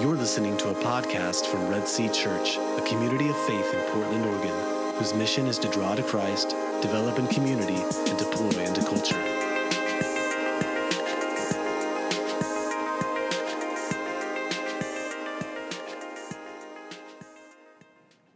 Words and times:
You're 0.00 0.16
listening 0.16 0.56
to 0.56 0.70
a 0.70 0.74
podcast 0.74 1.46
from 1.46 1.68
Red 1.68 1.86
Sea 1.86 2.08
Church, 2.08 2.56
a 2.56 2.82
community 2.88 3.28
of 3.28 3.36
faith 3.46 3.74
in 3.74 3.80
Portland, 3.92 4.24
Oregon, 4.24 4.94
whose 4.94 5.12
mission 5.12 5.46
is 5.46 5.58
to 5.58 5.68
draw 5.68 5.94
to 5.94 6.02
Christ, 6.02 6.56
develop 6.80 7.18
in 7.18 7.26
community, 7.26 7.76
and 7.76 8.18
deploy 8.18 8.64
into 8.64 8.80
culture. 8.80 9.20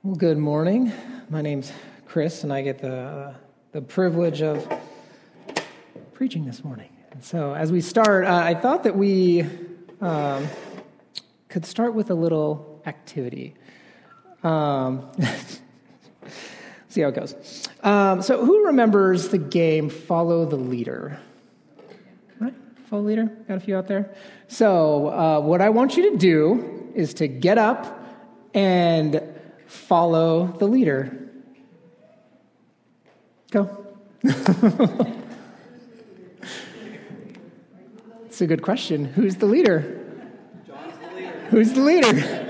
Well, 0.02 0.14
good 0.14 0.38
morning. 0.38 0.92
My 1.30 1.40
name's 1.40 1.72
Chris, 2.06 2.44
and 2.44 2.52
I 2.52 2.60
get 2.60 2.80
the, 2.80 2.94
uh, 2.94 3.34
the 3.72 3.80
privilege 3.80 4.42
of 4.42 4.70
preaching 6.12 6.44
this 6.44 6.62
morning. 6.62 6.90
And 7.12 7.24
so, 7.24 7.54
as 7.54 7.72
we 7.72 7.80
start, 7.80 8.26
uh, 8.26 8.34
I 8.34 8.54
thought 8.54 8.84
that 8.84 8.94
we 8.94 9.46
um, 10.02 10.46
could 11.56 11.64
start 11.64 11.94
with 11.94 12.10
a 12.10 12.14
little 12.14 12.82
activity. 12.84 13.54
Um, 14.42 15.10
see 16.88 17.00
how 17.00 17.08
it 17.08 17.14
goes. 17.14 17.34
Um, 17.82 18.20
so, 18.20 18.44
who 18.44 18.66
remembers 18.66 19.30
the 19.30 19.38
game 19.38 19.88
Follow 19.88 20.44
the 20.44 20.56
Leader? 20.56 21.18
Right? 22.38 22.52
Follow 22.90 23.00
the 23.04 23.08
Leader? 23.08 23.24
Got 23.48 23.56
a 23.56 23.60
few 23.60 23.74
out 23.74 23.86
there? 23.86 24.14
So, 24.48 25.08
uh, 25.08 25.40
what 25.40 25.62
I 25.62 25.70
want 25.70 25.96
you 25.96 26.10
to 26.10 26.18
do 26.18 26.92
is 26.94 27.14
to 27.14 27.26
get 27.26 27.56
up 27.56 28.04
and 28.52 29.22
follow 29.66 30.48
the 30.58 30.66
leader. 30.66 31.30
Go. 33.50 33.86
It's 38.26 38.42
a 38.42 38.46
good 38.46 38.60
question. 38.60 39.06
Who's 39.06 39.36
the 39.36 39.46
leader? 39.46 39.95
Who's 41.50 41.72
the 41.74 41.80
leader? 41.80 42.45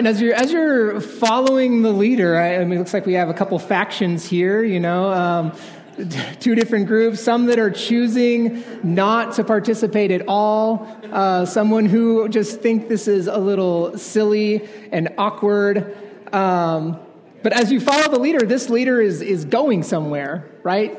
Right, 0.00 0.06
and 0.06 0.16
as 0.16 0.20
you're 0.20 0.34
as 0.34 0.52
you're 0.52 1.00
following 1.00 1.82
the 1.82 1.92
leader, 1.92 2.36
I, 2.38 2.56
I 2.56 2.64
mean, 2.64 2.74
it 2.74 2.78
looks 2.78 2.94
like 2.94 3.06
we 3.06 3.14
have 3.14 3.28
a 3.28 3.34
couple 3.34 3.58
factions 3.58 4.24
here. 4.24 4.62
You 4.62 4.80
know, 4.80 5.12
um, 5.12 5.52
two 6.40 6.54
different 6.54 6.86
groups. 6.86 7.20
Some 7.20 7.46
that 7.46 7.58
are 7.58 7.70
choosing 7.70 8.64
not 8.82 9.34
to 9.34 9.44
participate 9.44 10.10
at 10.10 10.26
all. 10.26 10.86
Uh, 11.12 11.44
someone 11.44 11.86
who 11.86 12.28
just 12.28 12.60
think 12.60 12.88
this 12.88 13.08
is 13.08 13.26
a 13.26 13.38
little 13.38 13.96
silly 13.98 14.68
and 14.92 15.10
awkward. 15.18 15.96
Um, 16.32 16.98
but 17.42 17.52
as 17.52 17.72
you 17.72 17.80
follow 17.80 18.10
the 18.10 18.20
leader, 18.20 18.46
this 18.46 18.70
leader 18.70 19.00
is 19.00 19.20
is 19.22 19.44
going 19.44 19.82
somewhere, 19.82 20.48
right? 20.62 20.98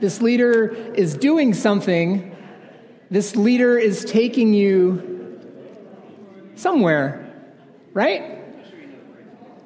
This 0.00 0.22
leader 0.22 0.68
is 0.94 1.16
doing 1.16 1.54
something. 1.54 2.34
This 3.10 3.36
leader 3.36 3.78
is 3.78 4.04
taking 4.04 4.54
you 4.54 5.40
somewhere 6.54 7.28
right? 7.98 8.37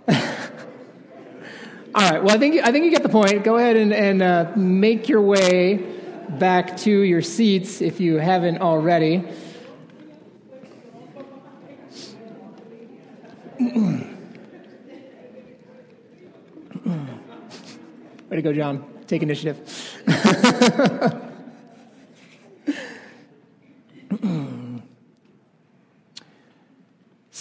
All 1.94 2.10
right. 2.10 2.22
Well, 2.22 2.34
I 2.34 2.38
think 2.38 2.62
I 2.62 2.72
think 2.72 2.84
you 2.84 2.90
get 2.90 3.02
the 3.02 3.08
point. 3.08 3.44
Go 3.44 3.56
ahead 3.56 3.76
and, 3.76 3.92
and 3.92 4.22
uh, 4.22 4.52
make 4.56 5.08
your 5.08 5.20
way 5.20 5.76
back 6.38 6.76
to 6.78 6.90
your 6.90 7.22
seats 7.22 7.80
if 7.80 8.00
you 8.00 8.16
haven't 8.16 8.58
already. 8.58 9.24
Way 18.28 18.30
to 18.30 18.42
go, 18.42 18.52
John. 18.52 18.84
Take 19.06 19.22
initiative. 19.22 19.60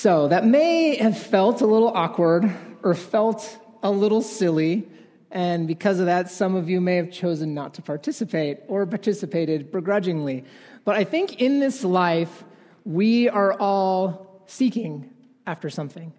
So 0.02 0.28
that 0.30 0.48
may 0.48 0.96
have 0.96 1.16
felt 1.16 1.62
a 1.62 1.68
little 1.68 1.90
awkward 1.90 2.52
or 2.82 2.96
felt 2.96 3.60
a 3.84 3.92
little 3.92 4.24
silly. 4.24 4.90
And 5.30 5.68
because 5.68 6.00
of 6.00 6.08
that, 6.08 6.32
some 6.32 6.56
of 6.56 6.68
you 6.68 6.82
may 6.82 6.96
have 6.96 7.12
chosen 7.12 7.54
not 7.54 7.76
to 7.76 7.84
participate 7.84 8.62
or 8.68 8.88
participated 8.88 9.72
begrudgingly. 9.72 10.44
But 10.86 10.96
I 10.96 11.04
think 11.04 11.40
in 11.40 11.60
this 11.60 11.84
life, 11.84 12.44
we 12.84 13.30
are 13.30 13.54
all 13.60 14.44
seeking 14.48 15.12
after 15.46 15.70
something. 15.70 16.14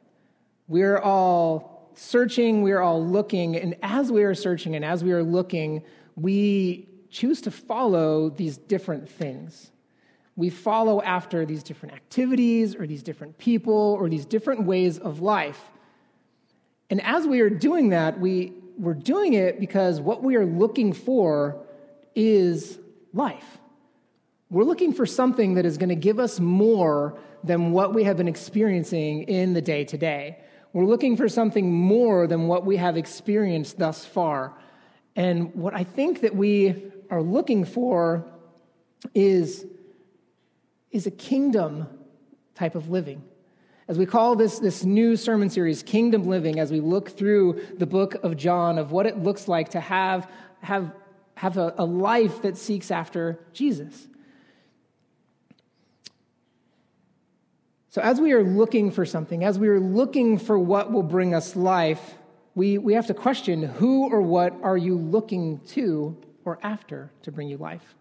We're 0.68 1.00
all 1.00 1.90
searching, 1.96 2.62
we're 2.62 2.82
all 2.82 3.04
looking. 3.04 3.56
And 3.56 3.74
as 3.82 4.12
we 4.12 4.22
are 4.22 4.36
searching 4.36 4.76
and 4.76 4.84
as 4.84 5.02
we 5.02 5.10
are 5.10 5.24
looking, 5.24 5.82
we 6.14 6.88
choose 7.10 7.40
to 7.40 7.50
follow 7.50 8.30
these 8.30 8.58
different 8.58 9.08
things 9.08 9.72
we 10.36 10.50
follow 10.50 11.02
after 11.02 11.44
these 11.44 11.62
different 11.62 11.94
activities 11.94 12.74
or 12.74 12.86
these 12.86 13.02
different 13.02 13.36
people 13.38 13.96
or 14.00 14.08
these 14.08 14.24
different 14.24 14.64
ways 14.64 14.98
of 14.98 15.20
life. 15.20 15.60
And 16.90 17.02
as 17.02 17.26
we 17.26 17.40
are 17.40 17.50
doing 17.50 17.90
that, 17.90 18.18
we, 18.18 18.52
we're 18.78 18.94
doing 18.94 19.34
it 19.34 19.60
because 19.60 20.00
what 20.00 20.22
we 20.22 20.36
are 20.36 20.46
looking 20.46 20.92
for 20.92 21.64
is 22.14 22.78
life. 23.12 23.58
We're 24.50 24.64
looking 24.64 24.92
for 24.92 25.06
something 25.06 25.54
that 25.54 25.64
is 25.64 25.78
going 25.78 25.88
to 25.88 25.94
give 25.94 26.18
us 26.18 26.38
more 26.38 27.18
than 27.44 27.72
what 27.72 27.94
we 27.94 28.04
have 28.04 28.16
been 28.18 28.28
experiencing 28.28 29.22
in 29.24 29.54
the 29.54 29.62
day 29.62 29.84
to 29.84 29.98
day. 29.98 30.38
We're 30.72 30.84
looking 30.84 31.16
for 31.16 31.28
something 31.28 31.72
more 31.72 32.26
than 32.26 32.48
what 32.48 32.64
we 32.64 32.76
have 32.76 32.96
experienced 32.96 33.78
thus 33.78 34.04
far. 34.04 34.54
And 35.16 35.54
what 35.54 35.74
I 35.74 35.84
think 35.84 36.22
that 36.22 36.34
we 36.34 36.92
are 37.10 37.22
looking 37.22 37.64
for 37.64 38.24
is 39.14 39.66
is 40.92 41.06
a 41.06 41.10
kingdom 41.10 41.88
type 42.54 42.74
of 42.74 42.90
living. 42.90 43.24
As 43.88 43.98
we 43.98 44.06
call 44.06 44.36
this, 44.36 44.58
this 44.58 44.84
new 44.84 45.16
sermon 45.16 45.50
series, 45.50 45.82
Kingdom 45.82 46.26
Living, 46.26 46.60
as 46.60 46.70
we 46.70 46.80
look 46.80 47.10
through 47.10 47.60
the 47.78 47.86
book 47.86 48.14
of 48.22 48.36
John 48.36 48.78
of 48.78 48.92
what 48.92 49.06
it 49.06 49.18
looks 49.18 49.48
like 49.48 49.70
to 49.70 49.80
have, 49.80 50.30
have, 50.60 50.94
have 51.34 51.58
a, 51.58 51.74
a 51.78 51.84
life 51.84 52.42
that 52.42 52.56
seeks 52.56 52.90
after 52.90 53.40
Jesus. 53.52 54.06
So, 57.88 58.00
as 58.00 58.20
we 58.20 58.32
are 58.32 58.42
looking 58.42 58.90
for 58.90 59.04
something, 59.04 59.44
as 59.44 59.58
we 59.58 59.68
are 59.68 59.80
looking 59.80 60.38
for 60.38 60.58
what 60.58 60.92
will 60.92 61.02
bring 61.02 61.34
us 61.34 61.56
life, 61.56 62.14
we, 62.54 62.78
we 62.78 62.94
have 62.94 63.08
to 63.08 63.14
question 63.14 63.62
who 63.62 64.08
or 64.08 64.22
what 64.22 64.54
are 64.62 64.76
you 64.76 64.96
looking 64.96 65.58
to 65.68 66.16
or 66.44 66.58
after 66.62 67.10
to 67.22 67.32
bring 67.32 67.48
you 67.48 67.58
life? 67.58 67.94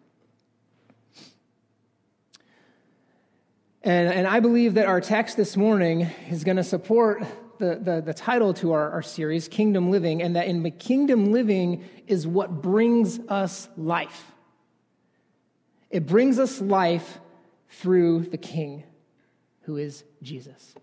And, 3.84 4.14
and 4.14 4.28
I 4.28 4.40
believe 4.42 4.76
that 4.76 4.86
our 4.86 5.02
text 5.02 5.38
this 5.38 5.58
morning 5.58 6.02
is 6.30 6.44
going 6.44 6.58
to 6.58 6.64
support 6.64 7.24
the, 7.58 7.80
the, 7.82 8.02
the, 8.02 8.14
title 8.14 8.54
to 8.56 8.74
our, 8.74 8.92
our 8.92 9.02
series, 9.02 9.48
Kingdom 9.48 9.90
Living, 9.90 10.22
and 10.22 10.36
that 10.36 10.48
in 10.48 10.70
kingdom 10.74 11.32
living 11.32 11.84
is 12.06 12.28
what 12.28 12.62
brings 12.62 13.20
us 13.28 13.70
life. 13.78 14.32
It 15.90 16.06
brings 16.06 16.38
us 16.38 16.62
life 16.62 17.20
through 17.70 18.26
the 18.26 18.38
King, 18.38 18.84
who 19.62 19.78
is 19.78 20.04
Jesus. 20.22 20.76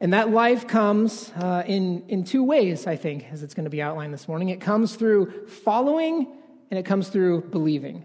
And 0.00 0.12
that 0.12 0.30
life 0.30 0.66
comes 0.66 1.32
uh, 1.36 1.62
in, 1.64 2.04
in 2.08 2.24
two 2.24 2.42
ways, 2.42 2.88
I 2.88 2.96
think, 2.96 3.24
as 3.32 3.44
it's 3.44 3.54
going 3.54 3.64
to 3.64 3.70
be 3.70 3.80
outlined 3.80 4.12
this 4.12 4.26
morning. 4.26 4.48
It 4.48 4.60
comes 4.60 4.96
through 4.96 5.46
following 5.46 6.26
and 6.70 6.78
it 6.78 6.84
comes 6.84 7.08
through 7.08 7.42
believing. 7.42 8.04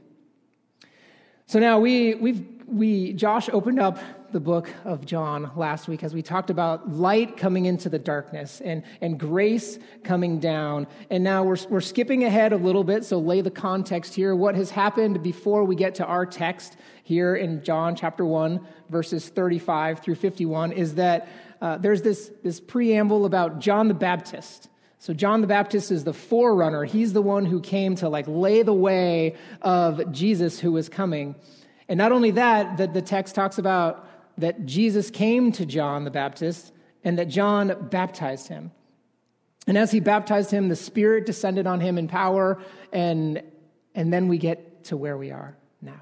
So 1.47 1.59
now 1.59 1.79
we, 1.79 2.13
we've 2.13 2.58
we 2.71 3.13
Josh 3.13 3.49
opened 3.49 3.79
up 3.79 3.99
the 4.31 4.39
book 4.39 4.69
of 4.85 5.05
John 5.05 5.51
last 5.55 5.87
week 5.87 6.03
as 6.03 6.13
we 6.13 6.21
talked 6.21 6.49
about 6.49 6.89
light 6.89 7.35
coming 7.35 7.65
into 7.65 7.89
the 7.89 7.97
darkness 7.97 8.61
and, 8.61 8.83
and 9.01 9.19
grace 9.19 9.79
coming 10.03 10.39
down. 10.39 10.87
And 11.09 11.23
now 11.23 11.43
we're, 11.43 11.57
we're 11.69 11.81
skipping 11.81 12.23
ahead 12.23 12.53
a 12.53 12.57
little 12.57 12.83
bit, 12.83 13.03
so 13.03 13.19
lay 13.19 13.41
the 13.41 13.51
context 13.51 14.13
here. 14.13 14.35
What 14.35 14.55
has 14.55 14.69
happened 14.69 15.23
before 15.23 15.63
we 15.63 15.75
get 15.75 15.95
to 15.95 16.05
our 16.05 16.25
text 16.25 16.77
here 17.03 17.35
in 17.35 17.63
John 17.63 17.95
chapter 17.95 18.23
1, 18.23 18.59
verses 18.89 19.27
35 19.29 19.99
through 20.01 20.15
51, 20.15 20.73
is 20.73 20.95
that 20.95 21.27
uh, 21.61 21.77
there's 21.77 22.03
this, 22.03 22.31
this 22.43 22.59
preamble 22.59 23.25
about 23.25 23.59
John 23.59 23.87
the 23.87 23.93
Baptist. 23.95 24.69
So 24.99 25.13
John 25.13 25.41
the 25.41 25.47
Baptist 25.47 25.91
is 25.91 26.03
the 26.03 26.13
forerunner. 26.13 26.83
He's 26.83 27.13
the 27.13 27.21
one 27.21 27.45
who 27.45 27.61
came 27.61 27.95
to 27.95 28.09
like 28.09 28.25
lay 28.27 28.61
the 28.61 28.73
way 28.73 29.35
of 29.61 30.11
Jesus 30.11 30.59
who 30.59 30.73
was 30.73 30.87
coming. 30.87 31.35
And 31.89 31.97
not 31.97 32.11
only 32.11 32.31
that, 32.31 32.77
that 32.77 32.93
the 32.93 33.01
text 33.01 33.35
talks 33.35 33.57
about 33.57 34.07
that 34.37 34.65
Jesus 34.65 35.09
came 35.09 35.51
to 35.53 35.65
John 35.65 36.05
the 36.05 36.11
Baptist 36.11 36.71
and 37.03 37.17
that 37.17 37.25
John 37.25 37.87
baptized 37.89 38.47
him. 38.47 38.71
And 39.67 39.77
as 39.77 39.91
he 39.91 39.99
baptized 39.99 40.51
him, 40.51 40.69
the 40.69 40.75
Spirit 40.75 41.25
descended 41.25 41.67
on 41.67 41.79
him 41.79 41.97
in 41.97 42.07
power, 42.07 42.59
and, 42.93 43.43
and 43.93 44.13
then 44.13 44.27
we 44.27 44.37
get 44.37 44.85
to 44.85 44.97
where 44.97 45.17
we 45.17 45.31
are 45.31 45.57
now. 45.81 46.01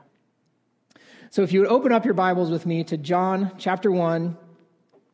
So 1.32 1.42
if 1.42 1.52
you 1.52 1.62
would 1.62 1.70
open 1.70 1.92
up 1.92 2.06
your 2.06 2.14
Bibles 2.14 2.52
with 2.52 2.66
me 2.66 2.84
to 2.86 2.98
John 2.98 3.52
chapter 3.58 3.92
1, 3.92 4.38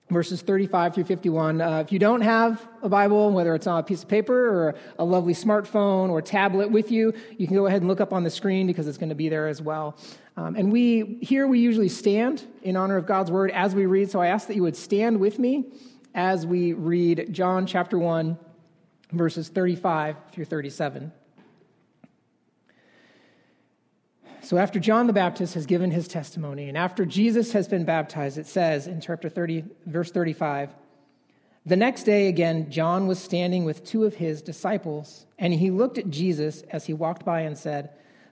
verses 0.10 0.42
35 0.42 0.96
through 0.96 1.04
51. 1.06 1.62
Uh, 1.62 1.80
if 1.80 1.92
you 1.92 2.00
don't 2.00 2.22
have 2.22 2.66
a 2.82 2.90
Bible, 2.90 3.32
whether 3.32 3.56
it's 3.56 3.68
on 3.68 3.80
a 3.80 3.84
piece 3.84 4.04
of 4.04 4.10
paper 4.10 4.48
or 4.48 4.76
a 5.00 5.04
lovely 5.04 5.34
smartphone 5.34 6.10
or 6.10 6.22
tablet 6.22 6.70
with 6.70 6.92
you, 6.92 7.14
you 7.38 7.48
can 7.48 7.56
go 7.56 7.66
ahead 7.66 7.82
and 7.82 7.90
look 7.90 8.02
up 8.02 8.14
on 8.14 8.24
the 8.24 8.30
screen 8.30 8.68
because 8.68 8.88
it's 8.88 8.98
going 8.98 9.10
to 9.10 9.16
be 9.16 9.30
there 9.30 9.48
as 9.48 9.62
well. 9.62 9.98
Um, 10.36 10.56
and 10.56 10.72
we 10.72 11.20
here 11.22 11.48
we 11.48 11.60
usually 11.60 11.90
stand 11.90 12.44
in 12.64 12.76
honor 12.76 12.98
of 12.98 13.06
God's 13.06 13.30
word 13.30 13.52
as 13.52 13.76
we 13.76 13.86
read. 13.86 14.10
So 14.10 14.20
I 14.20 14.28
ask 14.28 14.48
that 14.48 14.56
you 14.56 14.64
would 14.64 14.76
stand 14.76 15.20
with 15.20 15.38
me 15.38 15.66
as 16.16 16.46
we 16.46 16.74
read 16.74 17.30
John 17.32 17.66
chapter 17.66 17.98
1, 17.98 18.38
verses 19.12 19.50
35 19.50 20.16
through 20.32 20.46
37. 20.46 21.12
So, 24.42 24.58
after 24.58 24.78
John 24.78 25.08
the 25.08 25.14
Baptist 25.14 25.54
has 25.54 25.66
given 25.66 25.92
his 25.92 26.08
testimony, 26.08 26.68
and 26.68 26.78
after 26.78 27.06
Jesus 27.06 27.54
has 27.54 27.70
been 27.70 27.86
baptized, 27.86 28.38
it 28.38 28.46
says 28.46 28.88
in 28.88 29.00
chapter 29.00 29.30
30, 29.30 29.64
verse 29.86 30.12
35, 30.12 30.70
the 31.66 31.78
next 31.78 32.04
day 32.04 32.28
again, 32.28 32.70
John 32.70 33.08
was 33.08 33.20
standing 33.20 33.64
with 33.64 33.86
two 33.86 34.04
of 34.04 34.16
his 34.16 34.42
disciples, 34.42 35.26
and 35.40 35.54
he 35.54 35.72
looked 35.72 35.98
at 35.98 36.10
Jesus 36.10 36.62
as 36.64 36.86
he 36.86 36.94
walked 36.94 37.24
by 37.24 37.42
and 37.42 37.58
said, 37.58 37.92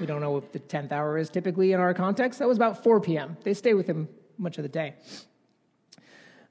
we 0.00 0.06
don't 0.06 0.20
know 0.20 0.30
what 0.30 0.52
the 0.52 0.60
10th 0.60 0.92
hour 0.92 1.18
is 1.18 1.30
typically 1.30 1.72
in 1.72 1.80
our 1.80 1.94
context. 1.94 2.38
That 2.38 2.48
was 2.48 2.56
about 2.56 2.82
4 2.82 3.00
p.m. 3.00 3.36
They 3.44 3.54
stayed 3.54 3.74
with 3.74 3.86
him 3.86 4.08
much 4.38 4.58
of 4.58 4.62
the 4.62 4.68
day. 4.68 4.94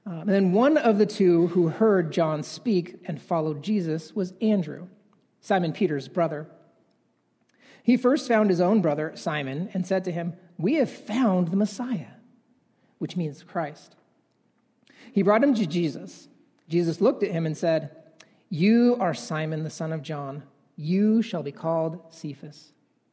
Um, 0.04 0.20
and 0.20 0.28
then 0.30 0.52
one 0.52 0.76
of 0.76 0.98
the 0.98 1.06
two 1.06 1.48
who 1.48 1.68
heard 1.68 2.12
John 2.12 2.42
speak 2.42 3.00
and 3.04 3.20
followed 3.20 3.62
Jesus 3.62 4.14
was 4.14 4.34
Andrew, 4.40 4.88
Simon 5.40 5.72
Peter's 5.72 6.08
brother. 6.08 6.48
He 7.82 7.96
first 7.96 8.28
found 8.28 8.50
his 8.50 8.60
own 8.60 8.80
brother, 8.80 9.12
Simon, 9.14 9.68
and 9.74 9.86
said 9.86 10.04
to 10.04 10.12
him, 10.12 10.34
We 10.58 10.74
have 10.74 10.90
found 10.90 11.48
the 11.48 11.56
Messiah, 11.56 12.14
which 12.98 13.16
means 13.16 13.42
Christ. 13.42 13.96
He 15.12 15.22
brought 15.22 15.42
him 15.42 15.54
to 15.54 15.66
Jesus. 15.66 16.28
Jesus 16.68 17.00
looked 17.00 17.22
at 17.22 17.32
him 17.32 17.44
and 17.44 17.56
said, 17.56 17.90
You 18.48 18.96
are 18.98 19.14
Simon, 19.14 19.62
the 19.62 19.70
son 19.70 19.92
of 19.92 20.02
John. 20.02 20.44
You 20.76 21.22
shall 21.22 21.42
be 21.42 21.52
called 21.52 22.00
Cephas, 22.10 22.72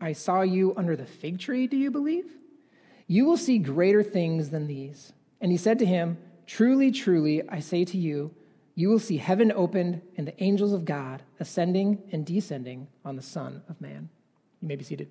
I 0.00 0.12
saw 0.12 0.42
you 0.42 0.74
under 0.76 0.96
the 0.96 1.06
fig 1.06 1.38
tree, 1.38 1.66
do 1.66 1.76
you 1.76 1.90
believe? 1.90 2.24
You 3.06 3.24
will 3.24 3.36
see 3.36 3.58
greater 3.58 4.02
things 4.02 4.50
than 4.50 4.66
these. 4.66 5.12
And 5.40 5.50
he 5.50 5.58
said 5.58 5.78
to 5.80 5.86
him, 5.86 6.18
Truly, 6.46 6.90
truly, 6.90 7.48
I 7.48 7.60
say 7.60 7.84
to 7.84 7.98
you, 7.98 8.34
you 8.74 8.88
will 8.88 8.98
see 8.98 9.18
heaven 9.18 9.52
opened 9.52 10.00
and 10.16 10.26
the 10.26 10.42
angels 10.42 10.72
of 10.72 10.84
God 10.84 11.22
ascending 11.38 12.02
and 12.12 12.24
descending 12.24 12.88
on 13.04 13.16
the 13.16 13.22
Son 13.22 13.62
of 13.68 13.80
Man. 13.80 14.08
You 14.60 14.68
may 14.68 14.76
be 14.76 14.84
seated. 14.84 15.08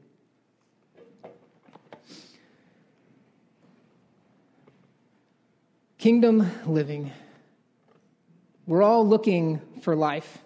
Kingdom 5.97 6.49
living. 6.65 7.11
We're 8.65 8.83
all 8.83 9.05
looking 9.05 9.61
for 9.81 9.95
life. 9.95 10.39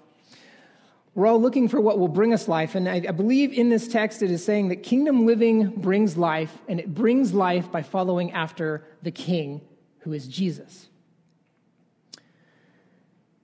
We're 1.16 1.28
all 1.28 1.40
looking 1.40 1.68
for 1.68 1.80
what 1.80 2.00
will 2.00 2.08
bring 2.08 2.34
us 2.34 2.48
life. 2.48 2.74
And 2.74 2.90
I, 2.90 2.96
I, 2.96 3.12
believe 3.12 3.54
in 3.54 3.70
this 3.70 3.88
text 3.88 4.24
it 4.24 4.32
is 4.32 4.44
saying 4.44 4.70
that 4.70 4.78
kingdom 4.78 5.28
living 5.28 5.68
brings 5.70 6.18
life, 6.18 6.58
and 6.68 6.80
it 6.80 6.94
brings 6.94 7.34
life 7.34 7.72
by 7.72 7.84
following 7.84 8.32
after 8.32 8.84
the 9.04 9.12
King, 9.12 9.62
who 10.00 10.14
is 10.14 10.28
Jesus. 10.28 10.88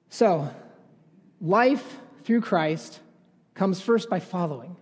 So, 0.10 0.52
life 1.40 1.98
through 2.24 2.42
Christ 2.42 3.00
comes 3.54 3.80
first 3.80 4.10
by 4.10 4.20
following. 4.20 4.76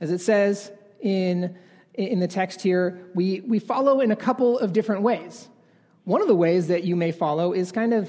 As 0.00 0.10
it 0.10 0.20
says 0.20 0.72
in, 1.00 1.56
in 1.92 2.20
the 2.20 2.28
text 2.28 2.62
here, 2.62 3.10
we, 3.14 3.40
we 3.40 3.58
follow 3.58 4.00
in 4.00 4.12
a 4.12 4.16
couple 4.16 4.58
of 4.58 4.72
different 4.72 5.02
ways. 5.02 5.48
One 6.04 6.22
of 6.22 6.28
the 6.28 6.34
ways 6.34 6.68
that 6.68 6.84
you 6.84 6.96
may 6.96 7.12
follow 7.12 7.52
is 7.52 7.70
kind 7.70 7.92
of 7.92 8.08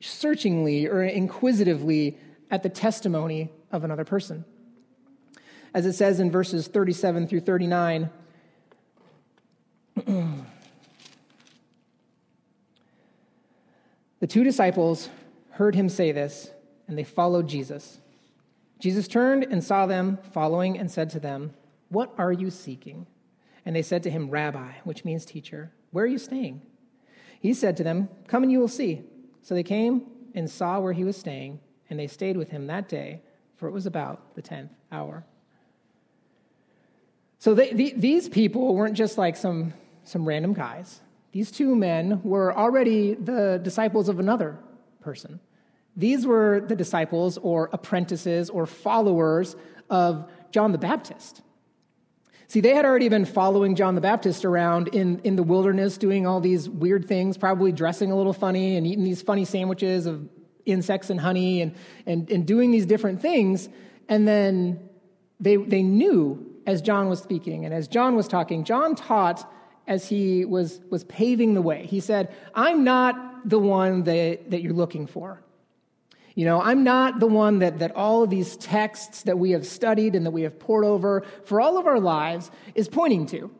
searchingly 0.00 0.86
or 0.86 1.02
inquisitively 1.02 2.16
at 2.50 2.62
the 2.62 2.68
testimony 2.68 3.50
of 3.70 3.84
another 3.84 4.04
person. 4.04 4.44
As 5.72 5.86
it 5.86 5.92
says 5.92 6.18
in 6.18 6.30
verses 6.30 6.66
37 6.66 7.28
through 7.28 7.40
39, 7.40 8.10
the 14.20 14.26
two 14.26 14.42
disciples 14.42 15.08
heard 15.50 15.74
him 15.74 15.88
say 15.88 16.10
this, 16.10 16.50
and 16.88 16.98
they 16.98 17.04
followed 17.04 17.48
Jesus. 17.48 18.00
Jesus 18.80 19.06
turned 19.06 19.44
and 19.44 19.62
saw 19.62 19.86
them 19.86 20.18
following 20.32 20.78
and 20.78 20.90
said 20.90 21.10
to 21.10 21.20
them, 21.20 21.52
What 21.88 22.12
are 22.18 22.32
you 22.32 22.50
seeking? 22.50 23.06
And 23.64 23.76
they 23.76 23.82
said 23.82 24.02
to 24.04 24.10
him, 24.10 24.30
Rabbi, 24.30 24.72
which 24.84 25.04
means 25.04 25.24
teacher, 25.24 25.70
where 25.90 26.04
are 26.04 26.08
you 26.08 26.18
staying? 26.18 26.62
He 27.38 27.54
said 27.54 27.76
to 27.76 27.84
them, 27.84 28.08
Come 28.26 28.42
and 28.42 28.50
you 28.50 28.58
will 28.58 28.68
see. 28.68 29.02
So 29.42 29.54
they 29.54 29.62
came 29.62 30.06
and 30.34 30.50
saw 30.50 30.80
where 30.80 30.92
he 30.92 31.04
was 31.04 31.16
staying, 31.16 31.60
and 31.90 31.98
they 31.98 32.06
stayed 32.06 32.36
with 32.36 32.50
him 32.50 32.68
that 32.68 32.88
day, 32.88 33.20
for 33.56 33.68
it 33.68 33.72
was 33.72 33.84
about 33.84 34.34
the 34.36 34.42
tenth 34.42 34.70
hour. 34.90 35.24
So 37.38 37.54
they, 37.54 37.72
the, 37.72 37.94
these 37.96 38.28
people 38.28 38.74
weren't 38.74 38.94
just 38.94 39.18
like 39.18 39.36
some, 39.36 39.74
some 40.04 40.26
random 40.26 40.54
guys. 40.54 41.00
These 41.32 41.50
two 41.50 41.74
men 41.74 42.20
were 42.22 42.56
already 42.56 43.14
the 43.14 43.60
disciples 43.62 44.08
of 44.08 44.18
another 44.18 44.58
person. 45.00 45.40
These 45.96 46.26
were 46.26 46.60
the 46.66 46.76
disciples 46.76 47.38
or 47.38 47.68
apprentices 47.72 48.50
or 48.50 48.66
followers 48.66 49.56
of 49.88 50.30
John 50.50 50.72
the 50.72 50.78
Baptist. 50.78 51.42
See, 52.46 52.60
they 52.60 52.74
had 52.74 52.84
already 52.84 53.08
been 53.08 53.24
following 53.24 53.76
John 53.76 53.94
the 53.94 54.00
Baptist 54.00 54.44
around 54.44 54.88
in, 54.88 55.20
in 55.20 55.36
the 55.36 55.42
wilderness, 55.42 55.98
doing 55.98 56.26
all 56.26 56.40
these 56.40 56.68
weird 56.68 57.06
things, 57.06 57.38
probably 57.38 57.70
dressing 57.70 58.10
a 58.10 58.16
little 58.16 58.32
funny 58.32 58.76
and 58.76 58.86
eating 58.86 59.04
these 59.04 59.22
funny 59.22 59.44
sandwiches 59.44 60.06
of 60.06 60.28
insects 60.66 61.10
and 61.10 61.20
honey 61.20 61.62
and, 61.62 61.74
and, 62.06 62.30
and 62.30 62.46
doing 62.46 62.70
these 62.70 62.86
different 62.86 63.20
things. 63.20 63.68
And 64.08 64.26
then 64.26 64.88
they, 65.38 65.56
they 65.56 65.82
knew 65.82 66.46
as 66.66 66.82
John 66.82 67.08
was 67.08 67.20
speaking 67.20 67.64
and 67.64 67.74
as 67.74 67.88
John 67.88 68.16
was 68.16 68.28
talking, 68.28 68.64
John 68.64 68.94
taught 68.94 69.50
as 69.86 70.08
he 70.08 70.44
was, 70.44 70.80
was 70.90 71.04
paving 71.04 71.54
the 71.54 71.62
way. 71.62 71.86
He 71.86 72.00
said, 72.00 72.34
I'm 72.54 72.84
not 72.84 73.48
the 73.48 73.58
one 73.58 74.04
that, 74.04 74.50
that 74.50 74.62
you're 74.62 74.72
looking 74.72 75.06
for. 75.06 75.42
You 76.34 76.44
know, 76.44 76.60
I'm 76.60 76.84
not 76.84 77.18
the 77.18 77.26
one 77.26 77.58
that, 77.58 77.80
that 77.80 77.96
all 77.96 78.22
of 78.22 78.30
these 78.30 78.56
texts 78.56 79.24
that 79.24 79.38
we 79.38 79.50
have 79.50 79.66
studied 79.66 80.14
and 80.14 80.24
that 80.24 80.30
we 80.30 80.42
have 80.42 80.58
poured 80.58 80.84
over 80.84 81.24
for 81.44 81.60
all 81.60 81.76
of 81.76 81.86
our 81.86 81.98
lives 81.98 82.50
is 82.74 82.88
pointing 82.88 83.26
to. 83.26 83.50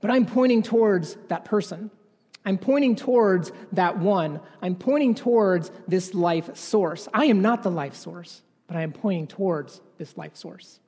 But 0.00 0.10
I'm 0.10 0.24
pointing 0.24 0.62
towards 0.62 1.16
that 1.28 1.44
person. 1.44 1.90
I'm 2.48 2.56
pointing 2.56 2.96
towards 2.96 3.52
that 3.72 3.98
one. 3.98 4.40
I'm 4.62 4.74
pointing 4.74 5.14
towards 5.14 5.70
this 5.86 6.14
life 6.14 6.56
source. 6.56 7.06
I 7.12 7.26
am 7.26 7.42
not 7.42 7.62
the 7.62 7.70
life 7.70 7.94
source, 7.94 8.40
but 8.66 8.74
I 8.74 8.80
am 8.80 8.92
pointing 8.92 9.26
towards 9.26 9.82
this 9.98 10.16
life 10.16 10.34
source. 10.34 10.80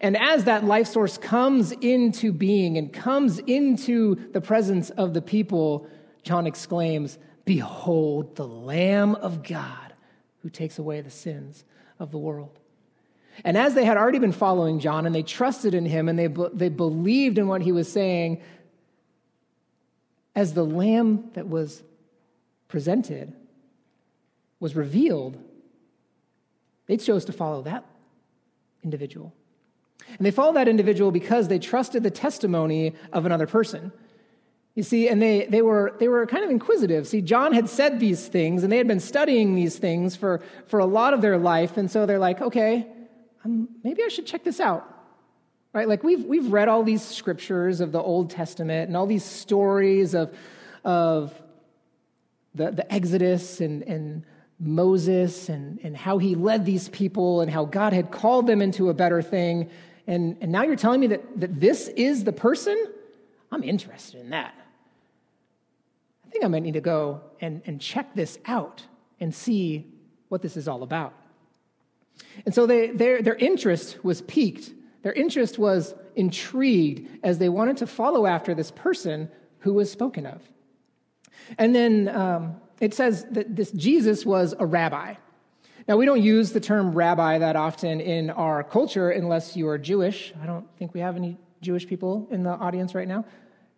And 0.00 0.20
as 0.20 0.42
that 0.46 0.64
life 0.64 0.88
source 0.88 1.18
comes 1.18 1.70
into 1.70 2.32
being 2.32 2.78
and 2.78 2.92
comes 2.92 3.38
into 3.38 4.16
the 4.32 4.40
presence 4.40 4.90
of 4.90 5.14
the 5.14 5.22
people, 5.22 5.86
John 6.24 6.48
exclaims, 6.48 7.16
Behold 7.44 8.34
the 8.34 8.48
Lamb 8.48 9.14
of 9.14 9.44
God 9.44 9.94
who 10.42 10.50
takes 10.50 10.80
away 10.80 11.00
the 11.00 11.10
sins 11.10 11.62
of 12.00 12.10
the 12.10 12.18
world. 12.18 12.58
And 13.44 13.56
as 13.56 13.74
they 13.74 13.84
had 13.84 13.96
already 13.96 14.18
been 14.18 14.32
following 14.32 14.80
John 14.80 15.06
and 15.06 15.14
they 15.14 15.22
trusted 15.22 15.74
in 15.74 15.86
him 15.86 16.08
and 16.08 16.18
they, 16.18 16.26
they 16.52 16.70
believed 16.70 17.38
in 17.38 17.46
what 17.46 17.62
he 17.62 17.70
was 17.70 17.90
saying, 17.90 18.42
as 20.34 20.54
the 20.54 20.64
lamb 20.64 21.30
that 21.34 21.48
was 21.48 21.82
presented 22.68 23.34
was 24.60 24.74
revealed, 24.74 25.38
they 26.86 26.96
chose 26.96 27.24
to 27.26 27.32
follow 27.32 27.62
that 27.62 27.84
individual. 28.82 29.32
And 30.08 30.26
they 30.26 30.30
followed 30.30 30.56
that 30.56 30.68
individual 30.68 31.10
because 31.10 31.48
they 31.48 31.58
trusted 31.58 32.02
the 32.02 32.10
testimony 32.10 32.94
of 33.12 33.24
another 33.26 33.46
person. 33.46 33.92
You 34.74 34.82
see, 34.82 35.08
and 35.08 35.20
they, 35.20 35.46
they, 35.46 35.60
were, 35.60 35.94
they 35.98 36.08
were 36.08 36.26
kind 36.26 36.44
of 36.44 36.50
inquisitive. 36.50 37.06
See, 37.06 37.20
John 37.20 37.52
had 37.52 37.68
said 37.68 38.00
these 38.00 38.26
things, 38.26 38.62
and 38.62 38.72
they 38.72 38.78
had 38.78 38.88
been 38.88 39.00
studying 39.00 39.54
these 39.54 39.76
things 39.76 40.16
for, 40.16 40.40
for 40.66 40.80
a 40.80 40.86
lot 40.86 41.12
of 41.12 41.20
their 41.20 41.36
life, 41.36 41.76
and 41.76 41.90
so 41.90 42.06
they're 42.06 42.18
like, 42.18 42.40
okay, 42.40 42.86
um, 43.44 43.68
maybe 43.84 44.02
I 44.02 44.08
should 44.08 44.26
check 44.26 44.44
this 44.44 44.60
out. 44.60 44.88
Right? 45.72 45.88
Like 45.88 46.04
we've, 46.04 46.24
we've 46.24 46.52
read 46.52 46.68
all 46.68 46.82
these 46.82 47.02
scriptures 47.02 47.80
of 47.80 47.92
the 47.92 48.00
Old 48.00 48.30
Testament 48.30 48.88
and 48.88 48.96
all 48.96 49.06
these 49.06 49.24
stories 49.24 50.14
of, 50.14 50.34
of 50.84 51.32
the, 52.54 52.70
the 52.70 52.92
Exodus 52.92 53.60
and, 53.60 53.82
and 53.84 54.24
Moses 54.60 55.48
and, 55.48 55.80
and 55.82 55.96
how 55.96 56.18
he 56.18 56.34
led 56.34 56.66
these 56.66 56.90
people 56.90 57.40
and 57.40 57.50
how 57.50 57.64
God 57.64 57.94
had 57.94 58.10
called 58.10 58.46
them 58.46 58.60
into 58.60 58.90
a 58.90 58.94
better 58.94 59.22
thing. 59.22 59.70
And, 60.06 60.36
and 60.42 60.52
now 60.52 60.62
you're 60.62 60.76
telling 60.76 61.00
me 61.00 61.06
that, 61.08 61.40
that 61.40 61.58
this 61.58 61.88
is 61.88 62.24
the 62.24 62.32
person? 62.32 62.88
I'm 63.50 63.62
interested 63.62 64.20
in 64.20 64.30
that. 64.30 64.54
I 66.26 66.30
think 66.30 66.44
I 66.44 66.48
might 66.48 66.62
need 66.62 66.74
to 66.74 66.80
go 66.82 67.22
and, 67.40 67.62
and 67.64 67.80
check 67.80 68.14
this 68.14 68.38
out 68.44 68.82
and 69.20 69.34
see 69.34 69.86
what 70.28 70.42
this 70.42 70.56
is 70.58 70.68
all 70.68 70.82
about. 70.82 71.14
And 72.44 72.54
so 72.54 72.66
they, 72.66 72.88
their, 72.88 73.22
their 73.22 73.36
interest 73.36 74.04
was 74.04 74.20
piqued 74.20 74.72
their 75.02 75.12
interest 75.12 75.58
was 75.58 75.94
intrigued 76.16 77.08
as 77.24 77.38
they 77.38 77.48
wanted 77.48 77.76
to 77.78 77.86
follow 77.86 78.26
after 78.26 78.54
this 78.54 78.70
person 78.70 79.30
who 79.60 79.74
was 79.74 79.90
spoken 79.90 80.26
of. 80.26 80.42
And 81.58 81.74
then 81.74 82.08
um, 82.08 82.56
it 82.80 82.94
says 82.94 83.26
that 83.32 83.54
this 83.54 83.70
Jesus 83.72 84.24
was 84.24 84.54
a 84.58 84.66
rabbi. 84.66 85.14
Now, 85.88 85.96
we 85.96 86.06
don't 86.06 86.22
use 86.22 86.52
the 86.52 86.60
term 86.60 86.92
rabbi 86.92 87.38
that 87.38 87.56
often 87.56 88.00
in 88.00 88.30
our 88.30 88.62
culture 88.62 89.10
unless 89.10 89.56
you 89.56 89.68
are 89.68 89.78
Jewish. 89.78 90.32
I 90.40 90.46
don't 90.46 90.66
think 90.78 90.94
we 90.94 91.00
have 91.00 91.16
any 91.16 91.36
Jewish 91.60 91.88
people 91.88 92.28
in 92.30 92.44
the 92.44 92.50
audience 92.50 92.94
right 92.94 93.08
now. 93.08 93.24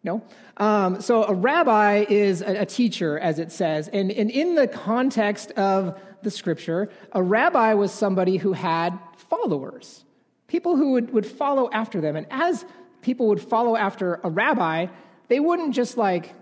No. 0.02 0.23
Um, 0.59 1.00
so, 1.00 1.25
a 1.25 1.33
rabbi 1.33 2.04
is 2.07 2.43
a, 2.43 2.62
a 2.62 2.66
teacher, 2.66 3.19
as 3.19 3.38
it 3.38 3.50
says. 3.50 3.88
And, 3.88 4.12
and 4.12 4.31
in 4.31 4.54
the 4.54 4.69
context 4.69 5.52
of 5.52 5.99
the 6.23 6.31
scripture, 6.31 6.90
a 7.12 7.23
rabbi 7.23 7.73
was 7.73 7.90
somebody 7.90 8.37
who 8.37 8.52
had 8.52 8.99
followers 9.16 10.04
people 10.47 10.77
who 10.77 10.93
would, 10.93 11.13
would 11.13 11.27
follow 11.27 11.71
after 11.71 12.01
them. 12.01 12.17
And 12.17 12.27
as 12.31 12.65
people 13.03 13.29
would 13.29 13.41
follow 13.41 13.77
after 13.77 14.21
a 14.25 14.31
rabbi, 14.31 14.87
they 15.29 15.41
wouldn't 15.41 15.75
just 15.75 15.97
like 15.97 16.35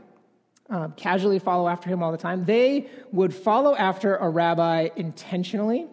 uh, 0.70 0.88
casually 0.96 1.38
follow 1.38 1.68
after 1.68 1.88
him 1.88 2.02
all 2.02 2.12
the 2.12 2.18
time. 2.18 2.44
They 2.44 2.88
would 3.10 3.34
follow 3.34 3.74
after 3.74 4.16
a 4.16 4.28
rabbi 4.28 4.88
intentionally. 4.96 5.86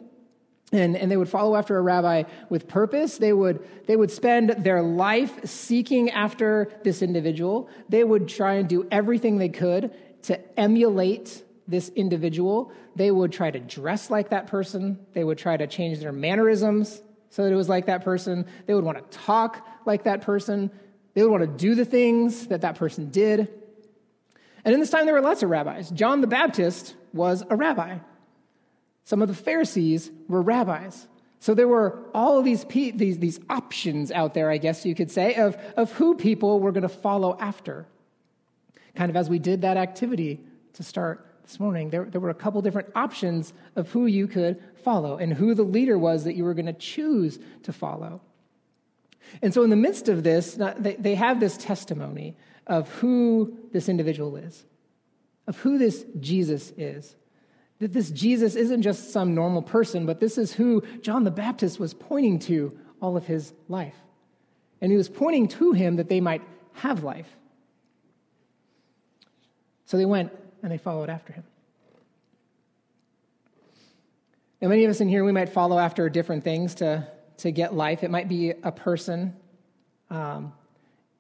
And, 0.71 0.95
and 0.95 1.09
they 1.11 1.17
would 1.17 1.29
follow 1.29 1.55
after 1.55 1.77
a 1.77 1.81
rabbi 1.81 2.23
with 2.49 2.67
purpose. 2.67 3.17
They 3.17 3.33
would, 3.33 3.67
they 3.87 3.95
would 3.95 4.11
spend 4.11 4.51
their 4.63 4.83
life 4.83 5.43
seeking 5.43 6.11
after 6.11 6.71
this 6.83 7.01
individual. 7.01 7.69
They 7.89 8.03
would 8.03 8.27
try 8.27 8.55
and 8.55 8.69
do 8.69 8.87
everything 8.91 9.37
they 9.37 9.49
could 9.49 9.91
to 10.23 10.59
emulate 10.59 11.43
this 11.67 11.89
individual. 11.89 12.71
They 12.95 13.09
would 13.09 13.31
try 13.31 13.49
to 13.49 13.59
dress 13.59 14.11
like 14.11 14.29
that 14.29 14.45
person. 14.45 14.99
They 15.13 15.23
would 15.23 15.39
try 15.39 15.57
to 15.57 15.65
change 15.65 15.99
their 15.99 16.11
mannerisms 16.11 17.01
so 17.29 17.43
that 17.43 17.51
it 17.51 17.55
was 17.55 17.69
like 17.69 17.85
that 17.85 18.03
person. 18.03 18.45
They 18.65 18.73
would 18.73 18.83
want 18.83 18.97
to 18.97 19.17
talk 19.17 19.67
like 19.85 20.03
that 20.03 20.21
person. 20.21 20.71
They 21.13 21.23
would 21.23 21.31
want 21.31 21.43
to 21.43 21.47
do 21.47 21.75
the 21.75 21.85
things 21.85 22.47
that 22.47 22.61
that 22.61 22.75
person 22.75 23.09
did. 23.09 23.47
And 24.65 24.73
in 24.73 24.79
this 24.79 24.89
time, 24.89 25.05
there 25.05 25.15
were 25.15 25.21
lots 25.21 25.43
of 25.43 25.49
rabbis. 25.49 25.89
John 25.91 26.21
the 26.21 26.27
Baptist 26.27 26.95
was 27.13 27.43
a 27.49 27.55
rabbi. 27.55 27.97
Some 29.05 29.21
of 29.21 29.27
the 29.27 29.33
Pharisees 29.33 30.11
were 30.27 30.41
rabbis. 30.41 31.07
So 31.39 31.53
there 31.53 31.67
were 31.67 31.99
all 32.13 32.41
these, 32.41 32.65
these, 32.65 33.17
these 33.17 33.39
options 33.49 34.11
out 34.11 34.33
there, 34.33 34.51
I 34.51 34.57
guess 34.57 34.85
you 34.85 34.93
could 34.93 35.09
say, 35.09 35.35
of, 35.35 35.57
of 35.77 35.91
who 35.93 36.15
people 36.15 36.59
were 36.59 36.71
going 36.71 36.83
to 36.83 36.89
follow 36.89 37.37
after. 37.39 37.87
Kind 38.95 39.09
of 39.09 39.15
as 39.15 39.29
we 39.29 39.39
did 39.39 39.61
that 39.61 39.77
activity 39.77 40.41
to 40.73 40.83
start 40.83 41.25
this 41.43 41.59
morning, 41.59 41.89
there, 41.89 42.05
there 42.05 42.19
were 42.19 42.29
a 42.29 42.35
couple 42.35 42.61
different 42.61 42.89
options 42.93 43.53
of 43.75 43.89
who 43.89 44.05
you 44.05 44.27
could 44.27 44.61
follow 44.83 45.17
and 45.17 45.33
who 45.33 45.53
the 45.53 45.63
leader 45.63 45.97
was 45.97 46.23
that 46.23 46.35
you 46.35 46.43
were 46.43 46.53
going 46.53 46.65
to 46.65 46.73
choose 46.73 47.39
to 47.63 47.73
follow. 47.73 48.21
And 49.41 49.53
so, 49.53 49.63
in 49.63 49.69
the 49.69 49.75
midst 49.75 50.09
of 50.09 50.23
this, 50.23 50.57
they 50.79 51.15
have 51.15 51.39
this 51.39 51.57
testimony 51.57 52.35
of 52.65 52.89
who 52.95 53.57
this 53.71 53.89
individual 53.89 54.35
is, 54.37 54.65
of 55.47 55.57
who 55.59 55.77
this 55.77 56.05
Jesus 56.19 56.71
is. 56.77 57.15
That 57.79 57.93
this 57.93 58.11
Jesus 58.11 58.55
isn't 58.55 58.81
just 58.81 59.13
some 59.13 59.33
normal 59.33 59.61
person, 59.61 60.05
but 60.05 60.19
this 60.19 60.37
is 60.37 60.53
who 60.53 60.83
John 61.01 61.23
the 61.23 61.31
Baptist 61.31 61.79
was 61.79 61.93
pointing 61.93 62.39
to 62.39 62.77
all 63.01 63.15
of 63.15 63.25
his 63.25 63.53
life. 63.67 63.95
And 64.81 64.91
he 64.91 64.97
was 64.97 65.09
pointing 65.09 65.47
to 65.49 65.71
him 65.71 65.95
that 65.95 66.09
they 66.09 66.19
might 66.19 66.41
have 66.73 67.03
life. 67.03 67.29
So 69.85 69.97
they 69.97 70.05
went 70.05 70.31
and 70.61 70.71
they 70.71 70.77
followed 70.77 71.09
after 71.09 71.33
him. 71.33 71.43
Now, 74.61 74.67
many 74.67 74.83
of 74.83 74.89
us 74.89 74.99
in 74.99 75.07
here, 75.07 75.23
we 75.23 75.31
might 75.31 75.49
follow 75.49 75.79
after 75.79 76.09
different 76.09 76.43
things 76.43 76.75
to, 76.75 77.07
to 77.37 77.51
get 77.51 77.73
life. 77.73 78.03
It 78.03 78.11
might 78.11 78.27
be 78.27 78.49
a 78.51 78.71
person. 78.71 79.35
Um, 80.09 80.51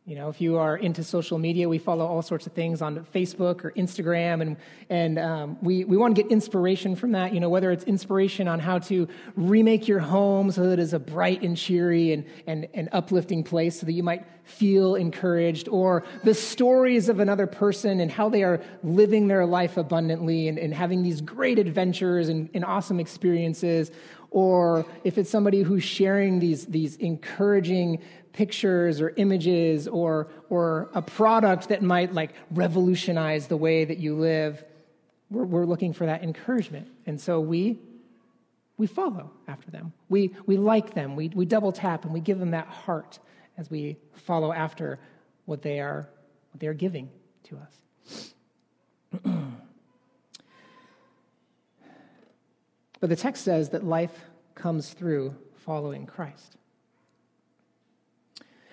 you 0.09 0.15
know, 0.15 0.27
if 0.27 0.41
you 0.41 0.57
are 0.57 0.75
into 0.75 1.03
social 1.03 1.37
media, 1.37 1.69
we 1.69 1.77
follow 1.77 2.03
all 2.03 2.23
sorts 2.23 2.47
of 2.47 2.53
things 2.53 2.81
on 2.81 3.05
Facebook 3.13 3.63
or 3.63 3.71
Instagram, 3.73 4.41
and, 4.41 4.57
and 4.89 5.19
um, 5.19 5.55
we, 5.61 5.83
we 5.83 5.97
want 5.97 6.15
to 6.15 6.23
get 6.23 6.31
inspiration 6.31 6.95
from 6.95 7.11
that. 7.11 7.31
You 7.31 7.39
know, 7.39 7.47
whether 7.47 7.69
it's 7.69 7.83
inspiration 7.83 8.47
on 8.47 8.59
how 8.59 8.79
to 8.79 9.07
remake 9.35 9.87
your 9.87 9.99
home 9.99 10.49
so 10.49 10.63
that 10.63 10.73
it 10.73 10.79
is 10.79 10.93
a 10.93 10.99
bright 10.99 11.43
and 11.43 11.55
cheery 11.55 12.11
and, 12.11 12.25
and, 12.47 12.67
and 12.73 12.89
uplifting 12.91 13.43
place 13.43 13.79
so 13.79 13.85
that 13.85 13.91
you 13.91 14.01
might 14.01 14.25
feel 14.45 14.95
encouraged, 14.95 15.67
or 15.67 16.03
the 16.23 16.33
stories 16.33 17.07
of 17.07 17.19
another 17.19 17.45
person 17.45 17.99
and 17.99 18.09
how 18.09 18.29
they 18.29 18.41
are 18.41 18.59
living 18.81 19.27
their 19.27 19.45
life 19.45 19.77
abundantly 19.77 20.47
and, 20.47 20.57
and 20.57 20.73
having 20.73 21.03
these 21.03 21.21
great 21.21 21.59
adventures 21.59 22.29
and, 22.29 22.49
and 22.55 22.65
awesome 22.65 22.99
experiences, 22.99 23.91
or 24.31 24.87
if 25.03 25.19
it's 25.19 25.29
somebody 25.29 25.61
who's 25.61 25.83
sharing 25.83 26.39
these, 26.39 26.65
these 26.65 26.95
encouraging 26.97 27.99
pictures 28.33 29.01
or 29.01 29.13
images 29.17 29.87
or, 29.87 30.27
or 30.49 30.89
a 30.93 31.01
product 31.01 31.69
that 31.69 31.81
might 31.81 32.13
like 32.13 32.33
revolutionize 32.51 33.47
the 33.47 33.57
way 33.57 33.85
that 33.85 33.97
you 33.97 34.15
live, 34.15 34.63
we're, 35.29 35.45
we're 35.45 35.65
looking 35.65 35.93
for 35.93 36.05
that 36.05 36.23
encouragement. 36.23 36.87
And 37.05 37.19
so 37.19 37.39
we, 37.39 37.79
we 38.77 38.87
follow 38.87 39.31
after 39.47 39.71
them. 39.71 39.93
We, 40.09 40.33
we 40.45 40.57
like 40.57 40.93
them. 40.93 41.15
We, 41.15 41.29
we 41.29 41.45
double 41.45 41.71
tap 41.71 42.05
and 42.05 42.13
we 42.13 42.19
give 42.19 42.39
them 42.39 42.51
that 42.51 42.67
heart 42.67 43.19
as 43.57 43.69
we 43.69 43.97
follow 44.13 44.53
after 44.53 44.99
what 45.45 45.61
they 45.61 45.79
are, 45.79 46.07
what 46.51 46.59
they 46.59 46.67
are 46.67 46.73
giving 46.73 47.09
to 47.43 47.57
us. 47.57 48.33
but 52.99 53.09
the 53.09 53.15
text 53.15 53.43
says 53.43 53.69
that 53.69 53.83
life 53.83 54.25
comes 54.55 54.93
through 54.93 55.35
following 55.55 56.05
Christ. 56.05 56.55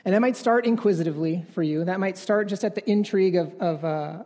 And 0.07 0.15
that 0.15 0.21
might 0.21 0.37
start 0.37 0.67
inquisitively 0.67 1.45
for 1.53 1.65
you. 1.65 1.85
That 1.85 1.99
might 1.99 2.17
start 2.17 2.47
just 2.47 2.63
at 2.63 2.77
the 2.77 2.89
intrigue 2.89 3.35
of, 3.35 3.53
of 3.61 3.85
uh, 3.85 4.23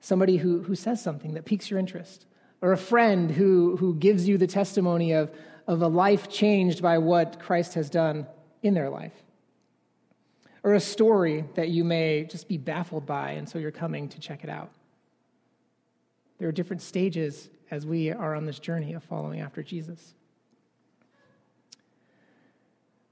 somebody 0.00 0.36
who, 0.36 0.64
who 0.64 0.74
says 0.74 1.00
something 1.00 1.34
that 1.34 1.44
piques 1.44 1.70
your 1.70 1.78
interest, 1.78 2.26
or 2.60 2.72
a 2.72 2.76
friend 2.76 3.30
who, 3.30 3.76
who 3.76 3.94
gives 3.94 4.26
you 4.26 4.38
the 4.38 4.48
testimony 4.48 5.12
of, 5.12 5.30
of 5.68 5.82
a 5.82 5.86
life 5.86 6.28
changed 6.28 6.82
by 6.82 6.98
what 6.98 7.38
Christ 7.38 7.74
has 7.74 7.88
done 7.88 8.26
in 8.64 8.74
their 8.74 8.90
life, 8.90 9.14
or 10.64 10.74
a 10.74 10.80
story 10.80 11.44
that 11.54 11.68
you 11.68 11.84
may 11.84 12.24
just 12.24 12.48
be 12.48 12.58
baffled 12.58 13.06
by, 13.06 13.30
and 13.30 13.48
so 13.48 13.60
you're 13.60 13.70
coming 13.70 14.08
to 14.08 14.18
check 14.18 14.42
it 14.42 14.50
out. 14.50 14.72
There 16.38 16.48
are 16.48 16.52
different 16.52 16.82
stages 16.82 17.50
as 17.70 17.86
we 17.86 18.10
are 18.10 18.34
on 18.34 18.46
this 18.46 18.58
journey 18.58 18.94
of 18.94 19.04
following 19.04 19.38
after 19.38 19.62
Jesus. 19.62 20.16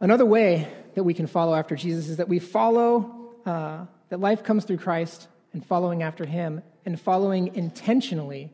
Another 0.00 0.26
way 0.26 0.69
that 0.95 1.02
we 1.02 1.14
can 1.14 1.26
follow 1.26 1.55
after 1.55 1.75
Jesus 1.75 2.09
is 2.09 2.19
that 2.19 2.28
we 2.28 2.38
follow, 2.38 3.33
uh, 3.45 3.87
that 4.11 4.21
life 4.21 4.45
comes 4.45 4.64
through 4.64 4.78
Christ 4.78 5.26
and 5.52 5.64
following 5.64 6.02
after 6.02 6.25
him 6.25 6.62
and 6.85 7.00
following 7.00 7.55
intentionally 7.57 8.52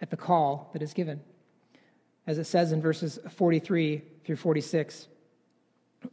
at 0.00 0.10
the 0.10 0.16
call 0.16 0.70
that 0.72 0.80
is 0.80 0.94
given. 0.94 1.20
As 2.26 2.38
it 2.38 2.44
says 2.44 2.72
in 2.72 2.80
verses 2.80 3.18
43 3.30 4.02
through 4.24 4.36
46. 4.36 5.08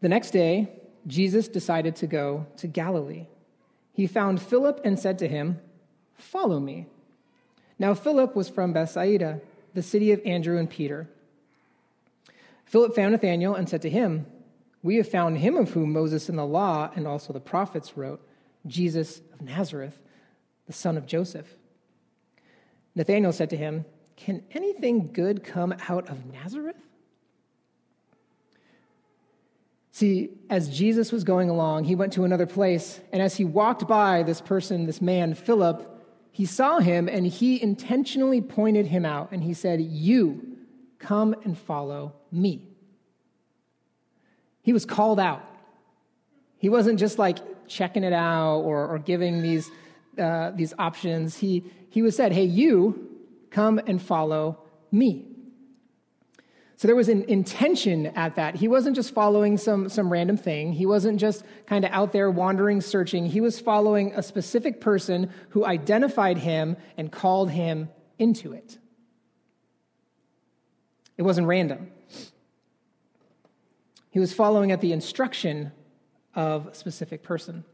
the 0.00 0.08
next 0.08 0.30
day, 0.30 0.68
Jesus 1.06 1.46
decided 1.46 1.96
to 1.96 2.06
go 2.06 2.46
to 2.56 2.66
Galilee. 2.66 3.26
He 3.92 4.06
found 4.06 4.40
Philip 4.40 4.80
and 4.84 4.98
said 4.98 5.18
to 5.18 5.28
him, 5.28 5.60
Follow 6.16 6.60
me. 6.60 6.86
Now, 7.78 7.94
Philip 7.94 8.36
was 8.36 8.48
from 8.48 8.72
Bethsaida, 8.72 9.40
the 9.74 9.82
city 9.82 10.12
of 10.12 10.20
Andrew 10.24 10.58
and 10.58 10.68
Peter. 10.68 11.08
Philip 12.70 12.94
found 12.94 13.10
Nathanael 13.10 13.56
and 13.56 13.68
said 13.68 13.82
to 13.82 13.90
him, 13.90 14.26
We 14.80 14.94
have 14.98 15.08
found 15.08 15.38
him 15.38 15.56
of 15.56 15.70
whom 15.70 15.92
Moses 15.92 16.28
in 16.28 16.36
the 16.36 16.46
law 16.46 16.88
and 16.94 17.04
also 17.04 17.32
the 17.32 17.40
prophets 17.40 17.96
wrote, 17.96 18.24
Jesus 18.64 19.22
of 19.32 19.40
Nazareth, 19.42 19.98
the 20.68 20.72
son 20.72 20.96
of 20.96 21.04
Joseph. 21.04 21.56
Nathanael 22.94 23.32
said 23.32 23.50
to 23.50 23.56
him, 23.56 23.86
Can 24.14 24.44
anything 24.52 25.10
good 25.12 25.42
come 25.42 25.74
out 25.88 26.08
of 26.08 26.24
Nazareth? 26.26 26.76
See, 29.90 30.30
as 30.48 30.68
Jesus 30.68 31.10
was 31.10 31.24
going 31.24 31.50
along, 31.50 31.84
he 31.84 31.96
went 31.96 32.12
to 32.12 32.24
another 32.24 32.46
place, 32.46 33.00
and 33.12 33.20
as 33.20 33.36
he 33.36 33.44
walked 33.44 33.88
by 33.88 34.22
this 34.22 34.40
person, 34.40 34.86
this 34.86 35.02
man, 35.02 35.34
Philip, 35.34 35.88
he 36.30 36.46
saw 36.46 36.78
him 36.78 37.08
and 37.08 37.26
he 37.26 37.60
intentionally 37.60 38.40
pointed 38.40 38.86
him 38.86 39.04
out 39.04 39.32
and 39.32 39.42
he 39.42 39.54
said, 39.54 39.80
You 39.80 40.56
come 41.00 41.34
and 41.42 41.58
follow 41.58 42.14
me. 42.32 42.66
He 44.62 44.72
was 44.72 44.84
called 44.84 45.18
out. 45.18 45.44
He 46.58 46.68
wasn't 46.68 46.98
just 46.98 47.18
like 47.18 47.38
checking 47.66 48.04
it 48.04 48.12
out 48.12 48.60
or, 48.60 48.86
or 48.86 48.98
giving 48.98 49.42
these, 49.42 49.70
uh, 50.18 50.50
these 50.50 50.74
options. 50.78 51.38
He, 51.38 51.64
he 51.88 52.02
was 52.02 52.14
said, 52.16 52.32
Hey, 52.32 52.44
you 52.44 53.08
come 53.50 53.80
and 53.86 54.00
follow 54.00 54.58
me. 54.92 55.26
So 56.76 56.88
there 56.88 56.96
was 56.96 57.10
an 57.10 57.24
intention 57.24 58.06
at 58.06 58.36
that. 58.36 58.54
He 58.54 58.66
wasn't 58.66 58.96
just 58.96 59.12
following 59.12 59.58
some, 59.58 59.90
some 59.90 60.10
random 60.10 60.38
thing. 60.38 60.72
He 60.72 60.86
wasn't 60.86 61.20
just 61.20 61.44
kind 61.66 61.84
of 61.84 61.90
out 61.92 62.12
there 62.12 62.30
wandering, 62.30 62.80
searching. 62.80 63.26
He 63.26 63.42
was 63.42 63.60
following 63.60 64.14
a 64.14 64.22
specific 64.22 64.80
person 64.80 65.30
who 65.50 65.66
identified 65.66 66.38
him 66.38 66.78
and 66.96 67.12
called 67.12 67.50
him 67.50 67.90
into 68.18 68.54
it. 68.54 68.78
It 71.18 71.22
wasn't 71.22 71.48
random. 71.48 71.90
He 74.10 74.18
was 74.18 74.32
following 74.32 74.72
at 74.72 74.80
the 74.80 74.92
instruction 74.92 75.72
of 76.34 76.66
a 76.68 76.74
specific 76.74 77.22
person. 77.22 77.64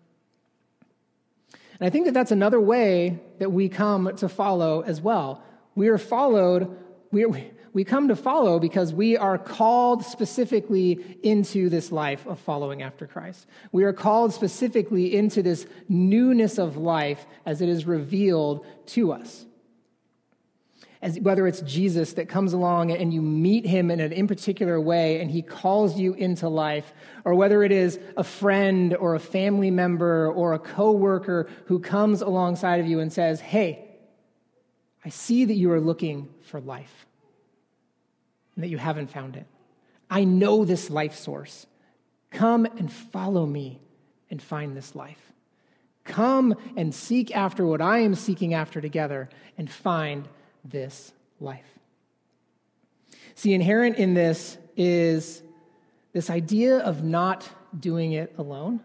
And 1.79 1.87
I 1.87 1.91
think 1.91 2.07
that 2.07 2.15
that's 2.15 2.31
another 2.31 2.61
way 2.61 3.19
that 3.39 3.53
we 3.53 3.69
come 3.69 4.15
to 4.17 4.29
follow 4.29 4.83
as 4.83 5.01
well. 5.01 5.43
We 5.75 5.89
are 5.89 5.99
followed, 5.99 6.75
we 7.11 7.25
are, 7.25 7.31
we 7.73 7.85
come 7.85 8.09
to 8.09 8.17
follow 8.17 8.59
because 8.59 8.95
we 8.95 9.17
are 9.17 9.37
called 9.37 10.05
specifically 10.05 11.19
into 11.23 11.69
this 11.69 11.93
life 11.93 12.27
of 12.27 12.39
following 12.39 12.83
after 12.83 13.07
Christ. 13.07 13.47
We 13.73 13.85
are 13.85 13.93
called 13.93 14.33
specifically 14.33 15.15
into 15.15 15.43
this 15.43 15.67
newness 15.89 16.59
of 16.59 16.77
life 16.77 17.27
as 17.45 17.61
it 17.61 17.69
is 17.69 17.87
revealed 17.87 18.67
to 18.87 19.13
us. 19.13 19.46
As, 21.07 21.21
whether 21.21 21.47
it's 21.47 21.61
Jesus 21.61 22.15
that 22.15 22.29
comes 22.29 22.53
along 22.53 22.91
and 22.91 23.15
you 23.15 23.23
meet 23.23 23.65
him 23.65 23.93
in 23.93 24.01
an 24.01 24.13
in 24.13 24.27
particular 24.27 24.81
way 24.81 25.21
and 25.21 25.31
he 25.31 25.41
calls 25.41 25.97
you 25.97 26.15
into 26.15 26.49
life, 26.49 26.93
or 27.25 27.37
whether 27.37 27.63
it 27.63 27.71
is 27.71 28.01
a 28.17 28.25
friend 28.25 28.93
or 28.97 29.15
a 29.15 29.21
family 29.21 29.71
member 29.71 30.33
or 30.33 30.53
a 30.53 30.59
coworker 30.59 31.49
who 31.67 31.79
comes 31.79 32.23
alongside 32.23 32.81
of 32.81 32.89
you 32.89 32.99
and 32.99 33.13
says, 33.13 33.39
Hey, 33.39 33.89
I 35.05 35.11
see 35.11 35.45
that 35.45 35.55
you 35.55 35.71
are 35.71 35.81
looking 35.81 36.29
for 36.43 36.61
life 36.61 37.07
and 38.57 38.65
that 38.65 38.69
you 38.69 38.79
haven't 38.79 39.13
found 39.13 39.37
it. 39.37 39.47
I 40.11 40.25
know 40.25 40.65
this 40.65 40.91
life 40.91 41.15
source. 41.15 41.69
Come 42.33 42.67
and 42.67 42.93
follow 42.93 43.47
me 43.47 43.81
and 44.29 44.43
find 44.43 44.77
this 44.77 44.97
life. 44.97 45.33
Come 46.03 46.57
and 46.77 46.93
seek 46.93 47.35
after 47.37 47.65
what 47.65 47.81
I 47.81 47.99
am 47.99 48.17
seeking 48.17 48.55
after 48.55 48.81
together 48.81 49.29
and 49.57 49.71
find 49.71 50.29
this 50.71 51.13
life. 51.41 51.67
See, 53.35 53.53
inherent 53.53 53.97
in 53.97 54.15
this 54.15 54.57
is 54.77 55.43
this 56.13 56.31
idea 56.31 56.79
of 56.79 57.05
not 57.05 57.49
doing 57.79 58.13
it 58.13 58.35
alone. 58.39 58.81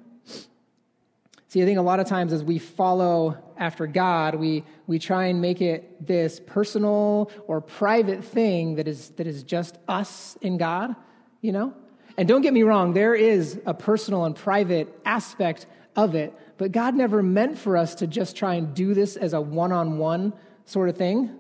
See, 1.48 1.62
I 1.62 1.66
think 1.66 1.80
a 1.80 1.82
lot 1.82 2.00
of 2.00 2.08
times 2.08 2.32
as 2.32 2.44
we 2.44 2.60
follow 2.60 3.38
after 3.58 3.86
God, 3.86 4.36
we, 4.36 4.64
we 4.88 5.00
try 5.00 5.26
and 5.26 5.42
make 5.42 5.62
it 5.62 6.08
this 6.08 6.40
personal 6.40 7.30
or 7.46 7.60
private 7.60 8.24
thing 8.24 8.76
that 8.76 8.88
is, 8.88 9.10
that 9.12 9.28
is 9.28 9.44
just 9.44 9.78
us 9.88 10.38
and 10.42 10.58
God, 10.58 10.96
you 11.42 11.52
know? 11.52 11.74
And 12.18 12.28
don't 12.28 12.42
get 12.42 12.54
me 12.54 12.64
wrong, 12.64 12.94
there 12.94 13.16
is 13.16 13.60
a 13.66 13.74
personal 13.74 14.24
and 14.26 14.36
private 14.36 14.98
aspect 15.04 15.66
of 15.96 16.16
it, 16.16 16.34
but 16.58 16.72
God 16.72 16.96
never 16.96 17.22
meant 17.22 17.58
for 17.58 17.76
us 17.76 17.96
to 17.96 18.08
just 18.08 18.36
try 18.36 18.56
and 18.56 18.74
do 18.74 18.94
this 18.94 19.18
as 19.18 19.34
a 19.34 19.42
one 19.42 19.72
on 19.74 19.98
one 19.98 20.32
sort 20.66 20.88
of 20.88 20.96
thing. 20.96 21.38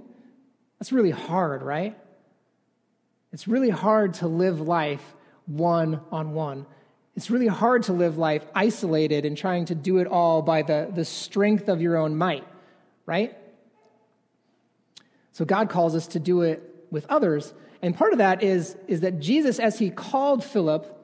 That's 0.82 0.92
really 0.92 1.12
hard, 1.12 1.62
right? 1.62 1.96
It's 3.32 3.48
really 3.48 3.70
hard 3.70 4.16
to 4.16 4.28
live 4.28 4.62
life 4.62 5.16
one 5.46 6.02
on 6.12 6.34
one. 6.34 6.66
It's 7.16 7.30
really 7.30 7.46
hard 7.46 7.84
to 7.84 7.94
live 7.94 8.18
life 8.18 8.44
isolated 8.56 9.24
and 9.24 9.38
trying 9.38 9.66
to 9.66 9.76
do 9.76 10.00
it 10.00 10.08
all 10.08 10.42
by 10.42 10.64
the, 10.64 10.92
the 10.92 11.06
strength 11.06 11.70
of 11.70 11.82
your 11.82 11.98
own 11.98 12.18
might, 12.18 12.48
right? 13.06 13.38
So 15.34 15.46
God 15.46 15.70
calls 15.70 15.96
us 15.96 16.08
to 16.08 16.20
do 16.20 16.42
it 16.42 16.88
with 16.90 17.06
others. 17.10 17.54
And 17.84 17.96
part 17.96 18.14
of 18.14 18.18
that 18.18 18.42
is, 18.42 18.76
is 18.88 19.02
that 19.02 19.20
Jesus, 19.20 19.60
as 19.60 19.78
he 19.78 19.92
called 19.92 20.44
Philip, 20.44 21.00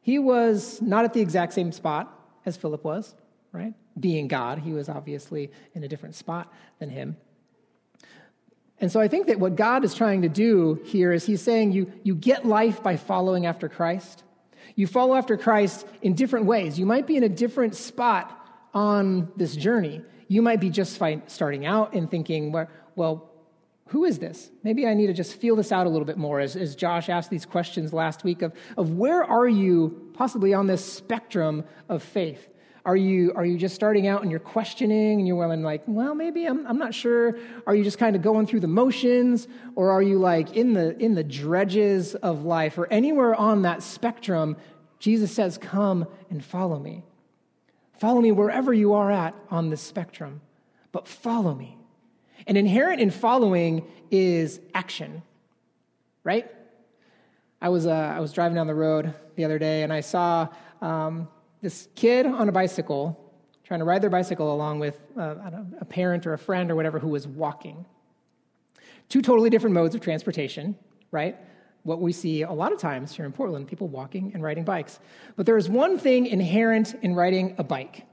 he 0.00 0.20
was 0.20 0.80
not 0.80 1.04
at 1.04 1.12
the 1.12 1.20
exact 1.20 1.54
same 1.54 1.72
spot 1.72 2.16
as 2.46 2.56
Philip 2.56 2.84
was, 2.84 3.16
right? 3.50 3.74
Being 3.98 4.28
God, 4.28 4.60
he 4.60 4.72
was 4.72 4.88
obviously 4.88 5.50
in 5.74 5.82
a 5.82 5.88
different 5.88 6.14
spot 6.14 6.52
than 6.78 6.88
him. 6.88 7.16
And 8.80 8.92
so 8.92 9.00
I 9.00 9.08
think 9.08 9.26
that 9.26 9.40
what 9.40 9.56
God 9.56 9.84
is 9.84 9.94
trying 9.94 10.22
to 10.22 10.28
do 10.28 10.80
here 10.84 11.12
is 11.12 11.26
he's 11.26 11.42
saying 11.42 11.72
you, 11.72 11.92
you 12.04 12.14
get 12.14 12.46
life 12.46 12.82
by 12.82 12.96
following 12.96 13.46
after 13.46 13.68
Christ. 13.68 14.22
You 14.76 14.86
follow 14.86 15.14
after 15.14 15.36
Christ 15.36 15.86
in 16.02 16.14
different 16.14 16.46
ways. 16.46 16.78
You 16.78 16.86
might 16.86 17.06
be 17.06 17.16
in 17.16 17.24
a 17.24 17.28
different 17.28 17.74
spot 17.74 18.34
on 18.72 19.32
this 19.36 19.56
journey. 19.56 20.02
You 20.28 20.42
might 20.42 20.60
be 20.60 20.70
just 20.70 21.00
starting 21.26 21.66
out 21.66 21.94
and 21.94 22.08
thinking, 22.08 22.54
well, 22.94 23.28
who 23.88 24.04
is 24.04 24.18
this? 24.18 24.50
Maybe 24.62 24.86
I 24.86 24.94
need 24.94 25.06
to 25.06 25.14
just 25.14 25.34
feel 25.34 25.56
this 25.56 25.72
out 25.72 25.86
a 25.86 25.90
little 25.90 26.04
bit 26.04 26.18
more 26.18 26.40
as, 26.40 26.54
as 26.54 26.76
Josh 26.76 27.08
asked 27.08 27.30
these 27.30 27.46
questions 27.46 27.92
last 27.92 28.22
week 28.22 28.42
of, 28.42 28.52
of 28.76 28.92
where 28.92 29.24
are 29.24 29.48
you 29.48 30.10
possibly 30.12 30.52
on 30.52 30.66
this 30.66 30.84
spectrum 30.84 31.64
of 31.88 32.02
faith? 32.02 32.48
Are 32.88 32.96
you, 32.96 33.34
are 33.36 33.44
you 33.44 33.58
just 33.58 33.74
starting 33.74 34.06
out 34.06 34.22
and 34.22 34.30
you're 34.30 34.40
questioning 34.40 35.18
and 35.18 35.26
you're 35.26 35.36
willing 35.36 35.62
like, 35.62 35.82
well, 35.86 36.14
maybe 36.14 36.46
I'm, 36.46 36.66
I'm 36.66 36.78
not 36.78 36.94
sure. 36.94 37.36
Are 37.66 37.74
you 37.74 37.84
just 37.84 37.98
kind 37.98 38.16
of 38.16 38.22
going 38.22 38.46
through 38.46 38.60
the 38.60 38.66
motions? 38.66 39.46
Or 39.76 39.90
are 39.90 40.00
you 40.00 40.18
like 40.18 40.56
in 40.56 40.72
the, 40.72 40.96
in 40.96 41.14
the 41.14 41.22
dredges 41.22 42.14
of 42.14 42.46
life 42.46 42.78
or 42.78 42.86
anywhere 42.90 43.34
on 43.34 43.60
that 43.60 43.82
spectrum? 43.82 44.56
Jesus 44.98 45.30
says, 45.30 45.58
come 45.58 46.06
and 46.30 46.42
follow 46.42 46.78
me. 46.78 47.02
Follow 47.98 48.22
me 48.22 48.32
wherever 48.32 48.72
you 48.72 48.94
are 48.94 49.10
at 49.10 49.34
on 49.50 49.68
this 49.68 49.82
spectrum, 49.82 50.40
but 50.90 51.06
follow 51.06 51.54
me. 51.54 51.76
And 52.46 52.56
inherent 52.56 53.02
in 53.02 53.10
following 53.10 53.86
is 54.10 54.60
action, 54.72 55.22
right? 56.24 56.50
I 57.60 57.68
was, 57.68 57.86
uh, 57.86 57.90
I 57.90 58.20
was 58.20 58.32
driving 58.32 58.56
down 58.56 58.66
the 58.66 58.74
road 58.74 59.12
the 59.36 59.44
other 59.44 59.58
day 59.58 59.82
and 59.82 59.92
I 59.92 60.00
saw 60.00 60.48
um, 60.80 61.28
this 61.60 61.88
kid 61.94 62.26
on 62.26 62.48
a 62.48 62.52
bicycle 62.52 63.24
trying 63.68 63.80
to 63.80 63.84
ride 63.84 64.00
their 64.00 64.10
bicycle 64.10 64.54
along 64.54 64.78
with 64.78 64.98
uh, 65.18 65.34
a 65.78 65.84
parent 65.84 66.26
or 66.26 66.32
a 66.32 66.38
friend 66.38 66.70
or 66.70 66.74
whatever 66.74 66.98
who 66.98 67.08
was 67.08 67.28
walking. 67.28 67.84
Two 69.10 69.20
totally 69.20 69.50
different 69.50 69.74
modes 69.74 69.94
of 69.94 70.00
transportation, 70.00 70.74
right? 71.10 71.36
What 71.82 72.00
we 72.00 72.12
see 72.12 72.42
a 72.42 72.52
lot 72.52 72.72
of 72.72 72.78
times 72.78 73.14
here 73.14 73.26
in 73.26 73.32
Portland 73.32 73.68
people 73.68 73.86
walking 73.86 74.32
and 74.32 74.42
riding 74.42 74.64
bikes. 74.64 74.98
But 75.36 75.44
there 75.44 75.58
is 75.58 75.68
one 75.68 75.98
thing 75.98 76.26
inherent 76.26 76.94
in 77.02 77.14
riding 77.14 77.56
a 77.58 77.64
bike. 77.64 78.06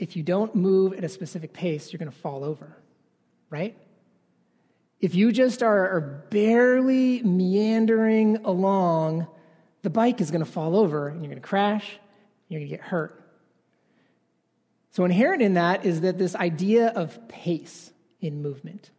If 0.00 0.16
you 0.16 0.24
don't 0.24 0.54
move 0.56 0.92
at 0.92 1.04
a 1.04 1.08
specific 1.08 1.52
pace, 1.52 1.92
you're 1.92 1.98
going 1.98 2.10
to 2.10 2.18
fall 2.18 2.42
over, 2.42 2.76
right? 3.50 3.76
If 5.00 5.14
you 5.14 5.30
just 5.30 5.62
are, 5.62 5.88
are 5.96 6.00
barely 6.30 7.22
meandering 7.22 8.38
along 8.44 9.28
the 9.84 9.90
bike 9.90 10.20
is 10.20 10.32
going 10.32 10.44
to 10.44 10.50
fall 10.50 10.76
over 10.76 11.06
and 11.06 11.20
you're 11.20 11.30
going 11.30 11.40
to 11.40 11.46
crash, 11.46 11.98
you're 12.48 12.58
going 12.58 12.68
to 12.68 12.76
get 12.76 12.84
hurt. 12.84 13.20
So, 14.90 15.04
inherent 15.04 15.42
in 15.42 15.54
that 15.54 15.84
is 15.84 16.00
that 16.00 16.18
this 16.18 16.34
idea 16.34 16.88
of 16.88 17.28
pace, 17.28 17.92
in 18.20 18.42
movement. 18.42 18.90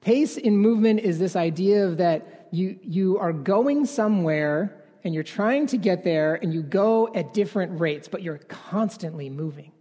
Pace 0.00 0.36
in 0.36 0.58
movement 0.58 1.00
is 1.00 1.18
this 1.18 1.34
idea 1.34 1.86
of 1.86 1.96
that 1.96 2.48
you, 2.50 2.78
you 2.82 3.18
are 3.18 3.32
going 3.32 3.86
somewhere 3.86 4.84
and 5.02 5.14
you're 5.14 5.22
trying 5.22 5.66
to 5.68 5.78
get 5.78 6.04
there 6.04 6.34
and 6.34 6.52
you 6.52 6.62
go 6.62 7.12
at 7.14 7.32
different 7.32 7.80
rates, 7.80 8.08
but 8.08 8.22
you're 8.22 8.38
constantly 8.38 9.30
moving. 9.30 9.72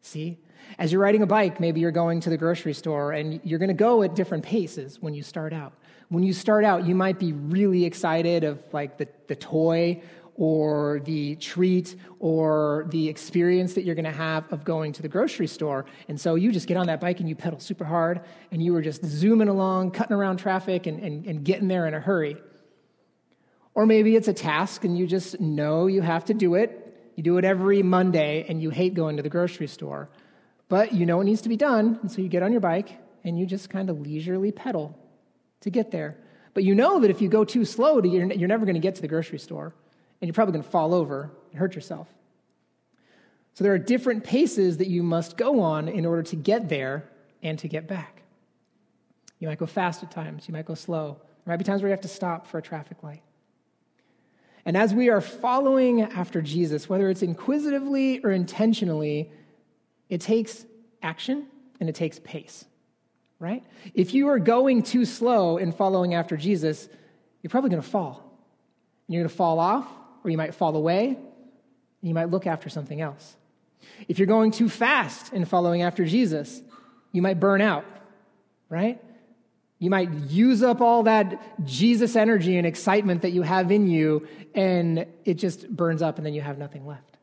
See? 0.00 0.38
As 0.78 0.92
you're 0.92 1.00
riding 1.00 1.22
a 1.22 1.26
bike, 1.26 1.58
maybe 1.58 1.80
you're 1.80 1.90
going 1.90 2.20
to 2.20 2.30
the 2.30 2.36
grocery 2.36 2.74
store 2.74 3.12
and 3.12 3.40
you're 3.42 3.58
going 3.58 3.68
to 3.68 3.74
go 3.74 4.02
at 4.02 4.14
different 4.14 4.44
paces 4.44 5.00
when 5.00 5.14
you 5.14 5.22
start 5.22 5.52
out. 5.52 5.72
When 6.08 6.22
you 6.22 6.32
start 6.32 6.64
out, 6.64 6.86
you 6.86 6.94
might 6.94 7.18
be 7.18 7.32
really 7.32 7.84
excited 7.84 8.44
of 8.44 8.62
like 8.72 8.96
the, 8.96 9.08
the 9.26 9.36
toy 9.36 10.02
or 10.38 11.00
the 11.04 11.34
treat 11.36 11.96
or 12.20 12.86
the 12.90 13.08
experience 13.08 13.74
that 13.74 13.84
you're 13.84 13.96
going 13.96 14.04
to 14.04 14.10
have 14.10 14.50
of 14.52 14.64
going 14.64 14.92
to 14.92 15.02
the 15.02 15.08
grocery 15.08 15.48
store. 15.48 15.84
And 16.08 16.18
so 16.18 16.36
you 16.36 16.52
just 16.52 16.68
get 16.68 16.76
on 16.76 16.86
that 16.86 17.00
bike 17.00 17.18
and 17.18 17.28
you 17.28 17.34
pedal 17.34 17.58
super 17.58 17.84
hard 17.84 18.20
and 18.52 18.62
you 18.62 18.72
were 18.72 18.80
just 18.80 19.04
zooming 19.04 19.48
along, 19.48 19.90
cutting 19.90 20.16
around 20.16 20.36
traffic 20.36 20.86
and, 20.86 21.02
and, 21.02 21.26
and 21.26 21.44
getting 21.44 21.66
there 21.66 21.86
in 21.86 21.92
a 21.92 22.00
hurry. 22.00 22.36
Or 23.74 23.84
maybe 23.84 24.14
it's 24.16 24.28
a 24.28 24.32
task 24.32 24.84
and 24.84 24.96
you 24.96 25.06
just 25.06 25.40
know 25.40 25.88
you 25.88 26.02
have 26.02 26.24
to 26.26 26.34
do 26.34 26.54
it. 26.54 27.12
You 27.16 27.24
do 27.24 27.36
it 27.38 27.44
every 27.44 27.82
Monday 27.82 28.46
and 28.48 28.62
you 28.62 28.70
hate 28.70 28.94
going 28.94 29.16
to 29.16 29.22
the 29.24 29.28
grocery 29.28 29.66
store. 29.66 30.08
But 30.68 30.92
you 30.94 31.04
know 31.04 31.20
it 31.20 31.24
needs 31.24 31.42
to 31.42 31.48
be 31.48 31.56
done. 31.56 31.98
And 32.00 32.10
so 32.10 32.22
you 32.22 32.28
get 32.28 32.44
on 32.44 32.52
your 32.52 32.60
bike 32.60 32.96
and 33.24 33.36
you 33.36 33.44
just 33.44 33.70
kind 33.70 33.90
of 33.90 34.00
leisurely 34.00 34.52
pedal 34.52 34.96
to 35.60 35.70
get 35.70 35.90
there. 35.90 36.16
But 36.54 36.64
you 36.64 36.74
know 36.74 37.00
that 37.00 37.10
if 37.10 37.20
you 37.20 37.28
go 37.28 37.44
too 37.44 37.64
slow, 37.64 38.02
you're, 38.02 38.48
never 38.48 38.64
going 38.64 38.74
to 38.74 38.80
get 38.80 38.94
to 38.96 39.02
the 39.02 39.08
grocery 39.08 39.38
store 39.38 39.74
and 40.20 40.28
you're 40.28 40.34
probably 40.34 40.52
going 40.52 40.64
to 40.64 40.70
fall 40.70 40.94
over 40.94 41.30
and 41.50 41.58
hurt 41.58 41.74
yourself. 41.74 42.08
So 43.54 43.64
there 43.64 43.72
are 43.72 43.78
different 43.78 44.24
paces 44.24 44.76
that 44.78 44.88
you 44.88 45.02
must 45.02 45.36
go 45.36 45.60
on 45.60 45.88
in 45.88 46.06
order 46.06 46.22
to 46.24 46.36
get 46.36 46.68
there 46.68 47.08
and 47.42 47.58
to 47.58 47.68
get 47.68 47.86
back. 47.86 48.22
You 49.38 49.48
might 49.48 49.58
go 49.58 49.66
fast 49.66 50.02
at 50.02 50.10
times, 50.10 50.48
you 50.48 50.52
might 50.52 50.66
go 50.66 50.74
slow. 50.74 51.18
There 51.44 51.52
might 51.52 51.58
be 51.58 51.64
times 51.64 51.82
where 51.82 51.88
you 51.88 51.92
have 51.92 52.00
to 52.02 52.08
stop 52.08 52.46
for 52.46 52.58
a 52.58 52.62
traffic 52.62 53.02
light. 53.02 53.22
And 54.64 54.76
as 54.76 54.92
we 54.92 55.08
are 55.08 55.20
following 55.20 56.02
after 56.02 56.42
Jesus, 56.42 56.88
whether 56.88 57.08
it's 57.08 57.22
inquisitively 57.22 58.20
or 58.22 58.30
intentionally, 58.32 59.30
it 60.08 60.20
takes 60.20 60.66
action 61.02 61.46
and 61.80 61.88
it 61.88 61.94
takes 61.94 62.18
pace, 62.18 62.64
right? 63.38 63.64
If 63.94 64.14
you 64.14 64.28
are 64.28 64.38
going 64.38 64.82
too 64.82 65.04
slow 65.04 65.56
in 65.58 65.72
following 65.72 66.14
after 66.14 66.36
Jesus, 66.36 66.88
you're 67.42 67.50
probably 67.50 67.70
going 67.70 67.82
to 67.82 67.88
fall. 67.88 68.24
You're 69.06 69.22
going 69.22 69.30
to 69.30 69.34
fall 69.34 69.58
off, 69.58 69.86
or 70.24 70.30
you 70.30 70.36
might 70.36 70.54
fall 70.54 70.76
away, 70.76 71.16
you 72.02 72.14
might 72.14 72.30
look 72.30 72.46
after 72.46 72.68
something 72.68 73.00
else. 73.00 73.36
If 74.08 74.18
you're 74.18 74.26
going 74.26 74.50
too 74.50 74.68
fast 74.68 75.32
in 75.32 75.44
following 75.44 75.82
after 75.82 76.04
Jesus, 76.04 76.62
you 77.12 77.22
might 77.22 77.40
burn 77.40 77.60
out, 77.60 77.84
right? 78.68 79.00
You 79.78 79.90
might 79.90 80.12
use 80.28 80.62
up 80.62 80.80
all 80.80 81.04
that 81.04 81.64
Jesus 81.64 82.16
energy 82.16 82.56
and 82.56 82.66
excitement 82.66 83.22
that 83.22 83.30
you 83.30 83.42
have 83.42 83.70
in 83.70 83.88
you, 83.88 84.26
and 84.54 85.06
it 85.24 85.34
just 85.34 85.68
burns 85.70 86.02
up, 86.02 86.18
and 86.18 86.26
then 86.26 86.34
you 86.34 86.40
have 86.40 86.58
nothing 86.58 86.86
left. 86.86 87.16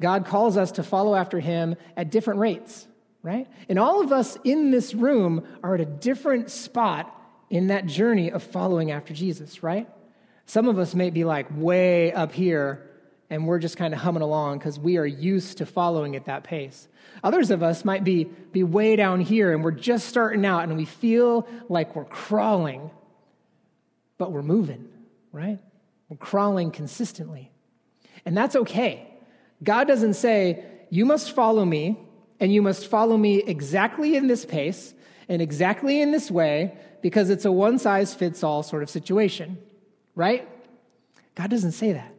God 0.00 0.26
calls 0.26 0.56
us 0.56 0.72
to 0.72 0.82
follow 0.82 1.14
after 1.14 1.38
him 1.38 1.76
at 1.96 2.10
different 2.10 2.40
rates, 2.40 2.87
right? 3.22 3.46
And 3.68 3.78
all 3.78 4.02
of 4.02 4.12
us 4.12 4.38
in 4.44 4.70
this 4.70 4.94
room 4.94 5.46
are 5.62 5.74
at 5.74 5.80
a 5.80 5.86
different 5.86 6.50
spot 6.50 7.14
in 7.50 7.68
that 7.68 7.86
journey 7.86 8.30
of 8.30 8.42
following 8.42 8.90
after 8.90 9.14
Jesus, 9.14 9.62
right? 9.62 9.88
Some 10.46 10.68
of 10.68 10.78
us 10.78 10.94
may 10.94 11.10
be 11.10 11.24
like 11.24 11.46
way 11.54 12.12
up 12.12 12.32
here 12.32 12.84
and 13.30 13.46
we're 13.46 13.58
just 13.58 13.76
kind 13.76 13.92
of 13.92 14.00
humming 14.00 14.22
along 14.22 14.58
because 14.58 14.78
we 14.78 14.96
are 14.96 15.06
used 15.06 15.58
to 15.58 15.66
following 15.66 16.16
at 16.16 16.26
that 16.26 16.44
pace. 16.44 16.88
Others 17.22 17.50
of 17.50 17.62
us 17.62 17.84
might 17.84 18.04
be, 18.04 18.24
be 18.24 18.62
way 18.62 18.96
down 18.96 19.20
here 19.20 19.52
and 19.52 19.62
we're 19.62 19.70
just 19.72 20.08
starting 20.08 20.46
out 20.46 20.64
and 20.64 20.76
we 20.76 20.84
feel 20.84 21.46
like 21.68 21.94
we're 21.94 22.04
crawling, 22.04 22.90
but 24.16 24.32
we're 24.32 24.42
moving, 24.42 24.88
right? 25.32 25.58
We're 26.08 26.16
crawling 26.16 26.70
consistently. 26.70 27.50
And 28.24 28.36
that's 28.36 28.56
okay. 28.56 29.06
God 29.62 29.86
doesn't 29.86 30.14
say, 30.14 30.64
you 30.90 31.04
must 31.04 31.32
follow 31.32 31.64
me 31.64 31.98
and 32.40 32.52
you 32.52 32.62
must 32.62 32.86
follow 32.86 33.16
me 33.16 33.42
exactly 33.42 34.16
in 34.16 34.26
this 34.26 34.44
pace 34.44 34.94
and 35.28 35.42
exactly 35.42 36.00
in 36.00 36.12
this 36.12 36.30
way 36.30 36.76
because 37.02 37.30
it's 37.30 37.44
a 37.44 37.52
one 37.52 37.78
size 37.78 38.14
fits 38.14 38.42
all 38.42 38.62
sort 38.62 38.82
of 38.82 38.90
situation 38.90 39.58
right? 40.18 40.48
God 41.36 41.48
doesn't 41.48 41.72
say 41.72 41.92
that. 41.92 42.12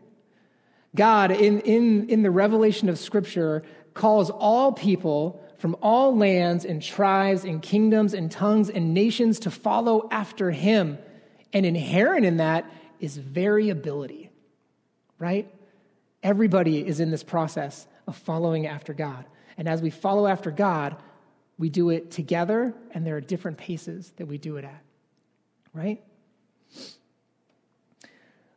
God, 0.95 1.31
in, 1.31 1.59
in, 1.59 2.09
in 2.09 2.23
the 2.23 2.31
revelation 2.31 2.87
of 2.87 2.97
Scripture, 2.97 3.61
calls 3.93 4.29
all 4.29 4.71
people 4.71 5.43
from 5.57 5.75
all 5.81 6.15
lands 6.15 6.63
and 6.63 6.81
tribes 6.81 7.43
and 7.43 7.61
kingdoms 7.61 8.13
and 8.13 8.31
tongues 8.31 8.69
and 8.69 8.93
nations 8.93 9.39
to 9.39 9.51
follow 9.51 10.07
after 10.11 10.49
him. 10.49 10.97
And 11.51 11.65
inherent 11.65 12.25
in 12.25 12.37
that 12.37 12.71
is 13.01 13.17
variability, 13.17 14.31
right? 15.19 15.53
Everybody 16.23 16.87
is 16.87 17.01
in 17.01 17.11
this 17.11 17.23
process 17.23 17.85
of 18.07 18.15
following 18.15 18.65
after 18.65 18.93
God. 18.93 19.25
And 19.59 19.67
as 19.67 19.81
we 19.81 19.89
follow 19.89 20.25
after 20.25 20.51
God, 20.51 20.95
we 21.57 21.69
do 21.69 21.89
it 21.89 22.11
together, 22.11 22.73
and 22.93 23.05
there 23.05 23.17
are 23.17 23.21
different 23.21 23.57
paces 23.57 24.13
that 24.15 24.25
we 24.25 24.37
do 24.37 24.55
it 24.55 24.63
at, 24.63 24.81
right? 25.73 26.01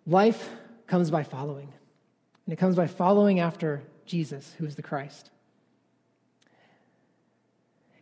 Life 0.06 0.48
comes 0.86 1.10
by 1.10 1.24
following, 1.24 1.72
and 2.46 2.52
it 2.52 2.56
comes 2.56 2.76
by 2.76 2.86
following 2.86 3.40
after 3.40 3.82
Jesus, 4.06 4.54
who 4.58 4.64
is 4.64 4.76
the 4.76 4.82
Christ. 4.82 5.30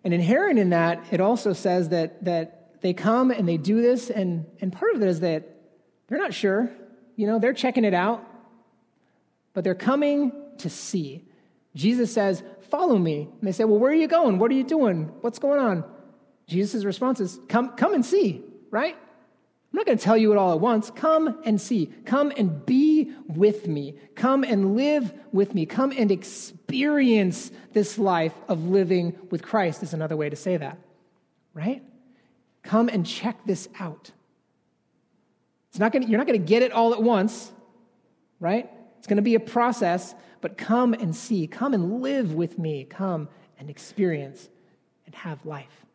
And 0.05 0.13
inherent 0.13 0.59
in 0.59 0.71
that, 0.71 1.03
it 1.11 1.23
also 1.23 1.55
says 1.55 1.89
that, 1.89 2.23
that 2.27 2.83
they 2.83 2.93
come 2.93 3.31
and 3.31 3.49
they 3.49 3.57
do 3.57 3.81
this, 3.81 4.11
and, 4.11 4.45
and 4.61 4.71
part 4.71 4.95
of 4.95 5.01
it 5.01 5.09
is 5.09 5.21
that 5.21 5.49
they're 6.09 6.19
not 6.19 6.35
sure. 6.35 6.71
You 7.17 7.27
know, 7.27 7.39
they're 7.39 7.55
checking 7.55 7.85
it 7.85 7.95
out, 7.95 8.23
but 9.55 9.65
they're 9.65 9.75
coming 9.75 10.33
to 10.59 10.69
see. 10.69 11.25
Jesus 11.75 12.13
says, 12.13 12.43
Follow 12.71 12.99
me. 12.99 13.29
And 13.41 13.49
they 13.49 13.53
say, 13.53 13.65
Well, 13.65 13.79
where 13.79 13.91
are 13.91 13.95
you 13.95 14.09
going? 14.09 14.39
What 14.39 14.51
are 14.51 14.55
you 14.55 14.65
doing? 14.65 15.13
What's 15.21 15.39
going 15.39 15.61
on? 15.61 15.85
Jesus' 16.47 16.85
response 16.85 17.21
is, 17.21 17.39
Come, 17.49 17.71
come 17.71 17.95
and 17.95 18.05
see, 18.05 18.43
right? 18.71 18.97
I'm 19.73 19.77
not 19.77 19.87
going 19.87 19.99
to 19.99 20.05
tell 20.05 20.17
you 20.17 20.33
it 20.33 20.39
all 20.39 20.53
at 20.53 20.61
once. 20.61 20.91
Come 20.91 21.41
and 21.45 21.61
see. 21.61 21.93
Come 22.05 22.33
and 22.37 22.67
be 22.67 23.13
with 23.29 23.69
me. 23.69 23.95
Come 24.17 24.43
and 24.43 24.75
live 24.75 25.13
with 25.31 25.55
me. 25.55 25.65
Come 25.65 25.93
and 25.97 26.11
experience 26.11 27.53
this 27.73 27.97
life 27.97 28.35
of 28.49 28.65
living 28.65 29.17
with 29.31 29.43
Christ, 29.43 29.85
is 29.85 29.95
another 29.95 30.17
way 30.17 30.29
to 30.29 30.35
say 30.35 30.57
that, 30.57 30.77
right? 31.55 31.85
Come 32.65 32.89
and 32.89 33.07
check 33.07 33.37
this 33.47 33.69
out. 33.79 34.11
It's 35.71 35.79
not 35.79 35.93
to, 35.93 36.05
you're 36.05 36.19
not 36.19 36.27
going 36.27 36.41
to 36.41 36.45
get 36.47 36.63
it 36.63 36.73
all 36.73 36.93
at 36.93 37.01
once, 37.01 37.53
right? 38.41 38.69
It's 39.01 39.07
going 39.07 39.17
to 39.17 39.23
be 39.23 39.35
a 39.35 39.41
process, 39.41 40.15
but 40.43 40.59
come 40.59 40.93
and 40.93 41.17
see. 41.17 41.47
Come 41.47 41.73
and 41.73 42.03
live 42.03 42.35
with 42.35 42.59
me. 42.59 42.85
Come 42.85 43.31
and 43.59 43.71
experience 43.71 44.51
and 45.07 45.15
have 45.15 45.47
life. 45.47 45.87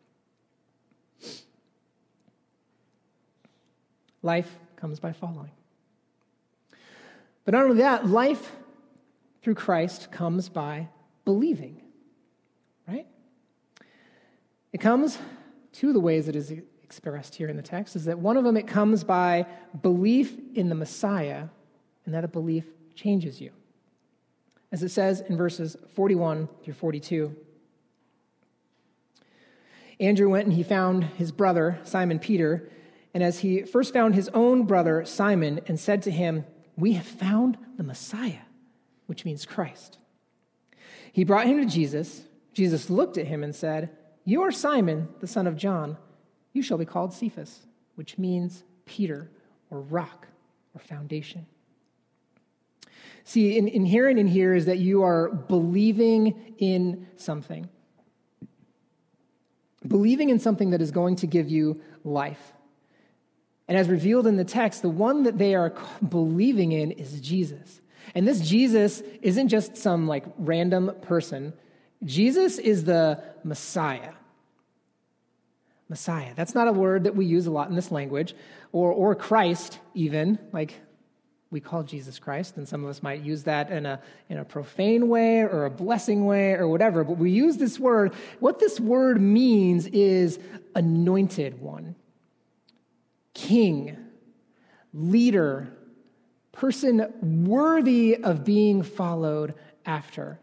Life 4.22 4.58
comes 4.74 4.98
by 4.98 5.12
following. 5.12 5.52
But 7.44 7.54
not 7.54 7.62
only 7.62 7.76
that, 7.76 8.08
life 8.08 8.50
through 9.40 9.54
Christ 9.54 10.10
comes 10.10 10.48
by 10.48 10.88
believing, 11.24 11.80
right? 12.88 13.06
It 14.72 14.78
comes 14.78 15.16
two 15.70 15.88
of 15.88 15.94
the 15.94 16.00
ways 16.00 16.26
it 16.26 16.34
is 16.34 16.52
expressed 16.82 17.36
here 17.36 17.48
in 17.48 17.56
the 17.56 17.62
text 17.62 17.94
is 17.94 18.06
that 18.06 18.18
one 18.18 18.36
of 18.36 18.42
them 18.42 18.56
it 18.56 18.66
comes 18.66 19.04
by 19.04 19.46
belief 19.80 20.36
in 20.56 20.68
the 20.68 20.74
Messiah, 20.74 21.44
and 22.04 22.12
that 22.12 22.24
a 22.24 22.28
belief 22.28 22.64
changes 22.96 23.40
you. 23.40 23.52
As 24.72 24.82
it 24.82 24.88
says 24.88 25.20
in 25.20 25.36
verses 25.36 25.76
41 25.94 26.48
through 26.64 26.74
42. 26.74 27.36
Andrew 30.00 30.28
went 30.28 30.46
and 30.46 30.54
he 30.54 30.62
found 30.62 31.04
his 31.04 31.30
brother, 31.32 31.78
Simon 31.84 32.18
Peter, 32.18 32.68
and 33.14 33.22
as 33.22 33.38
he 33.38 33.62
first 33.62 33.92
found 33.92 34.14
his 34.14 34.28
own 34.34 34.64
brother 34.64 35.04
Simon 35.04 35.60
and 35.66 35.78
said 35.80 36.02
to 36.02 36.10
him, 36.10 36.44
We 36.76 36.92
have 36.94 37.06
found 37.06 37.56
the 37.76 37.82
Messiah, 37.82 38.44
which 39.06 39.24
means 39.24 39.46
Christ. 39.46 39.98
He 41.12 41.24
brought 41.24 41.46
him 41.46 41.58
to 41.58 41.64
Jesus. 41.64 42.24
Jesus 42.52 42.90
looked 42.90 43.16
at 43.16 43.26
him 43.26 43.42
and 43.42 43.54
said, 43.54 43.90
You 44.24 44.42
are 44.42 44.52
Simon, 44.52 45.08
the 45.20 45.26
son 45.26 45.46
of 45.46 45.56
John. 45.56 45.96
You 46.52 46.62
shall 46.62 46.76
be 46.76 46.84
called 46.84 47.14
Cephas, 47.14 47.60
which 47.94 48.18
means 48.18 48.64
Peter 48.84 49.30
or 49.70 49.80
rock 49.80 50.26
or 50.74 50.80
foundation. 50.80 51.46
See, 53.28 53.58
in, 53.58 53.66
inherent 53.66 54.20
in 54.20 54.28
here 54.28 54.54
is 54.54 54.66
that 54.66 54.78
you 54.78 55.02
are 55.02 55.28
believing 55.28 56.54
in 56.58 57.08
something. 57.16 57.68
Believing 59.84 60.30
in 60.30 60.38
something 60.38 60.70
that 60.70 60.80
is 60.80 60.92
going 60.92 61.16
to 61.16 61.26
give 61.26 61.50
you 61.50 61.80
life. 62.04 62.52
And 63.66 63.76
as 63.76 63.88
revealed 63.88 64.28
in 64.28 64.36
the 64.36 64.44
text, 64.44 64.80
the 64.80 64.88
one 64.88 65.24
that 65.24 65.38
they 65.38 65.56
are 65.56 65.74
believing 66.08 66.70
in 66.70 66.92
is 66.92 67.20
Jesus. 67.20 67.80
And 68.14 68.28
this 68.28 68.40
Jesus 68.40 69.02
isn't 69.22 69.48
just 69.48 69.76
some 69.76 70.06
like 70.06 70.24
random 70.38 70.92
person. 71.02 71.52
Jesus 72.04 72.58
is 72.58 72.84
the 72.84 73.24
Messiah. 73.42 74.12
Messiah. 75.88 76.32
That's 76.36 76.54
not 76.54 76.68
a 76.68 76.72
word 76.72 77.02
that 77.04 77.16
we 77.16 77.26
use 77.26 77.48
a 77.48 77.50
lot 77.50 77.70
in 77.70 77.74
this 77.74 77.90
language, 77.90 78.36
or, 78.70 78.92
or 78.92 79.16
Christ, 79.16 79.80
even. 79.94 80.38
Like 80.52 80.80
we 81.50 81.60
call 81.60 81.84
Jesus 81.84 82.18
Christ, 82.18 82.56
and 82.56 82.66
some 82.66 82.82
of 82.82 82.90
us 82.90 83.02
might 83.02 83.22
use 83.22 83.44
that 83.44 83.70
in 83.70 83.86
a, 83.86 84.00
in 84.28 84.38
a 84.38 84.44
profane 84.44 85.08
way 85.08 85.40
or 85.40 85.64
a 85.64 85.70
blessing 85.70 86.24
way 86.24 86.52
or 86.54 86.66
whatever, 86.66 87.04
but 87.04 87.18
we 87.18 87.30
use 87.30 87.56
this 87.56 87.78
word. 87.78 88.14
What 88.40 88.58
this 88.58 88.80
word 88.80 89.20
means 89.20 89.86
is 89.86 90.40
anointed 90.74 91.60
one, 91.60 91.94
king, 93.32 93.96
leader, 94.92 95.68
person 96.50 97.12
worthy 97.46 98.16
of 98.16 98.44
being 98.44 98.82
followed 98.82 99.54
after. 99.84 100.40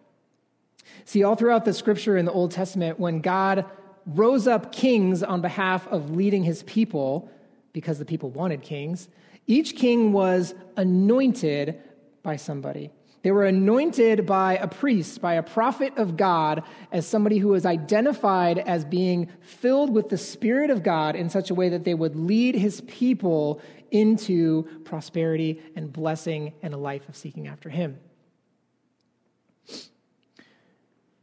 See, 1.06 1.24
all 1.24 1.36
throughout 1.36 1.66
the 1.66 1.74
scripture 1.74 2.16
in 2.18 2.26
the 2.26 2.32
Old 2.32 2.52
Testament, 2.52 3.00
when 3.00 3.20
God 3.20 3.66
rose 4.06 4.48
up 4.48 4.72
kings 4.72 5.24
on 5.24 5.42
behalf 5.42 5.88
of 5.88 6.12
leading 6.12 6.44
his 6.44 6.64
people, 6.64 7.30
because 7.74 8.00
the 8.00 8.06
people 8.06 8.30
wanted 8.30 8.62
kings, 8.62 9.10
each 9.48 9.76
king 9.76 10.14
was 10.14 10.54
anointed 10.78 11.82
by 12.22 12.38
somebody. 12.38 12.92
They 13.24 13.32
were 13.32 13.46
anointed 13.46 14.26
by 14.26 14.58
a 14.58 14.68
priest, 14.68 15.22
by 15.22 15.36
a 15.36 15.44
prophet 15.44 15.98
of 15.98 16.18
God, 16.18 16.64
as 16.92 17.08
somebody 17.08 17.38
who 17.38 17.50
was 17.50 17.66
identified 17.66 18.60
as 18.60 18.84
being 18.84 19.30
filled 19.40 19.92
with 19.92 20.10
the 20.10 20.18
Spirit 20.18 20.70
of 20.70 20.84
God 20.84 21.16
in 21.16 21.30
such 21.30 21.50
a 21.50 21.56
way 21.56 21.70
that 21.70 21.86
they 21.86 21.94
would 21.94 22.18
lead 22.18 22.56
his 22.56 22.82
people 22.82 23.62
into 23.92 24.64
prosperity 24.84 25.62
and 25.76 25.92
blessing 25.92 26.54
and 26.62 26.74
a 26.74 26.78
life 26.78 27.08
of 27.08 27.16
seeking 27.16 27.48
after 27.48 27.70
him. 27.70 27.98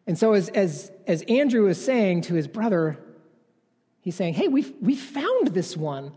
And 0.07 0.19
so, 0.19 0.33
as, 0.33 0.49
as, 0.49 0.91
as 1.07 1.23
Andrew 1.23 1.67
is 1.69 1.83
saying 1.85 2.23
to 2.23 2.35
his 2.35 2.49
brother, 2.49 2.99
he's 4.01 4.17
saying, 4.17 4.35
Hey, 4.35 4.49
we've, 4.49 4.73
we 4.81 4.97
found 4.97 5.49
this 5.49 5.77
one. 5.77 6.13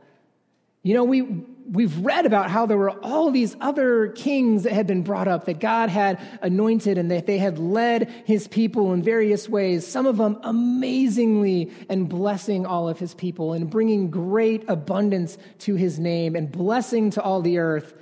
You 0.81 0.93
know, 0.93 1.03
we, 1.03 1.21
we've 1.69 1.97
read 1.99 2.25
about 2.25 2.49
how 2.49 2.65
there 2.65 2.77
were 2.77 2.91
all 3.03 3.31
these 3.31 3.55
other 3.61 4.09
kings 4.09 4.63
that 4.63 4.73
had 4.73 4.87
been 4.87 5.03
brought 5.03 5.27
up 5.27 5.45
that 5.45 5.59
God 5.59 5.89
had 5.89 6.19
anointed 6.41 6.97
and 6.97 7.09
that 7.11 7.25
they 7.25 7.37
had 7.37 7.59
led 7.59 8.09
his 8.25 8.47
people 8.47 8.93
in 8.93 9.01
various 9.01 9.47
ways, 9.47 9.85
some 9.85 10.05
of 10.05 10.17
them 10.17 10.39
amazingly 10.43 11.71
and 11.89 12.09
blessing 12.09 12.65
all 12.65 12.89
of 12.89 12.99
his 12.99 13.13
people 13.13 13.53
and 13.53 13.69
bringing 13.69 14.09
great 14.09 14.63
abundance 14.67 15.37
to 15.59 15.75
his 15.75 15.99
name 15.99 16.35
and 16.35 16.51
blessing 16.51 17.09
to 17.11 17.21
all 17.21 17.41
the 17.41 17.57
earth. 17.57 17.93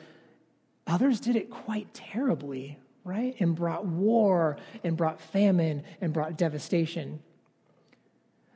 Others 0.88 1.20
did 1.20 1.36
it 1.36 1.50
quite 1.50 1.94
terribly, 1.94 2.80
right? 3.04 3.36
And 3.40 3.56
brought 3.56 3.86
war 3.86 4.58
and 4.84 4.98
brought 4.98 5.22
famine 5.22 5.84
and 6.02 6.12
brought 6.14 6.38
devastation. 6.38 7.22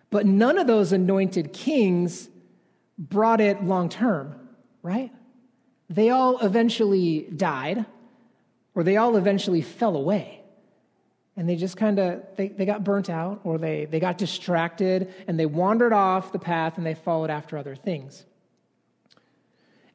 But 0.10 0.26
none 0.26 0.58
of 0.58 0.68
those 0.68 0.92
anointed 0.92 1.54
kings 1.54 2.30
brought 2.98 3.42
it 3.42 3.64
long 3.64 3.90
term, 3.90 4.45
right? 4.86 5.12
They 5.90 6.12
all 6.12 6.40
eventually 6.40 7.28
died, 7.36 7.86
or 8.76 8.84
they 8.84 8.98
all 8.98 9.18
eventually 9.18 9.62
fell 9.62 9.96
away. 9.96 10.42
And 11.36 11.50
they 11.50 11.56
just 11.56 11.76
kind 11.76 12.00
of 12.00 12.24
they, 12.38 12.50
they 12.50 12.66
got 12.66 12.84
burnt 12.84 13.10
out, 13.10 13.42
or 13.44 13.58
they, 13.58 13.86
they 13.86 14.00
got 14.00 14.20
distracted, 14.20 15.14
and 15.28 15.40
they 15.40 15.48
wandered 15.48 15.92
off 15.92 16.32
the 16.32 16.40
path 16.40 16.78
and 16.78 16.86
they 16.86 16.94
followed 16.94 17.32
after 17.32 17.58
other 17.58 17.76
things. 17.76 18.26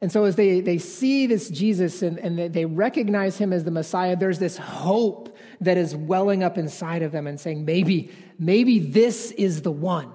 And 0.01 0.11
so, 0.11 0.25
as 0.25 0.35
they, 0.35 0.59
they 0.59 0.77
see 0.77 1.25
this 1.25 1.49
Jesus 1.49 2.01
and, 2.01 2.17
and 2.19 2.53
they 2.53 2.65
recognize 2.65 3.37
him 3.37 3.53
as 3.53 3.63
the 3.63 3.71
Messiah, 3.71 4.15
there's 4.15 4.39
this 4.39 4.57
hope 4.57 5.37
that 5.61 5.77
is 5.77 5.95
welling 5.95 6.43
up 6.43 6.57
inside 6.57 7.01
of 7.01 7.11
them 7.11 7.27
and 7.27 7.39
saying, 7.39 7.63
maybe, 7.63 8.11
maybe 8.37 8.79
this 8.79 9.31
is 9.31 9.61
the 9.61 9.71
one. 9.71 10.11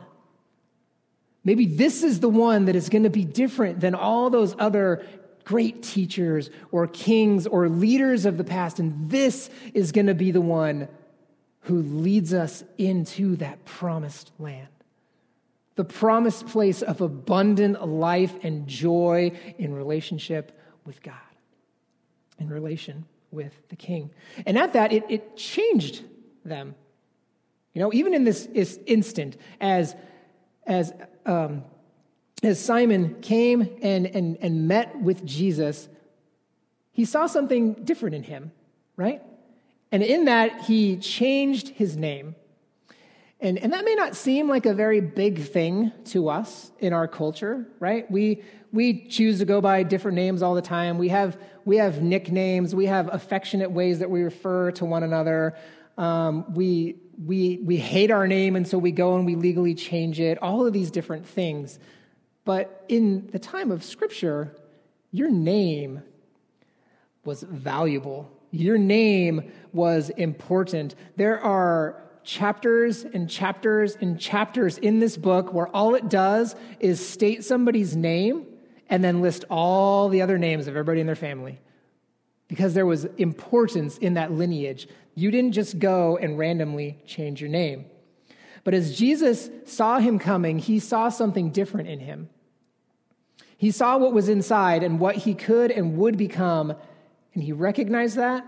Maybe 1.47 1.65
this 1.65 2.03
is 2.03 2.19
the 2.19 2.29
one 2.29 2.65
that 2.65 2.75
is 2.75 2.89
going 2.89 3.05
to 3.05 3.11
be 3.11 3.25
different 3.25 3.79
than 3.79 3.95
all 3.95 4.31
those 4.31 4.57
other 4.59 5.07
great 5.45 5.81
teachers 5.81 6.51
or 6.73 6.89
kings 6.89 7.47
or 7.47 7.69
leaders 7.69 8.27
of 8.27 8.37
the 8.37 8.43
past. 8.43 8.81
And 8.81 9.09
this 9.09 9.49
is 9.73 9.93
going 9.93 10.09
to 10.09 10.15
be 10.15 10.33
the 10.33 10.41
one 10.41 10.89
who 11.61 11.83
leads 11.83 12.35
us 12.35 12.65
into 12.79 13.37
that 13.37 13.65
promised 13.65 14.33
land 14.41 14.67
the 15.77 15.85
promised 15.85 16.47
place 16.47 16.83
of 16.83 17.03
abundant 17.03 17.87
life 17.87 18.35
and 18.43 18.67
joy 18.67 19.31
in 19.59 19.75
relationship 19.75 20.59
with 20.87 21.03
God, 21.03 21.15
in 22.39 22.49
relation 22.49 23.05
with 23.31 23.53
the 23.69 23.77
King. 23.77 24.11
And 24.47 24.59
at 24.59 24.73
that, 24.73 24.93
it, 24.93 25.05
it 25.11 25.37
changed 25.37 26.03
them. 26.45 26.75
You 27.75 27.83
know, 27.83 27.93
even 27.93 28.15
in 28.15 28.25
this 28.25 28.49
instant, 28.87 29.37
as, 29.61 29.95
as, 30.67 30.93
um, 31.25 31.65
as 32.43 32.63
Simon 32.63 33.21
came 33.23 33.79
and, 33.83 34.07
and, 34.07 34.39
and 34.41 34.69
met 34.69 35.01
with 35.01 35.25
Jesus, 35.25 35.89
he 36.93 37.05
saw 37.05 37.27
something 37.27 37.75
different 37.75 38.15
in 38.15 38.23
him, 38.23 38.53
right? 38.97 39.23
And 39.93 40.03
in 40.03 40.25
that, 40.25 40.63
he 40.63 40.97
changed 40.97 41.69
his 41.69 41.97
name 41.97 42.35
and, 43.41 43.59
and 43.59 43.73
that 43.75 43.85
may 43.85 43.95
not 43.95 44.17
seem 44.17 44.49
like 44.49 44.65
a 44.65 44.73
very 44.73 45.01
big 45.01 45.43
thing 45.43 45.93
to 46.07 46.29
us 46.29 46.73
in 46.79 46.93
our 46.93 47.07
culture, 47.07 47.67
right? 47.81 48.11
We, 48.11 48.43
we 48.73 49.07
choose 49.09 49.39
to 49.41 49.45
go 49.45 49.61
by 49.61 49.83
different 49.83 50.17
names 50.17 50.43
all 50.43 50.55
the 50.55 50.63
time. 50.63 50.97
We 50.97 51.09
have, 51.09 51.39
we 51.67 51.77
have 51.77 52.01
nicknames. 52.01 52.75
We 52.75 52.87
have 52.87 53.13
affectionate 53.13 53.71
ways 53.71 53.99
that 53.99 54.11
we 54.11 54.23
refer 54.23 54.71
to 54.73 54.87
one 54.87 55.03
another. 55.03 55.55
Um, 55.97 56.53
we, 56.55 56.97
we, 57.25 57.59
we 57.63 57.77
hate 57.77 58.11
our 58.11 58.27
name, 58.27 58.57
and 58.57 58.67
so 58.67 58.79
we 58.79 58.93
go 58.93 59.17
and 59.17 59.25
we 59.25 59.35
legally 59.35 59.75
change 59.75 60.21
it. 60.21 60.41
All 60.43 60.67
of 60.67 60.73
these 60.73 60.91
different 60.91 61.27
things. 61.27 61.79
But 62.45 62.85
in 62.89 63.29
the 63.33 63.39
time 63.39 63.71
of 63.71 63.83
Scripture, 63.83 64.55
your 65.11 65.31
name 65.31 66.03
was 67.25 67.43
valuable. 67.43 68.31
Your 68.51 68.79
name 68.79 69.53
was 69.73 70.11
important. 70.11 70.95
There 71.17 71.43
are 71.43 72.03
chapters 72.23 73.05
and 73.05 73.31
chapters 73.31 73.97
and 74.01 74.21
chapters 74.21 74.79
in 74.79 74.99
this 74.99 75.17
book 75.17 75.53
where 75.53 75.69
all 75.69 75.95
it 75.95 76.09
does 76.09 76.57
is 76.81 77.07
state 77.07 77.45
somebody's 77.45 77.97
name 77.97 78.47
and 78.89 79.03
then 79.03 79.21
list 79.21 79.45
all 79.49 80.09
the 80.09 80.23
other 80.23 80.39
names 80.39 80.67
of 80.67 80.75
everybody 80.75 81.01
in 81.01 81.07
their 81.07 81.17
family. 81.17 81.61
Because 82.49 82.75
there 82.75 82.87
was 82.87 83.05
importance 83.17 83.99
in 83.99 84.15
that 84.15 84.33
lineage. 84.33 84.89
You 85.17 85.33
didn't 85.33 85.53
just 85.53 85.81
go 85.81 86.17
and 86.17 86.39
randomly 86.39 86.99
change 87.07 87.41
your 87.41 87.51
name. 87.51 87.87
But 88.63 88.75
as 88.75 88.97
Jesus 88.97 89.51
saw 89.65 89.99
him 89.99 90.19
coming, 90.19 90.59
he 90.59 90.79
saw 90.79 91.09
something 91.09 91.51
different 91.51 91.89
in 91.89 92.01
him. 92.01 92.29
He 93.57 93.71
saw 93.71 93.97
what 93.97 94.13
was 94.13 94.29
inside 94.29 94.83
and 94.83 95.01
what 95.01 95.17
he 95.17 95.35
could 95.35 95.71
and 95.71 95.97
would 95.97 96.19
become, 96.19 96.75
and 97.33 97.43
he 97.43 97.53
recognized 97.53 98.17
that, 98.17 98.47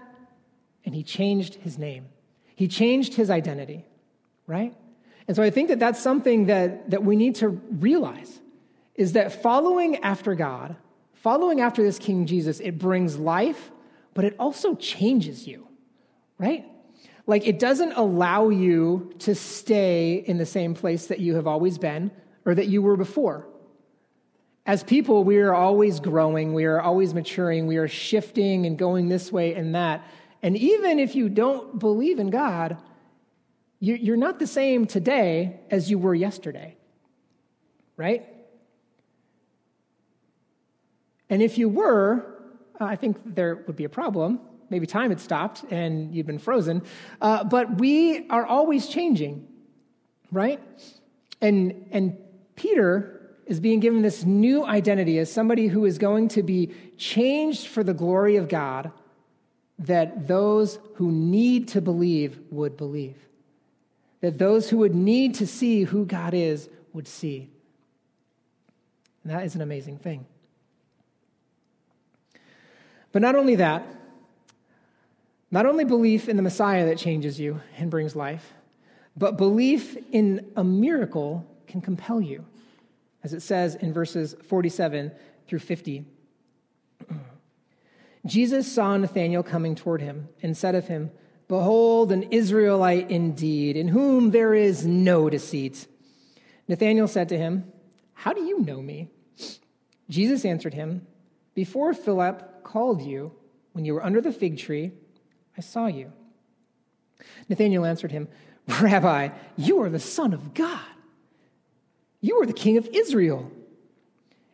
and 0.85 0.95
he 0.95 1.03
changed 1.03 1.55
his 1.55 1.79
name. 1.79 2.07
He 2.55 2.69
changed 2.69 3.15
his 3.15 3.31
identity, 3.31 3.87
right? 4.47 4.75
And 5.27 5.37
so 5.37 5.43
I 5.43 5.51
think 5.51 5.69
that 5.69 5.79
that's 5.79 6.01
something 6.01 6.47
that, 6.47 6.91
that 6.91 7.05
we 7.05 7.17
need 7.17 7.37
to 7.37 7.49
realize 7.49 8.41
is 8.95 9.13
that 9.13 9.43
following 9.43 9.97
after 9.99 10.35
God, 10.35 10.75
following 11.15 11.61
after 11.61 11.83
this 11.83 11.99
King 11.99 12.27
Jesus, 12.27 12.59
it 12.59 12.79
brings 12.79 13.17
life, 13.17 13.71
but 14.13 14.25
it 14.25 14.35
also 14.39 14.75
changes 14.75 15.47
you, 15.47 15.68
right? 16.39 16.65
Like 17.27 17.47
it 17.47 17.59
doesn't 17.59 17.93
allow 17.93 18.49
you 18.49 19.13
to 19.21 19.35
stay 19.35 20.25
in 20.27 20.39
the 20.39 20.47
same 20.47 20.75
place 20.75 21.07
that 21.07 21.21
you 21.21 21.35
have 21.35 21.47
always 21.47 21.79
been 21.79 22.11
or 22.47 22.55
that 22.55 22.67
you 22.67 22.81
were 22.81 22.97
before. 22.97 23.47
As 24.65 24.83
people, 24.83 25.25
we 25.25 25.39
are 25.39 25.55
always 25.55 26.01
growing, 26.01 26.55
we 26.55 26.65
are 26.65 26.81
always 26.81 27.15
maturing, 27.15 27.67
we 27.67 27.77
are 27.77 27.89
shifting 27.89 28.67
and 28.67 28.79
going 28.79 29.09
this 29.09 29.33
way 29.33 29.55
and 29.55 29.75
that. 29.75 30.07
And 30.43 30.57
even 30.57 30.99
if 30.99 31.15
you 31.15 31.29
don't 31.29 31.79
believe 31.79 32.19
in 32.19 32.31
God, 32.31 32.77
you're 33.81 34.17
not 34.17 34.39
the 34.39 34.47
same 34.47 34.87
today 34.87 35.61
as 35.71 35.91
you 35.91 35.99
were 35.99 36.15
yesterday, 36.15 36.77
right? 37.97 38.27
And 41.31 41.43
if 41.43 41.59
you 41.59 41.69
were, 41.69 42.27
I 42.81 42.97
think 42.97 43.19
there 43.25 43.63
would 43.67 43.77
be 43.77 43.85
a 43.85 43.89
problem. 43.89 44.41
Maybe 44.71 44.87
time 44.87 45.11
had 45.11 45.21
stopped 45.21 45.65
and 45.71 46.15
you'd 46.15 46.27
been 46.27 46.39
frozen. 46.39 46.83
Uh, 47.21 47.45
but 47.45 47.79
we 47.79 48.29
are 48.29 48.45
always 48.45 48.89
changing, 48.89 49.47
right? 50.31 50.61
And, 51.41 51.89
and 51.91 52.19
Peter 52.57 53.19
is 53.47 53.61
being 53.61 53.81
given 53.81 54.03
this 54.03 54.25
new 54.25 54.65
identity 54.65 55.19
as 55.19 55.33
somebody 55.33 55.69
who 55.69 55.87
is 55.87 55.97
going 55.97 56.29
to 56.29 56.43
be 56.43 56.75
changed 56.99 57.67
for 57.67 57.83
the 57.83 57.95
glory 57.95 58.37
of 58.37 58.49
God 58.49 58.93
that 59.79 60.27
those 60.27 60.79
who 60.95 61.11
need 61.11 61.69
to 61.69 61.81
believe 61.81 62.39
would 62.51 62.77
believe. 62.77 63.17
That 64.21 64.39
those 64.39 64.69
who 64.69 64.79
would 64.79 64.95
need 64.95 65.37
to 65.37 65.47
see 65.47 65.85
who 65.85 66.05
God 66.05 66.35
is 66.35 66.69
would 66.93 67.07
see. 67.07 67.49
And 69.23 69.33
that 69.33 69.45
is 69.45 69.55
an 69.55 69.63
amazing 69.63 69.99
thing. 69.99 70.27
But 73.13 73.23
not 73.23 73.37
only 73.37 73.57
that, 73.57 73.87
not 75.51 75.67
only 75.67 75.85
belief 75.85 76.29
in 76.29 76.37
the 76.37 76.43
Messiah 76.43 76.87
that 76.87 76.99
changes 76.99 77.41
you 77.41 77.61
and 77.77 77.91
brings 77.91 78.15
life, 78.15 78.53
but 79.17 79.37
belief 79.37 79.97
in 80.13 80.51
a 80.57 80.63
miracle 80.63 81.47
can 81.67 81.81
compel 81.81 82.21
you. 82.21 82.45
as 83.25 83.33
it 83.33 83.41
says 83.41 83.75
in 83.75 83.93
verses 83.93 84.37
47 84.45 85.11
through 85.49 85.59
50. 85.59 86.05
Jesus 88.27 88.71
saw 88.71 88.97
Nathanael 88.97 89.43
coming 89.43 89.75
toward 89.75 90.01
him 90.01 90.29
and 90.43 90.57
said 90.57 90.75
of 90.75 90.87
him, 90.87 91.11
Behold, 91.49 92.13
an 92.13 92.25
Israelite 92.25 93.11
indeed, 93.11 93.77
in 93.77 93.89
whom 93.89 94.31
there 94.31 94.55
is 94.55 94.87
no 94.87 95.29
deceit. 95.29 95.87
Nathanael 96.69 97.09
said 97.09 97.29
to 97.31 97.39
him, 97.39 97.73
How 98.13 98.33
do 98.33 98.43
you 98.43 98.61
know 98.61 98.81
me? 98.83 99.09
Jesus 100.09 100.45
answered 100.45 100.75
him, 100.75 101.07
Before 101.55 101.93
Philip 101.93 102.63
called 102.63 103.03
you, 103.03 103.33
when 103.73 103.85
you 103.85 103.95
were 103.95 104.05
under 104.05 104.21
the 104.21 104.33
fig 104.33 104.59
tree, 104.59 104.93
I 105.59 105.61
saw 105.61 105.87
you. 105.89 106.13
Nathanael 107.49 107.85
answered 107.85 108.13
him, 108.13 108.29
Rabbi, 108.81 109.31
you 109.57 109.83
are 109.83 109.91
the 109.91 109.99
Son 109.99 110.33
of 110.33 110.55
God. 110.55 110.81
You 112.21 112.41
are 112.41 112.47
the 112.47 112.53
King 112.53 112.77
of 112.77 112.89
Israel. 112.93 113.51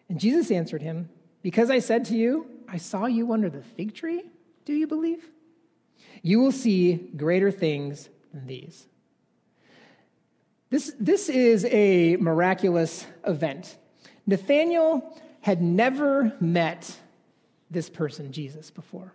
And 0.08 0.18
Jesus 0.18 0.50
answered 0.50 0.82
him, 0.82 1.10
Because 1.42 1.70
I 1.70 1.78
said 1.78 2.06
to 2.06 2.16
you, 2.16 2.46
I 2.68 2.78
saw 2.78 3.06
you 3.06 3.32
under 3.32 3.50
the 3.50 3.62
fig 3.62 3.94
tree, 3.94 4.22
do 4.64 4.72
you 4.72 4.86
believe? 4.86 5.28
You 6.22 6.40
will 6.40 6.52
see 6.52 6.94
greater 7.16 7.50
things 7.50 8.08
than 8.32 8.46
these. 8.46 8.86
This, 10.70 10.94
this 10.98 11.28
is 11.28 11.66
a 11.66 12.16
miraculous 12.16 13.06
event. 13.26 13.76
Nathanael 14.26 15.20
had 15.42 15.60
never 15.60 16.32
met 16.40 16.96
this 17.70 17.90
person, 17.90 18.32
Jesus, 18.32 18.70
before. 18.70 19.12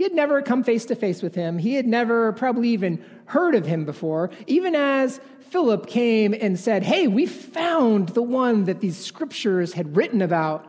He 0.00 0.04
had 0.04 0.14
never 0.14 0.40
come 0.40 0.64
face 0.64 0.86
to 0.86 0.94
face 0.94 1.20
with 1.20 1.34
him. 1.34 1.58
He 1.58 1.74
had 1.74 1.86
never 1.86 2.32
probably 2.32 2.70
even 2.70 3.04
heard 3.26 3.54
of 3.54 3.66
him 3.66 3.84
before, 3.84 4.30
even 4.46 4.74
as 4.74 5.20
Philip 5.50 5.86
came 5.88 6.32
and 6.32 6.58
said, 6.58 6.84
Hey, 6.84 7.06
we 7.06 7.26
found 7.26 8.08
the 8.08 8.22
one 8.22 8.64
that 8.64 8.80
these 8.80 8.96
scriptures 8.96 9.74
had 9.74 9.94
written 9.94 10.22
about, 10.22 10.66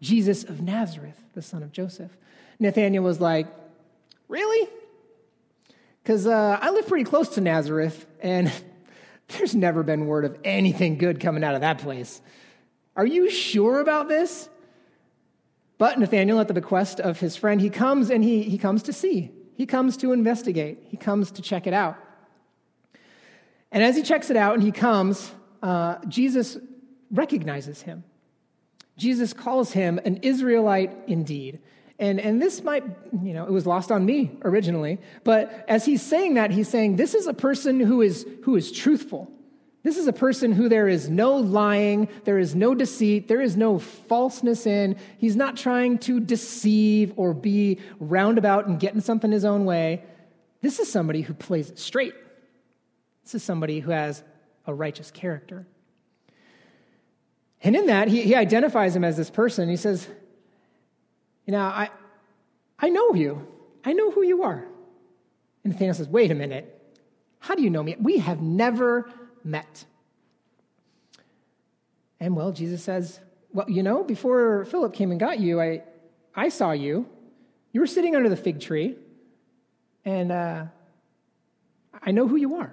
Jesus 0.00 0.42
of 0.42 0.60
Nazareth, 0.60 1.16
the 1.34 1.40
son 1.40 1.62
of 1.62 1.70
Joseph. 1.70 2.16
Nathanael 2.58 3.04
was 3.04 3.20
like, 3.20 3.46
Really? 4.26 4.68
Because 6.02 6.26
uh, 6.26 6.58
I 6.60 6.70
live 6.70 6.88
pretty 6.88 7.04
close 7.04 7.28
to 7.36 7.40
Nazareth, 7.40 8.04
and 8.18 8.50
there's 9.28 9.54
never 9.54 9.84
been 9.84 10.06
word 10.06 10.24
of 10.24 10.36
anything 10.42 10.98
good 10.98 11.20
coming 11.20 11.44
out 11.44 11.54
of 11.54 11.60
that 11.60 11.78
place. 11.78 12.20
Are 12.96 13.06
you 13.06 13.30
sure 13.30 13.78
about 13.78 14.08
this? 14.08 14.48
But 15.78 15.98
Nathanael, 15.98 16.40
at 16.40 16.48
the 16.48 16.54
bequest 16.54 17.00
of 17.00 17.20
his 17.20 17.36
friend, 17.36 17.60
he 17.60 17.70
comes 17.70 18.10
and 18.10 18.22
he, 18.22 18.42
he 18.42 18.58
comes 18.58 18.82
to 18.84 18.92
see. 18.92 19.32
He 19.56 19.66
comes 19.66 19.96
to 19.98 20.12
investigate. 20.12 20.78
He 20.88 20.96
comes 20.96 21.30
to 21.32 21.42
check 21.42 21.66
it 21.66 21.74
out. 21.74 21.96
And 23.72 23.82
as 23.82 23.96
he 23.96 24.02
checks 24.02 24.30
it 24.30 24.36
out 24.36 24.54
and 24.54 24.62
he 24.62 24.72
comes, 24.72 25.32
uh, 25.62 25.96
Jesus 26.06 26.56
recognizes 27.10 27.82
him. 27.82 28.04
Jesus 28.96 29.32
calls 29.32 29.72
him 29.72 30.00
an 30.04 30.18
Israelite 30.18 30.92
indeed. 31.08 31.60
And, 31.98 32.20
and 32.20 32.40
this 32.40 32.62
might, 32.62 32.84
you 33.22 33.32
know, 33.32 33.44
it 33.44 33.50
was 33.50 33.66
lost 33.66 33.90
on 33.92 34.04
me 34.04 34.36
originally, 34.42 35.00
but 35.22 35.64
as 35.68 35.84
he's 35.84 36.02
saying 36.02 36.34
that, 36.34 36.50
he's 36.50 36.68
saying, 36.68 36.96
this 36.96 37.14
is 37.14 37.26
a 37.26 37.34
person 37.34 37.78
who 37.80 38.02
is, 38.02 38.26
who 38.42 38.56
is 38.56 38.72
truthful. 38.72 39.30
This 39.84 39.98
is 39.98 40.06
a 40.06 40.14
person 40.14 40.50
who 40.50 40.70
there 40.70 40.88
is 40.88 41.10
no 41.10 41.36
lying, 41.36 42.08
there 42.24 42.38
is 42.38 42.54
no 42.54 42.74
deceit, 42.74 43.28
there 43.28 43.42
is 43.42 43.54
no 43.54 43.78
falseness 43.78 44.66
in. 44.66 44.96
He's 45.18 45.36
not 45.36 45.58
trying 45.58 45.98
to 45.98 46.20
deceive 46.20 47.12
or 47.16 47.34
be 47.34 47.78
roundabout 48.00 48.66
and 48.66 48.80
getting 48.80 49.02
something 49.02 49.30
his 49.30 49.44
own 49.44 49.66
way. 49.66 50.02
This 50.62 50.80
is 50.80 50.90
somebody 50.90 51.20
who 51.20 51.34
plays 51.34 51.68
it 51.68 51.78
straight. 51.78 52.14
This 53.24 53.34
is 53.34 53.42
somebody 53.42 53.80
who 53.80 53.90
has 53.90 54.24
a 54.66 54.72
righteous 54.72 55.10
character. 55.10 55.66
And 57.62 57.76
in 57.76 57.86
that, 57.86 58.08
he, 58.08 58.22
he 58.22 58.34
identifies 58.34 58.96
him 58.96 59.04
as 59.04 59.18
this 59.18 59.28
person. 59.28 59.68
He 59.68 59.76
says, 59.76 60.08
You 61.44 61.52
know, 61.52 61.60
I, 61.60 61.90
I 62.78 62.88
know 62.88 63.12
you. 63.12 63.46
I 63.84 63.92
know 63.92 64.10
who 64.10 64.22
you 64.22 64.44
are. 64.44 64.66
And 65.62 65.74
Nathanael 65.74 65.92
says, 65.92 66.08
Wait 66.08 66.30
a 66.30 66.34
minute. 66.34 66.70
How 67.38 67.54
do 67.54 67.62
you 67.62 67.68
know 67.68 67.82
me? 67.82 67.96
We 68.00 68.18
have 68.18 68.40
never 68.40 69.10
met. 69.44 69.84
And 72.18 72.34
well, 72.34 72.52
Jesus 72.52 72.82
says, 72.82 73.20
Well, 73.52 73.68
you 73.68 73.82
know, 73.82 74.02
before 74.02 74.64
Philip 74.64 74.94
came 74.94 75.10
and 75.10 75.20
got 75.20 75.38
you, 75.40 75.60
I, 75.60 75.82
I 76.34 76.48
saw 76.48 76.72
you. 76.72 77.06
You 77.72 77.80
were 77.80 77.86
sitting 77.86 78.16
under 78.16 78.28
the 78.28 78.36
fig 78.36 78.60
tree, 78.60 78.96
and 80.04 80.32
uh, 80.32 80.64
I 82.02 82.12
know 82.12 82.28
who 82.28 82.36
you 82.36 82.56
are. 82.56 82.72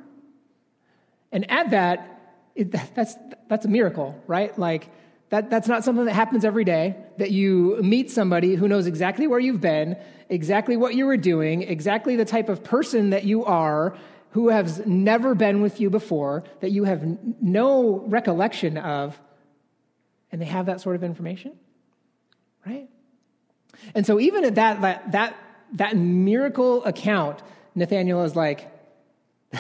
And 1.31 1.49
at 1.49 1.71
that, 1.71 2.41
it, 2.55 2.71
that's, 2.71 3.15
that's 3.47 3.65
a 3.65 3.69
miracle, 3.69 4.21
right? 4.27 4.57
Like, 4.57 4.89
that, 5.29 5.49
that's 5.49 5.67
not 5.67 5.85
something 5.85 6.05
that 6.05 6.13
happens 6.13 6.43
every 6.43 6.65
day, 6.65 6.97
that 7.17 7.31
you 7.31 7.79
meet 7.81 8.11
somebody 8.11 8.55
who 8.55 8.67
knows 8.67 8.85
exactly 8.85 9.27
where 9.27 9.39
you've 9.39 9.61
been, 9.61 9.95
exactly 10.27 10.75
what 10.75 10.93
you 10.93 11.05
were 11.05 11.15
doing, 11.15 11.63
exactly 11.63 12.17
the 12.17 12.25
type 12.25 12.49
of 12.49 12.63
person 12.63 13.11
that 13.11 13.23
you 13.23 13.45
are, 13.45 13.97
who 14.31 14.49
has 14.49 14.85
never 14.85 15.35
been 15.35 15.61
with 15.61 15.79
you 15.79 15.89
before, 15.89 16.43
that 16.61 16.71
you 16.71 16.85
have 16.85 17.05
no 17.41 17.99
recollection 18.07 18.77
of, 18.77 19.19
and 20.31 20.41
they 20.41 20.45
have 20.45 20.67
that 20.67 20.81
sort 20.81 20.95
of 20.95 21.03
information, 21.03 21.53
right? 22.65 22.87
And 23.93 24.05
so, 24.05 24.19
even 24.19 24.45
at 24.45 24.55
that, 24.55 24.81
that, 24.81 25.11
that, 25.11 25.35
that 25.73 25.95
miracle 25.97 26.83
account, 26.85 27.41
Nathaniel 27.75 28.23
is 28.23 28.35
like, 28.35 28.69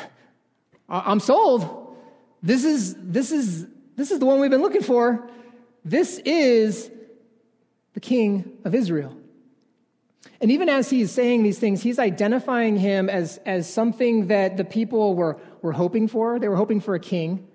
I'm 0.89 1.19
sold. 1.19 1.97
This 2.43 2.63
is, 2.63 2.95
this, 2.97 3.31
is, 3.31 3.67
this 3.95 4.11
is 4.11 4.19
the 4.19 4.25
one 4.25 4.39
we've 4.39 4.49
been 4.49 4.61
looking 4.61 4.83
for. 4.83 5.29
This 5.83 6.19
is 6.19 6.89
the 7.93 7.99
king 7.99 8.57
of 8.63 8.73
Israel. 8.73 9.17
And 10.39 10.51
even 10.51 10.69
as 10.69 10.89
he's 10.89 11.11
saying 11.11 11.43
these 11.43 11.59
things, 11.59 11.81
he's 11.81 11.99
identifying 11.99 12.77
him 12.77 13.09
as, 13.09 13.39
as 13.45 13.71
something 13.71 14.27
that 14.27 14.57
the 14.57 14.63
people 14.63 15.15
were, 15.15 15.37
were 15.61 15.71
hoping 15.71 16.07
for. 16.07 16.39
They 16.39 16.47
were 16.47 16.55
hoping 16.55 16.81
for 16.81 16.95
a 16.95 16.99
king. 16.99 17.47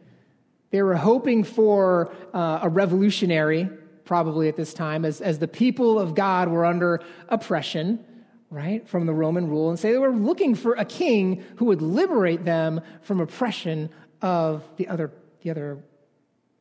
They 0.70 0.83
were 0.83 0.96
hoping 0.96 1.44
for 1.44 2.12
uh, 2.35 2.61
a 2.62 2.68
revolutionary, 2.68 3.68
probably 4.05 4.48
at 4.48 4.57
this 4.57 4.74
time, 4.74 5.05
as, 5.05 5.20
as 5.20 5.38
the 5.38 5.48
people 5.48 5.98
of 5.98 6.14
God 6.14 6.48
were 6.48 6.64
under 6.64 7.02
oppression, 7.29 8.05
right, 8.50 8.87
from 8.88 9.07
the 9.07 9.14
Roman 9.14 9.48
rule. 9.48 9.70
And 9.70 9.79
say 9.79 9.92
they 9.92 9.98
were 9.98 10.11
looking 10.11 10.55
for 10.55 10.74
a 10.74 10.85
king 10.85 11.44
who 11.57 11.66
would 11.66 11.83
liberate 11.83 12.44
them 12.44 12.81
from 13.02 13.20
oppression 13.20 13.90
of 14.22 14.64
the 14.76 14.88
other, 14.88 15.12
the 15.42 15.50
other 15.50 15.79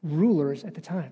rulers 0.04 0.64
at 0.64 0.76
the 0.76 0.82
time. 0.82 1.12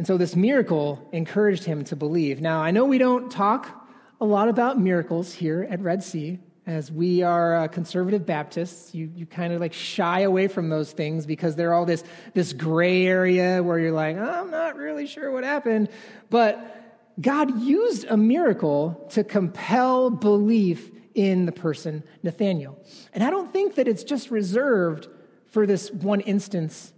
And 0.00 0.06
so 0.06 0.16
this 0.16 0.34
miracle 0.34 1.06
encouraged 1.12 1.64
him 1.64 1.84
to 1.84 1.94
believe. 1.94 2.40
Now, 2.40 2.62
I 2.62 2.70
know 2.70 2.86
we 2.86 2.96
don't 2.96 3.30
talk 3.30 3.86
a 4.18 4.24
lot 4.24 4.48
about 4.48 4.80
miracles 4.80 5.30
here 5.30 5.68
at 5.68 5.78
Red 5.82 6.02
Sea, 6.02 6.38
as 6.66 6.90
we 6.90 7.22
are 7.22 7.56
uh, 7.56 7.68
conservative 7.68 8.24
Baptists. 8.24 8.94
You, 8.94 9.12
you 9.14 9.26
kind 9.26 9.52
of 9.52 9.60
like 9.60 9.74
shy 9.74 10.20
away 10.20 10.48
from 10.48 10.70
those 10.70 10.90
things 10.90 11.26
because 11.26 11.54
they're 11.54 11.74
all 11.74 11.84
this, 11.84 12.02
this 12.32 12.54
gray 12.54 13.06
area 13.06 13.62
where 13.62 13.78
you're 13.78 13.92
like, 13.92 14.16
I'm 14.16 14.50
not 14.50 14.76
really 14.76 15.06
sure 15.06 15.30
what 15.30 15.44
happened. 15.44 15.90
But 16.30 17.12
God 17.20 17.60
used 17.60 18.06
a 18.08 18.16
miracle 18.16 19.06
to 19.10 19.22
compel 19.22 20.08
belief 20.08 20.90
in 21.14 21.44
the 21.44 21.52
person 21.52 22.04
Nathaniel. 22.22 22.82
And 23.12 23.22
I 23.22 23.28
don't 23.28 23.52
think 23.52 23.74
that 23.74 23.86
it's 23.86 24.04
just 24.04 24.30
reserved 24.30 25.08
for 25.48 25.66
this 25.66 25.90
one 25.90 26.22
instance 26.22 26.90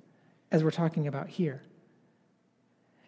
as 0.53 0.63
we're 0.63 0.71
talking 0.71 1.09
about 1.09 1.29
here. 1.29 1.63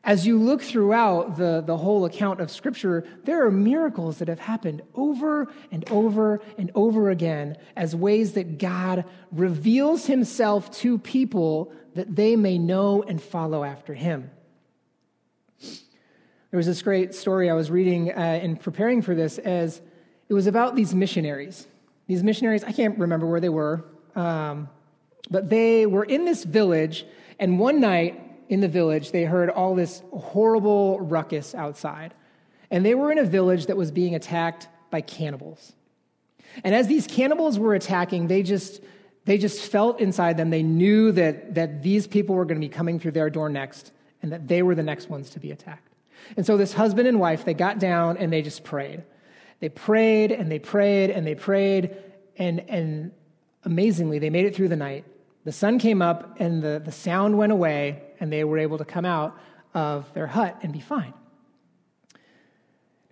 As 0.05 0.27
you 0.27 0.39
look 0.39 0.61
throughout 0.61 1.39
the, 1.39 1.63
the 1.65 1.79
whole 1.79 2.05
account 2.05 2.41
of 2.41 2.51
Scripture, 2.51 3.05
there 3.25 3.47
are 3.47 3.51
miracles 3.51 4.19
that 4.19 4.29
have 4.29 4.39
happened 4.39 4.83
over 4.95 5.51
and 5.73 5.91
over 5.91 6.43
and 6.59 6.71
over 6.75 7.09
again 7.09 7.57
as 7.75 7.97
ways 7.97 8.35
that 8.35 8.59
God 8.59 9.07
reveals 9.33 10.05
himself 10.05 10.71
to 10.79 10.99
people 10.99 11.73
that 11.95 12.15
they 12.15 12.37
may 12.37 12.59
know 12.59 13.03
and 13.03 13.23
follow 13.23 13.65
after 13.65 13.95
him. 13.95 14.31
There 15.61 16.59
was 16.59 16.67
this 16.67 16.83
great 16.83 17.15
story 17.15 17.49
I 17.49 17.55
was 17.55 17.71
reading 17.71 18.13
uh, 18.13 18.41
in 18.43 18.57
preparing 18.57 19.01
for 19.01 19.15
this 19.15 19.39
as 19.39 19.81
it 20.29 20.35
was 20.35 20.47
about 20.47 20.77
these 20.77 20.95
missionaries. 20.95 21.67
These 22.09 22.23
missionaries, 22.23 22.63
I 22.63 22.73
can't 22.73 22.99
remember 22.99 23.27
where 23.27 23.41
they 23.41 23.49
were, 23.49 23.87
um, 24.15 24.69
but 25.31 25.49
they 25.49 25.87
were 25.87 26.05
in 26.05 26.27
this 26.27 26.45
village, 26.45 27.07
and 27.39 27.59
one 27.59 27.81
night 27.81 28.21
in 28.49 28.61
the 28.61 28.69
village, 28.69 29.13
they 29.13 29.25
heard 29.25 29.51
all 29.51 29.75
this 29.75 30.03
horrible 30.13 31.01
ruckus 31.01 31.55
outside. 31.55 32.15
And 32.71 32.85
they 32.85 32.95
were 32.95 33.13
in 33.13 33.19
a 33.19 33.25
village 33.25 33.67
that 33.67 33.77
was 33.77 33.91
being 33.91 34.15
attacked 34.15 34.69
by 34.91 35.01
cannibals. 35.01 35.73
And 36.63 36.75
as 36.75 36.87
these 36.87 37.07
cannibals 37.07 37.59
were 37.59 37.75
attacking, 37.75 38.29
they 38.29 38.43
just, 38.43 38.81
they 39.25 39.39
just 39.39 39.61
felt 39.61 40.01
inside 40.01 40.37
them, 40.37 40.51
they 40.51 40.63
knew 40.63 41.13
that, 41.13 41.55
that 41.55 41.83
these 41.83 42.07
people 42.07 42.35
were 42.35 42.45
going 42.45 42.61
to 42.61 42.67
be 42.67 42.73
coming 42.73 43.01
through 43.01 43.13
their 43.13 43.31
door 43.31 43.49
next 43.49 43.93
and 44.23 44.33
that 44.33 44.47
they 44.49 44.63
were 44.63 44.75
the 44.75 44.83
next 44.83 45.09
ones 45.11 45.31
to 45.31 45.41
be 45.41 45.51
attacked. 45.51 45.93
And 46.37 46.47
so 46.47 46.57
this 46.57 46.73
husband 46.73 47.09
and 47.09 47.21
wife, 47.21 47.45
they 47.45 47.55
got 47.55 47.79
down 47.79 48.17
and 48.17 48.33
they 48.33 48.43
just 48.43 48.65
prayed. 48.65 49.03
They 49.61 49.69
prayed 49.69 50.33
and 50.33 50.51
they 50.51 50.59
prayed 50.59 51.11
and 51.11 51.27
they 51.27 51.35
prayed. 51.35 51.97
And, 52.37 52.61
and 52.69 53.13
amazingly, 53.65 54.19
they 54.19 54.31
made 54.31 54.47
it 54.47 54.55
through 54.55 54.69
the 54.69 54.77
night 54.77 55.05
The 55.45 55.53
sun 55.53 55.79
came 55.79 56.01
up 56.01 56.37
and 56.41 56.63
the, 56.63 56.81
the 56.85 56.93
sound 56.93 57.37
went 57.37 57.53
away, 57.53 58.03
and 58.19 58.33
they 58.33 58.45
were 58.45 58.59
able 58.59 58.79
to 58.79 58.85
come 58.85 59.05
out 59.05 59.39
of 59.75 60.13
their 60.15 60.27
hut 60.27 60.59
and 60.63 60.73
be 60.73 60.81
fine. 60.81 61.13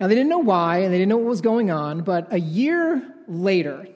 Now, 0.00 0.08
they 0.08 0.14
didn't 0.14 0.30
know 0.30 0.38
why 0.38 0.78
and 0.78 0.92
they 0.92 0.98
didn't 0.98 1.10
know 1.10 1.18
what 1.18 1.28
was 1.28 1.42
going 1.42 1.70
on, 1.70 2.02
but 2.02 2.32
a 2.32 2.40
year 2.40 3.02
later, 3.28 3.86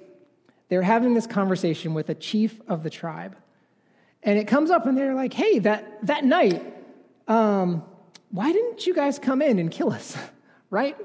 they're 0.68 0.82
having 0.82 1.14
this 1.14 1.26
conversation 1.26 1.94
with 1.94 2.10
a 2.10 2.14
chief 2.14 2.60
of 2.68 2.82
the 2.82 2.90
tribe. 2.90 3.36
And 4.22 4.38
it 4.38 4.46
comes 4.46 4.70
up 4.70 4.86
and 4.86 4.96
they're 4.96 5.14
like, 5.14 5.32
hey, 5.32 5.60
that, 5.60 6.06
that 6.06 6.24
night, 6.24 6.62
um, 7.26 7.82
why 8.30 8.52
didn't 8.52 8.86
you 8.86 8.94
guys 8.94 9.18
come 9.18 9.40
in 9.40 9.58
and 9.58 9.70
kill 9.70 9.92
us? 9.92 10.16
right? 10.70 10.96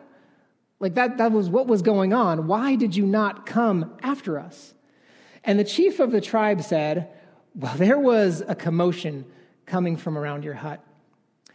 Like 0.79 0.95
that, 0.95 1.17
that 1.19 1.31
was 1.31 1.49
what 1.49 1.67
was 1.67 1.81
going 1.81 2.13
on. 2.13 2.47
Why 2.47 2.75
did 2.75 2.95
you 2.95 3.05
not 3.05 3.45
come 3.45 3.93
after 4.01 4.39
us? 4.39 4.73
And 5.43 5.57
the 5.57 5.63
chief 5.63 5.99
of 5.99 6.11
the 6.11 6.21
tribe 6.21 6.61
said, 6.63 7.09
Well, 7.55 7.75
there 7.75 7.99
was 7.99 8.43
a 8.47 8.55
commotion 8.55 9.25
coming 9.65 9.97
from 9.97 10.17
around 10.17 10.43
your 10.43 10.53
hut. 10.53 10.83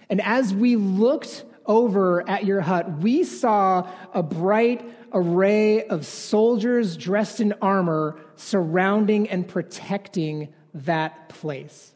And 0.09 0.21
as 0.21 0.55
we 0.55 0.77
looked 0.77 1.45
over 1.65 2.29
at 2.29 2.45
your 2.45 2.61
hut, 2.61 2.99
we 2.99 3.25
saw 3.25 3.89
a 4.13 4.23
bright 4.23 4.89
array 5.13 5.85
of 5.87 6.07
soldiers 6.07 6.97
dressed 6.97 7.41
in 7.41 7.55
armor 7.63 8.21
surrounding 8.37 9.29
and 9.29 9.49
protecting 9.49 10.53
that 10.75 11.29
place. 11.29 11.95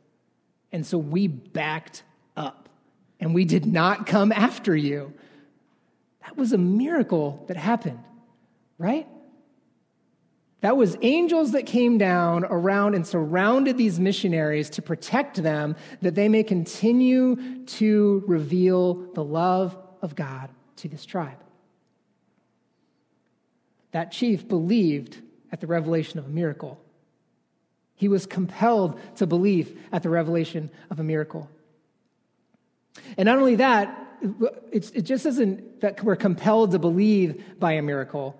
And 0.72 0.86
so 0.86 0.98
we 0.98 1.26
backed 1.26 2.02
up 2.36 2.68
and 3.18 3.34
we 3.34 3.44
did 3.44 3.66
not 3.66 4.06
come 4.06 4.32
after 4.32 4.74
you. 4.74 5.12
That 6.22 6.36
was 6.36 6.52
a 6.52 6.58
miracle 6.58 7.44
that 7.48 7.56
happened, 7.56 8.00
right? 8.78 9.06
That 10.60 10.76
was 10.76 10.96
angels 11.00 11.52
that 11.52 11.64
came 11.64 11.96
down 11.96 12.44
around 12.44 12.94
and 12.94 13.06
surrounded 13.06 13.78
these 13.78 13.98
missionaries 13.98 14.68
to 14.70 14.82
protect 14.82 15.42
them, 15.42 15.74
that 16.02 16.14
they 16.14 16.28
may 16.28 16.42
continue 16.42 17.64
to 17.64 18.22
reveal 18.26 18.94
the 19.14 19.24
love 19.24 19.76
of 20.02 20.14
God 20.14 20.50
to 20.76 20.88
this 20.88 21.06
tribe. 21.06 21.38
That 23.92 24.12
chief 24.12 24.46
believed 24.46 25.16
at 25.50 25.60
the 25.60 25.66
revelation 25.66 26.18
of 26.18 26.26
a 26.26 26.30
miracle. 26.30 26.78
He 27.94 28.08
was 28.08 28.26
compelled 28.26 29.00
to 29.16 29.26
believe 29.26 29.78
at 29.92 30.02
the 30.02 30.10
revelation 30.10 30.70
of 30.90 31.00
a 31.00 31.02
miracle. 31.02 31.50
And 33.16 33.26
not 33.26 33.38
only 33.38 33.56
that, 33.56 33.96
it 34.72 35.02
just 35.02 35.24
isn't 35.24 35.80
that 35.80 36.04
we're 36.04 36.16
compelled 36.16 36.72
to 36.72 36.78
believe 36.78 37.42
by 37.58 37.72
a 37.72 37.82
miracle. 37.82 38.38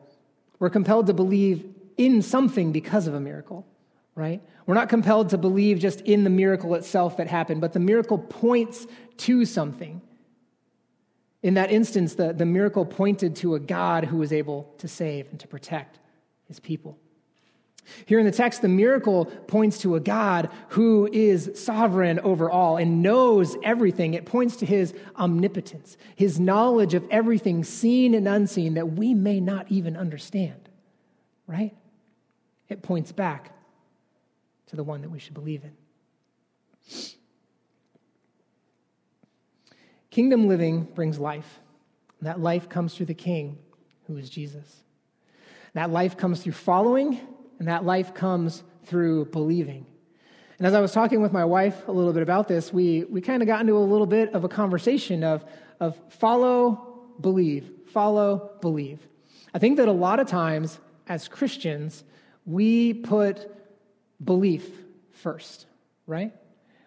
We're 0.59 0.71
compelled 0.71 1.07
to 1.07 1.15
believe 1.15 1.75
in 1.97 2.23
something 2.23 2.73
because 2.73 3.07
of 3.07 3.15
a 3.15 3.21
miracle, 3.21 3.67
right? 4.15 4.43
We're 4.67 4.75
not 4.75 4.89
compelled 4.89 5.31
to 5.31 5.39
believe 5.39 5.79
just 5.79 6.01
in 6.03 6.25
the 6.25 6.31
miracle 6.31 6.75
itself 6.75 7.17
that 7.17 7.27
happened, 7.27 7.61
but 7.61 7.73
the 7.73 7.81
miracle 7.81 8.19
points 8.19 8.87
to 9.19 9.45
something. 9.45 10.01
In 11.43 11.55
that 11.55 11.71
instance, 11.71 12.15
the, 12.15 12.33
the 12.33 12.47
miracle 12.47 12.85
pointed 12.85 13.37
to 13.37 13.55
a 13.55 13.61
God 13.61 14.05
who 14.05 14.19
was 14.19 14.33
able 14.33 14.75
to 14.79 14.89
save 14.89 15.27
and 15.31 15.41
to 15.41 15.49
protect 15.49 15.99
his 16.47 16.61
people. 16.61 16.99
Here 18.07 18.19
in 18.19 18.27
the 18.27 18.33
text, 18.33 18.63
the 18.63 18.69
miracle 18.69 19.25
points 19.25 19.79
to 19.79 19.97
a 19.97 20.01
God 20.01 20.51
who 20.69 21.09
is 21.13 21.51
sovereign 21.55 22.21
over 22.21 22.51
all 22.51 22.77
and 22.77 23.03
knows 23.03 23.57
everything. 23.63 24.15
It 24.15 24.27
points 24.27 24.57
to 24.57 24.67
his 24.67 24.95
omnipotence, 25.19 25.97
his 26.15 26.39
knowledge 26.39 26.95
of 26.95 27.05
everything 27.11 27.65
seen 27.65 28.15
and 28.15 28.29
unseen 28.29 28.75
that 28.75 28.93
we 28.93 29.15
may 29.15 29.41
not 29.41 29.67
even 29.71 29.97
understand, 29.97 30.69
right? 31.51 31.75
it 32.71 32.83
points 32.83 33.13
back 33.13 33.53
to 34.69 34.77
the 34.77 34.85
one 34.85 35.03
that 35.03 35.11
we 35.11 35.19
should 35.19 35.35
believe 35.35 35.65
in. 35.65 35.73
Kingdom 40.11 40.49
living 40.49 40.85
brings 40.85 41.19
life. 41.19 41.59
And 42.21 42.29
that 42.29 42.41
life 42.41 42.69
comes 42.69 42.95
through 42.95 43.07
the 43.07 43.15
King, 43.15 43.59
who 44.07 44.17
is 44.17 44.31
Jesus. 44.31 44.85
That 45.75 45.91
life 45.91 46.17
comes 46.17 46.43
through 46.43 46.53
following, 46.53 47.21
and 47.59 47.69
that 47.69 47.85
life 47.85 48.15
comes 48.15 48.63
through 48.85 49.27
believing. 49.27 49.87
And 50.59 50.67
as 50.67 50.75
I 50.75 50.81
was 50.81 50.93
talking 50.93 51.23
with 51.23 51.33
my 51.33 51.45
wife 51.45 51.89
a 51.89 51.93
little 51.93 52.13
bit 52.13 52.23
about 52.23 52.47
this, 52.47 52.73
we, 52.73 53.05
we 53.05 53.21
kind 53.21 53.43
of 53.43 53.49
got 53.49 53.61
into 53.61 53.77
a 53.77 53.79
little 53.79 54.07
bit 54.07 54.33
of 54.35 54.45
a 54.45 54.49
conversation 54.49 55.25
of, 55.25 55.45
of 55.81 55.99
follow, 56.09 57.09
believe, 57.21 57.71
follow, 57.93 58.53
believe. 58.61 59.01
I 59.55 59.59
think 59.59 59.79
that 59.79 59.89
a 59.89 59.93
lot 59.93 60.21
of 60.21 60.29
times 60.29 60.79
as 61.11 61.27
Christians, 61.27 62.05
we 62.47 62.95
put 62.95 63.51
belief 64.25 64.71
first, 65.11 65.67
right? 66.07 66.33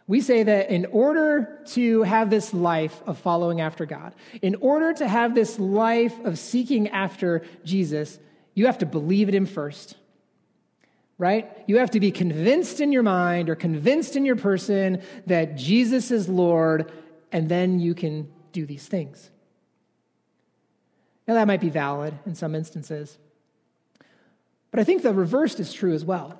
We 0.07 0.21
say 0.21 0.43
that 0.43 0.69
in 0.69 0.85
order 0.85 1.59
to 1.71 2.03
have 2.03 2.29
this 2.29 2.53
life 2.53 3.03
of 3.05 3.17
following 3.17 3.59
after 3.59 3.85
God, 3.85 4.15
in 4.41 4.55
order 4.55 4.93
to 4.93 5.07
have 5.07 5.35
this 5.35 5.59
life 5.59 6.17
of 6.23 6.39
seeking 6.39 6.87
after 6.87 7.43
Jesus, 7.65 8.17
you 8.53 8.65
have 8.65 8.77
to 8.77 8.85
believe 8.85 9.27
in 9.27 9.35
Him 9.35 9.45
first, 9.45 9.97
right? 11.17 11.51
You 11.67 11.79
have 11.79 11.91
to 11.91 11.99
be 11.99 12.11
convinced 12.11 12.79
in 12.79 12.93
your 12.93 13.03
mind 13.03 13.49
or 13.49 13.55
convinced 13.55 14.15
in 14.15 14.23
your 14.23 14.37
person 14.37 15.01
that 15.27 15.57
Jesus 15.57 16.11
is 16.11 16.29
Lord, 16.29 16.93
and 17.33 17.49
then 17.49 17.81
you 17.81 17.93
can 17.93 18.31
do 18.53 18.65
these 18.65 18.87
things. 18.87 19.29
Now, 21.27 21.33
that 21.33 21.47
might 21.47 21.61
be 21.61 21.69
valid 21.69 22.13
in 22.25 22.35
some 22.35 22.55
instances. 22.55 23.17
But 24.73 24.79
I 24.79 24.85
think 24.85 25.03
the 25.03 25.13
reverse 25.13 25.59
is 25.59 25.71
true 25.71 25.93
as 25.93 26.03
well. 26.03 26.35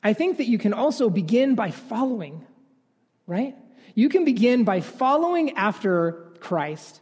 I 0.00 0.12
think 0.12 0.36
that 0.36 0.46
you 0.46 0.58
can 0.58 0.72
also 0.72 1.10
begin 1.10 1.56
by 1.56 1.72
following, 1.72 2.46
right? 3.26 3.56
You 3.96 4.08
can 4.08 4.24
begin 4.24 4.62
by 4.62 4.80
following 4.80 5.56
after 5.56 6.12
Christ. 6.38 7.00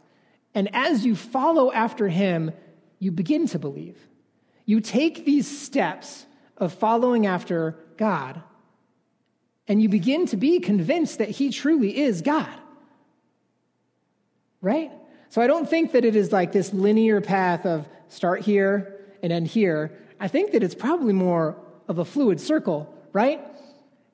And 0.55 0.67
as 0.73 1.05
you 1.05 1.15
follow 1.15 1.71
after 1.71 2.07
him, 2.07 2.53
you 2.97 3.11
begin 3.11 3.45
to 3.49 3.59
believe. 3.59 3.99
You 4.65 4.81
take 4.81 5.25
these 5.25 5.45
steps 5.47 6.25
of 6.57 6.73
following 6.73 7.27
after 7.27 7.77
God, 7.95 8.41
and 9.67 9.79
you 9.79 9.89
begin 9.89 10.25
to 10.25 10.37
be 10.37 10.59
convinced 10.59 11.19
that 11.19 11.29
he 11.29 11.51
truly 11.51 11.95
is 11.99 12.23
God. 12.23 12.49
Right? 14.59 14.91
So 15.29 15.39
I 15.39 15.45
don't 15.45 15.69
think 15.69 15.91
that 15.91 16.03
it 16.03 16.15
is 16.15 16.31
like 16.31 16.51
this 16.51 16.73
linear 16.73 17.21
path 17.21 17.67
of 17.67 17.87
start 18.07 18.41
here 18.41 19.05
and 19.21 19.31
end 19.31 19.45
here. 19.45 19.91
I 20.19 20.27
think 20.27 20.51
that 20.51 20.63
it's 20.63 20.75
probably 20.75 21.13
more 21.13 21.57
of 21.87 21.99
a 21.99 22.05
fluid 22.05 22.39
circle, 22.39 22.93
right? 23.13 23.41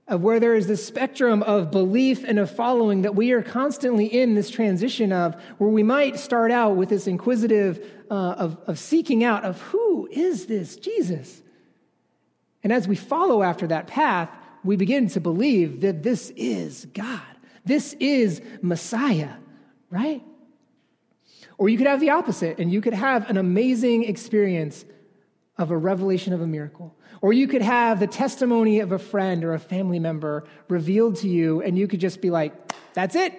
Of 0.08 0.22
where 0.22 0.40
there 0.40 0.56
is 0.56 0.68
this 0.68 0.86
spectrum 0.86 1.44
of 1.44 1.72
belief 1.72 2.24
and 2.24 2.38
of 2.40 2.52
following 2.52 3.04
that 3.04 3.16
we 3.16 3.32
are 3.32 3.42
constantly 3.42 4.06
in 4.06 4.36
this 4.36 4.50
transition 4.50 5.12
of, 5.12 5.36
where 5.58 5.70
we 5.70 5.84
might 5.84 6.20
start 6.20 6.52
out 6.52 6.76
with 6.76 6.90
this 6.90 7.08
inquisitive 7.08 7.90
uh, 8.12 8.14
of, 8.14 8.58
of 8.68 8.78
seeking 8.78 9.24
out 9.24 9.46
of 9.46 9.62
who 9.62 10.08
is 10.12 10.46
this 10.46 10.76
Jesus? 10.76 11.42
And 12.64 12.72
as 12.72 12.88
we 12.88 12.96
follow 12.96 13.44
after 13.44 13.68
that 13.68 13.88
path, 13.88 14.30
we 14.64 14.76
begin 14.76 15.08
to 15.10 15.20
believe 15.20 15.82
that 15.82 16.04
this 16.04 16.32
is 16.36 16.86
God. 16.94 17.22
This 17.66 17.94
is 18.00 18.42
Messiah, 18.62 19.36
right? 19.90 20.24
Or 21.58 21.70
you 21.70 21.78
could 21.78 21.88
have 21.88 22.00
the 22.00 22.10
opposite, 22.10 22.60
and 22.60 22.72
you 22.72 22.82
could 22.82 22.94
have 22.94 23.30
an 23.30 23.38
amazing 23.38 24.04
experience 24.06 24.86
of 25.58 25.72
a 25.72 25.78
revelation 25.78 26.34
of 26.34 26.42
a 26.42 26.48
miracle. 26.48 26.96
Or 27.22 27.32
you 27.32 27.48
could 27.48 27.62
have 27.62 28.00
the 28.00 28.08
testimony 28.08 28.80
of 28.80 28.92
a 28.92 29.00
friend 29.00 29.44
or 29.44 29.54
a 29.54 29.60
family 29.60 30.00
member 30.00 30.46
revealed 30.68 31.18
to 31.18 31.30
you, 31.30 31.62
and 31.62 31.78
you 31.78 31.88
could 31.88 32.00
just 32.00 32.22
be 32.22 32.30
like, 32.30 32.54
that's 32.94 33.16
it. 33.16 33.34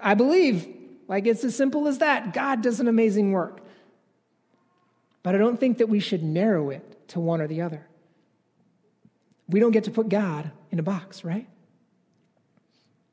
I 0.00 0.14
believe. 0.14 0.66
Like 1.08 1.26
it's 1.26 1.44
as 1.44 1.54
simple 1.54 1.86
as 1.86 1.98
that. 1.98 2.32
God 2.32 2.62
does 2.62 2.80
an 2.80 2.88
amazing 2.88 3.32
work. 3.32 3.60
But 5.22 5.34
I 5.34 5.38
don't 5.38 5.58
think 5.58 5.78
that 5.78 5.88
we 5.88 6.00
should 6.00 6.22
narrow 6.22 6.70
it 6.70 7.08
to 7.08 7.20
one 7.20 7.40
or 7.40 7.46
the 7.46 7.62
other. 7.62 7.86
We 9.48 9.60
don't 9.60 9.70
get 9.70 9.84
to 9.84 9.90
put 9.90 10.08
God 10.08 10.50
in 10.70 10.78
a 10.78 10.82
box, 10.82 11.24
right? 11.24 11.48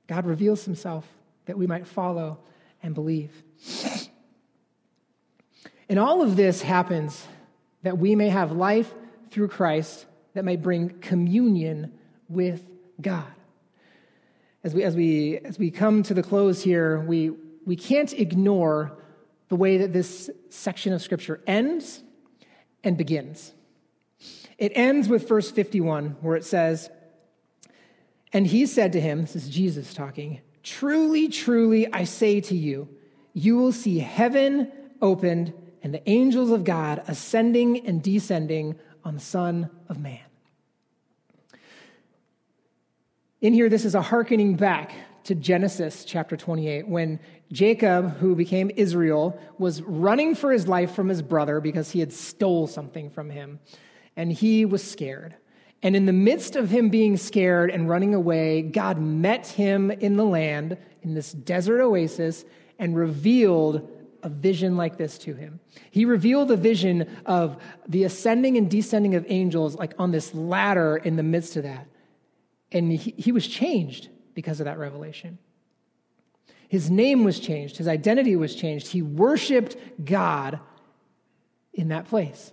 God 0.08 0.26
reveals 0.26 0.66
himself 0.66 1.08
that 1.46 1.58
we 1.58 1.68
might 1.68 1.88
follow 1.88 2.40
and 2.82 2.94
believe. 2.96 3.32
And 5.90 6.00
all 6.00 6.22
of 6.22 6.36
this 6.38 6.62
happens 6.62 7.28
that 7.84 7.98
we 7.98 8.16
may 8.16 8.30
have 8.30 8.52
life 8.52 8.94
through 9.30 9.50
Christ 9.50 10.06
that 10.34 10.44
may 10.44 10.56
bring 10.56 10.90
communion 11.00 11.94
with 12.28 12.66
God. 13.00 13.32
As 14.64 14.74
we, 14.74 14.84
as 14.84 14.96
we, 14.96 15.38
as 15.40 15.60
we 15.60 15.70
come 15.70 16.04
to 16.04 16.14
the 16.14 16.24
close 16.24 16.64
here, 16.64 17.00
we, 17.02 17.32
we 17.66 17.76
can't 17.76 18.12
ignore 18.14 18.98
the 19.50 19.56
way 19.56 19.78
that 19.78 19.94
this 19.94 20.30
section 20.50 20.94
of 20.94 21.02
Scripture 21.02 21.42
ends 21.46 22.02
and 22.84 22.98
begins. 22.98 23.54
It 24.58 24.72
ends 24.76 25.10
with 25.10 25.28
verse 25.28 25.52
51, 25.52 26.18
where 26.22 26.36
it 26.36 26.46
says, 26.46 26.90
And 28.32 28.48
he 28.48 28.66
said 28.66 28.94
to 28.94 29.02
him, 29.02 29.22
This 29.22 29.36
is 29.36 29.50
Jesus 29.50 29.94
talking, 29.94 30.40
Truly, 30.64 31.28
truly, 31.28 31.92
I 31.92 32.06
say 32.06 32.40
to 32.42 32.56
you, 32.56 32.88
you 33.34 33.58
will 33.58 33.74
see 33.74 34.00
heaven 34.00 34.72
opened 35.02 35.54
and 35.84 35.94
the 35.94 36.10
angels 36.10 36.50
of 36.50 36.64
God 36.64 37.04
ascending 37.08 37.86
and 37.86 38.02
descending 38.02 38.80
on 39.04 39.16
the 39.16 39.20
Son 39.20 39.70
of 39.90 40.00
Man. 40.00 40.20
In 43.42 43.54
here, 43.54 43.68
this 43.68 43.84
is 43.84 43.94
a 43.94 44.02
hearkening 44.02 44.56
back 44.56 44.94
to 45.26 45.36
Genesis 45.36 46.06
chapter 46.06 46.38
28, 46.38 46.88
when 46.88 47.20
Jacob, 47.52 48.18
who 48.18 48.36
became 48.36 48.72
Israel, 48.76 49.40
was 49.58 49.82
running 49.82 50.36
for 50.36 50.52
his 50.52 50.68
life 50.68 50.94
from 50.94 51.10
his 51.10 51.22
brother 51.22 51.60
because 51.60 51.92
he 51.92 52.00
had 52.00 52.14
stole 52.14 52.68
something 52.68 53.10
from 53.10 53.30
him, 53.30 53.60
and 54.16 54.32
he 54.32 54.64
was 54.64 54.84
scared. 54.90 55.36
And 55.82 55.98
in 55.98 56.06
the 56.06 56.14
midst 56.14 56.56
of 56.56 56.70
him 56.70 56.90
being 56.90 57.18
scared 57.18 57.70
and 57.70 57.90
running 57.90 58.14
away, 58.14 58.62
God 58.62 58.98
met 59.00 59.48
him 59.48 59.92
in 59.92 60.16
the 60.16 60.26
land, 60.26 60.78
in 61.02 61.14
this 61.14 61.34
desert 61.34 61.82
oasis, 61.82 62.46
and 62.80 62.96
revealed 62.96 63.90
a 64.24 64.30
vision 64.30 64.78
like 64.78 64.98
this 64.98 65.18
to 65.20 65.36
him. 65.36 65.60
He 65.92 66.06
revealed 66.06 66.48
the 66.48 66.58
vision 66.58 67.18
of 67.26 67.62
the 67.88 68.06
ascending 68.06 68.58
and 68.58 68.70
descending 68.72 69.16
of 69.16 69.26
angels, 69.28 69.76
like 69.76 69.94
on 70.00 70.12
this 70.12 70.34
ladder 70.34 70.98
in 70.98 71.18
the 71.18 71.24
midst 71.24 71.58
of 71.58 71.64
that. 71.64 71.88
And 72.72 72.92
he, 72.92 73.14
he 73.18 73.32
was 73.32 73.48
changed 73.48 74.10
because 74.34 74.60
of 74.60 74.66
that 74.66 74.80
revelation. 74.80 75.38
His 76.70 76.90
name 76.90 77.24
was 77.24 77.40
changed, 77.40 77.78
his 77.78 77.88
identity 77.88 78.36
was 78.36 78.56
changed. 78.56 78.88
He 78.88 79.02
worshiped 79.02 79.76
God 80.04 80.60
in 81.74 81.90
that 81.90 82.08
place. 82.08 82.52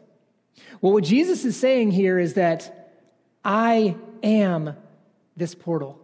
Well, 0.80 0.92
what 0.92 1.04
Jesus 1.04 1.44
is 1.44 1.56
saying 1.56 1.92
here 1.92 2.18
is 2.18 2.34
that 2.34 2.92
I 3.44 3.96
am 4.22 4.76
this 5.36 5.54
portal. 5.54 5.99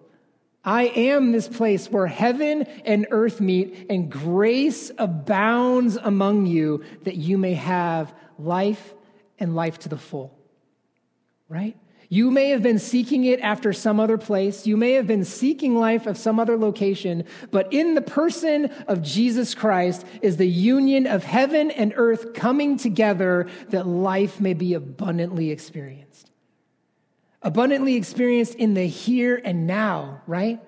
I 0.67 0.87
am 0.87 1.31
this 1.31 1.47
place 1.47 1.89
where 1.89 2.09
heaven 2.09 2.63
and 2.85 3.07
earth 3.13 3.41
meet 3.41 3.87
and 3.89 4.11
grace 4.11 4.91
abounds 4.99 5.97
among 5.97 6.47
you 6.47 6.83
that 7.05 7.15
you 7.15 7.39
may 7.39 7.55
have 7.55 8.13
life 8.37 8.93
and 9.39 9.55
life 9.55 9.79
to 9.81 9.89
the 9.89 9.97
full. 9.97 10.37
Right? 11.49 11.77
You 12.09 12.33
may 12.33 12.51
have 12.51 12.63
been 12.63 12.81
seeking 12.81 13.25
it 13.25 13.41
after 13.41 13.73
some 13.73 14.01
other 14.01 14.19
place. 14.19 14.67
You 14.67 14.77
may 14.77 14.93
have 14.93 15.07
been 15.07 15.25
seeking 15.25 15.77
life 15.77 16.07
of 16.07 16.17
some 16.17 16.41
other 16.41 16.57
location, 16.57 17.25
but 17.51 17.73
in 17.73 17.95
the 17.95 18.03
person 18.03 18.67
of 18.87 19.03
Jesus 19.03 19.55
Christ 19.55 20.05
is 20.21 20.37
the 20.37 20.49
union 20.49 21.07
of 21.07 21.25
heaven 21.25 21.71
and 21.71 21.93
earth 21.97 22.35
coming 22.35 22.77
together 22.77 23.49
that 23.71 23.87
life 23.87 24.41
may 24.41 24.55
be 24.55 24.75
abundantly 24.75 25.51
experienced. 25.51 26.31
Abundantly 27.43 27.95
experienced 27.95 28.55
in 28.55 28.75
the 28.75 28.87
here 28.87 29.41
and 29.45 29.67
now, 29.67 30.23
right? 30.27 30.61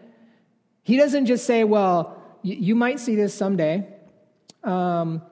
He 0.82 0.96
doesn't 0.96 1.26
just 1.26 1.46
say, 1.46 1.64
well, 1.64 2.22
you, 2.42 2.74
might 2.74 3.00
see 3.00 3.14
this 3.14 3.34
someday. 3.34 3.86
Um, 4.62 5.22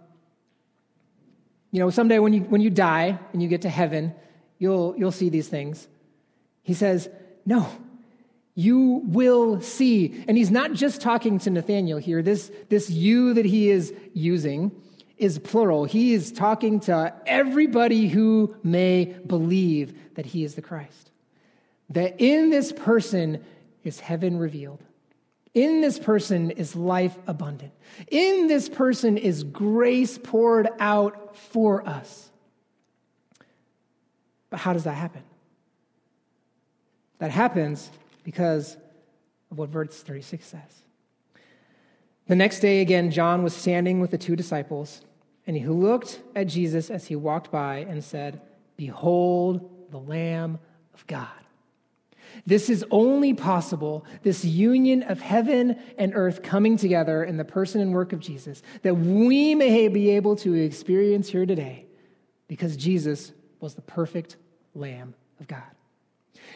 you 1.70 1.80
know, 1.80 1.90
someday 1.90 2.18
when 2.18 2.32
you, 2.32 2.40
when 2.40 2.60
you 2.60 2.70
die 2.70 3.18
and 3.32 3.42
you 3.42 3.48
get 3.48 3.62
to 3.62 3.68
heaven, 3.68 4.14
you'll, 4.58 4.94
you'll 4.96 5.12
see 5.12 5.28
these 5.28 5.48
things. 5.48 5.88
He 6.62 6.74
says, 6.74 7.08
No, 7.44 7.68
you 8.54 9.02
will 9.04 9.60
see. 9.60 10.24
And 10.26 10.36
he's 10.36 10.50
not 10.50 10.72
just 10.72 11.00
talking 11.00 11.38
to 11.40 11.50
Nathaniel 11.50 11.98
here. 11.98 12.22
This, 12.22 12.50
this 12.68 12.90
you 12.90 13.34
that 13.34 13.44
he 13.44 13.70
is 13.70 13.94
using 14.14 14.72
is 15.16 15.38
plural. 15.38 15.84
He 15.84 16.12
is 16.12 16.32
talking 16.32 16.80
to 16.80 17.14
everybody 17.26 18.08
who 18.08 18.56
may 18.62 19.16
believe 19.26 20.14
that 20.14 20.26
he 20.26 20.44
is 20.44 20.54
the 20.54 20.62
Christ. 20.62 21.10
That 21.90 22.20
in 22.20 22.50
this 22.50 22.72
person 22.72 23.44
is 23.84 24.00
heaven 24.00 24.38
revealed. 24.38 24.82
In 25.54 25.80
this 25.80 25.98
person 25.98 26.50
is 26.50 26.76
life 26.76 27.16
abundant. 27.26 27.72
In 28.10 28.46
this 28.46 28.68
person 28.68 29.16
is 29.16 29.42
grace 29.42 30.18
poured 30.18 30.68
out 30.78 31.36
for 31.36 31.88
us. 31.88 32.30
But 34.50 34.60
how 34.60 34.72
does 34.72 34.84
that 34.84 34.94
happen? 34.94 35.22
That 37.18 37.30
happens 37.30 37.90
because 38.22 38.76
of 39.50 39.58
what 39.58 39.70
verse 39.70 40.02
36 40.02 40.44
says. 40.46 40.60
The 42.26 42.36
next 42.36 42.60
day, 42.60 42.80
again, 42.80 43.10
John 43.10 43.42
was 43.42 43.54
standing 43.54 44.00
with 44.00 44.10
the 44.10 44.18
two 44.18 44.36
disciples, 44.36 45.00
and 45.46 45.56
he 45.56 45.66
looked 45.66 46.20
at 46.34 46.48
Jesus 46.48 46.90
as 46.90 47.06
he 47.06 47.16
walked 47.16 47.50
by 47.50 47.78
and 47.88 48.02
said, 48.02 48.40
Behold 48.76 49.90
the 49.90 49.98
Lamb 49.98 50.58
of 50.92 51.06
God. 51.06 51.28
This 52.44 52.68
is 52.68 52.84
only 52.90 53.32
possible, 53.34 54.04
this 54.22 54.44
union 54.44 55.02
of 55.04 55.20
heaven 55.20 55.78
and 55.96 56.12
earth 56.14 56.42
coming 56.42 56.76
together 56.76 57.24
in 57.24 57.36
the 57.36 57.44
person 57.44 57.80
and 57.80 57.92
work 57.92 58.12
of 58.12 58.20
Jesus, 58.20 58.62
that 58.82 58.94
we 58.94 59.54
may 59.54 59.88
be 59.88 60.10
able 60.10 60.36
to 60.36 60.54
experience 60.54 61.28
here 61.28 61.46
today 61.46 61.86
because 62.48 62.76
Jesus 62.76 63.32
was 63.60 63.74
the 63.74 63.82
perfect 63.82 64.36
Lamb 64.74 65.14
of 65.40 65.48
God. 65.48 65.62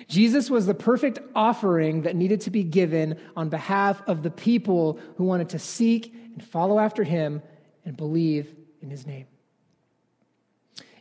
Jesus 0.09 0.51
was 0.51 0.67
the 0.67 0.75
perfect 0.75 1.19
offering 1.35 2.03
that 2.03 2.17
needed 2.17 2.41
to 2.43 2.51
be 2.51 2.63
given 2.63 3.19
on 3.37 3.49
behalf 3.49 4.03
of 4.07 4.23
the 4.23 4.31
people 4.31 4.99
who 5.17 5.25
wanted 5.25 5.49
to 5.51 5.59
seek 5.59 6.15
and 6.35 6.45
follow 6.45 6.79
after 6.79 7.03
him 7.03 7.43
and 7.85 7.97
believe 7.97 8.55
in 8.83 8.91
his 8.91 9.07
name. 9.07 9.27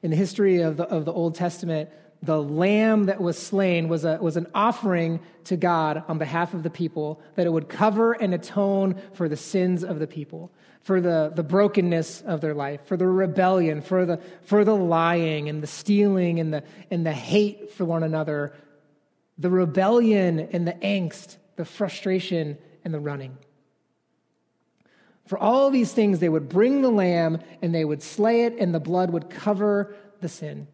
In 0.02 0.12
the 0.12 0.16
history 0.16 0.62
of 0.62 0.78
the, 0.78 0.84
of 0.86 1.06
the 1.06 1.12
Old 1.12 1.36
Testament, 1.36 1.90
the 2.22 2.42
lamb 2.42 3.06
that 3.06 3.22
was 3.22 3.38
slain 3.38 3.88
was, 3.88 4.04
a, 4.04 4.18
was 4.22 4.36
an 4.36 4.48
offering 4.54 5.22
to 5.46 5.56
God 5.56 6.04
on 6.08 6.18
behalf 6.18 6.54
of 6.54 6.64
the 6.64 6.70
people, 6.70 7.22
that 7.36 7.46
it 7.46 7.52
would 7.52 7.70
cover 7.70 8.14
and 8.14 8.34
atone 8.34 9.02
for 9.14 9.30
the 9.30 9.38
sins 9.38 9.84
of 9.84 10.00
the 10.00 10.08
people, 10.08 10.52
for 10.82 11.00
the, 11.00 11.32
the 11.34 11.44
brokenness 11.44 12.22
of 12.22 12.42
their 12.42 12.54
life, 12.54 12.82
for 12.86 12.98
the 12.98 13.08
rebellion, 13.08 13.82
for 13.82 14.06
the, 14.06 14.20
for 14.44 14.66
the 14.66 14.76
lying 14.76 15.48
and 15.48 15.64
the 15.64 15.68
stealing 15.68 16.40
and 16.40 16.54
the, 16.54 16.64
and 16.92 17.06
the 17.06 17.14
hate 17.14 17.72
for 17.72 17.86
one 17.86 18.04
another 18.04 18.54
the 19.40 19.50
rebellion 19.50 20.40
and 20.52 20.68
the 20.68 20.74
angst, 20.74 21.38
the 21.56 21.66
frustration 21.66 22.58
and 22.84 22.94
the 22.94 23.00
running. 23.00 23.38
For 25.26 25.38
all 25.38 25.70
these 25.70 25.94
things, 25.94 26.20
they 26.20 26.30
would 26.30 26.50
bring 26.50 26.82
the 26.82 26.92
lamb 26.92 27.40
and 27.62 27.74
they 27.74 27.86
would 27.86 28.04
slay 28.04 28.44
it, 28.44 28.56
and 28.60 28.76
the 28.76 28.80
blood 28.80 29.12
would 29.12 29.30
cover 29.30 29.96
the 30.20 30.28
sin. 30.28 30.68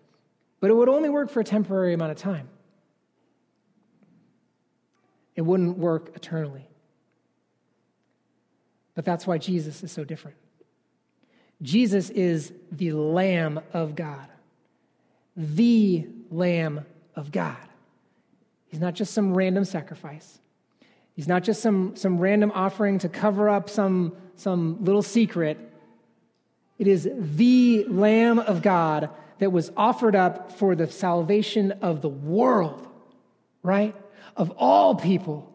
But 0.60 0.70
it 0.70 0.74
would 0.74 0.90
only 0.90 1.10
work 1.10 1.30
for 1.30 1.42
a 1.42 1.44
temporary 1.44 1.94
amount 1.94 2.12
of 2.12 2.18
time, 2.18 2.50
it 5.36 5.42
wouldn't 5.42 5.78
work 5.78 6.12
eternally. 6.16 6.68
But 8.96 9.04
that's 9.04 9.28
why 9.28 9.38
Jesus 9.38 9.84
is 9.84 9.92
so 9.92 10.06
different. 10.06 10.38
Jesus 11.62 12.10
is 12.10 12.54
the 12.72 12.94
Lamb 12.94 13.60
of 13.74 13.96
God, 13.96 14.28
the 15.36 16.08
Lamb 16.32 16.86
of 17.16 17.32
God. 17.32 17.58
He's 18.68 18.80
not 18.80 18.94
just 18.94 19.14
some 19.14 19.34
random 19.34 19.66
sacrifice. 19.66 20.40
He's 21.14 21.28
not 21.28 21.44
just 21.44 21.62
some, 21.62 21.96
some 21.96 22.20
random 22.20 22.52
offering 22.54 23.00
to 23.00 23.10
cover 23.10 23.50
up 23.50 23.70
some, 23.70 24.16
some 24.36 24.84
little 24.84 25.02
secret. 25.02 25.58
It 26.78 26.88
is 26.88 27.10
the 27.16 27.86
Lamb 27.88 28.40
of 28.40 28.62
God 28.62 29.10
that 29.46 29.52
was 29.52 29.72
offered 29.78 30.16
up 30.16 30.54
for 30.54 30.76
the 30.76 30.90
salvation 30.90 31.72
of 31.84 32.02
the 32.02 32.10
world, 32.10 32.88
right? 33.62 33.96
Of 34.36 34.50
all 34.58 34.96
people. 34.96 35.54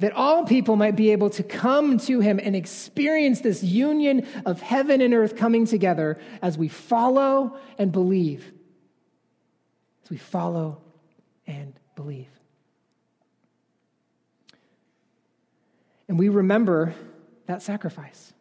That 0.00 0.14
all 0.14 0.44
people 0.46 0.74
might 0.74 0.96
be 0.96 1.12
able 1.12 1.30
to 1.30 1.44
come 1.44 1.98
to 1.98 2.18
him 2.18 2.40
and 2.42 2.56
experience 2.56 3.40
this 3.40 3.62
union 3.62 4.26
of 4.44 4.60
heaven 4.60 5.00
and 5.00 5.14
earth 5.14 5.36
coming 5.36 5.64
together 5.64 6.18
as 6.42 6.58
we 6.58 6.66
follow 6.66 7.56
and 7.78 7.92
believe. 7.92 8.52
As 10.02 10.10
we 10.10 10.16
follow 10.16 10.82
and 11.46 11.72
believe. 11.94 12.26
And 16.08 16.18
we 16.18 16.30
remember 16.30 16.96
that 17.46 17.62
sacrifice, 17.62 18.32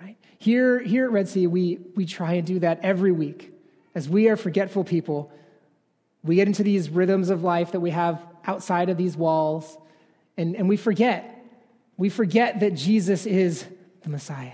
right? 0.00 0.16
Here, 0.38 0.80
here 0.80 1.04
at 1.04 1.12
Red 1.12 1.28
Sea, 1.28 1.46
we, 1.46 1.78
we 1.94 2.04
try 2.04 2.32
and 2.32 2.44
do 2.44 2.58
that 2.58 2.80
every 2.82 3.12
week. 3.12 3.54
As 3.94 4.08
we 4.08 4.28
are 4.28 4.36
forgetful 4.36 4.84
people, 4.84 5.32
we 6.22 6.36
get 6.36 6.46
into 6.46 6.62
these 6.62 6.90
rhythms 6.90 7.30
of 7.30 7.42
life 7.42 7.72
that 7.72 7.80
we 7.80 7.90
have 7.90 8.20
outside 8.46 8.88
of 8.88 8.96
these 8.96 9.16
walls, 9.16 9.76
and, 10.36 10.56
and 10.56 10.68
we 10.68 10.76
forget. 10.76 11.34
We 11.96 12.08
forget 12.08 12.60
that 12.60 12.74
Jesus 12.74 13.26
is 13.26 13.64
the 14.02 14.08
Messiah. 14.08 14.52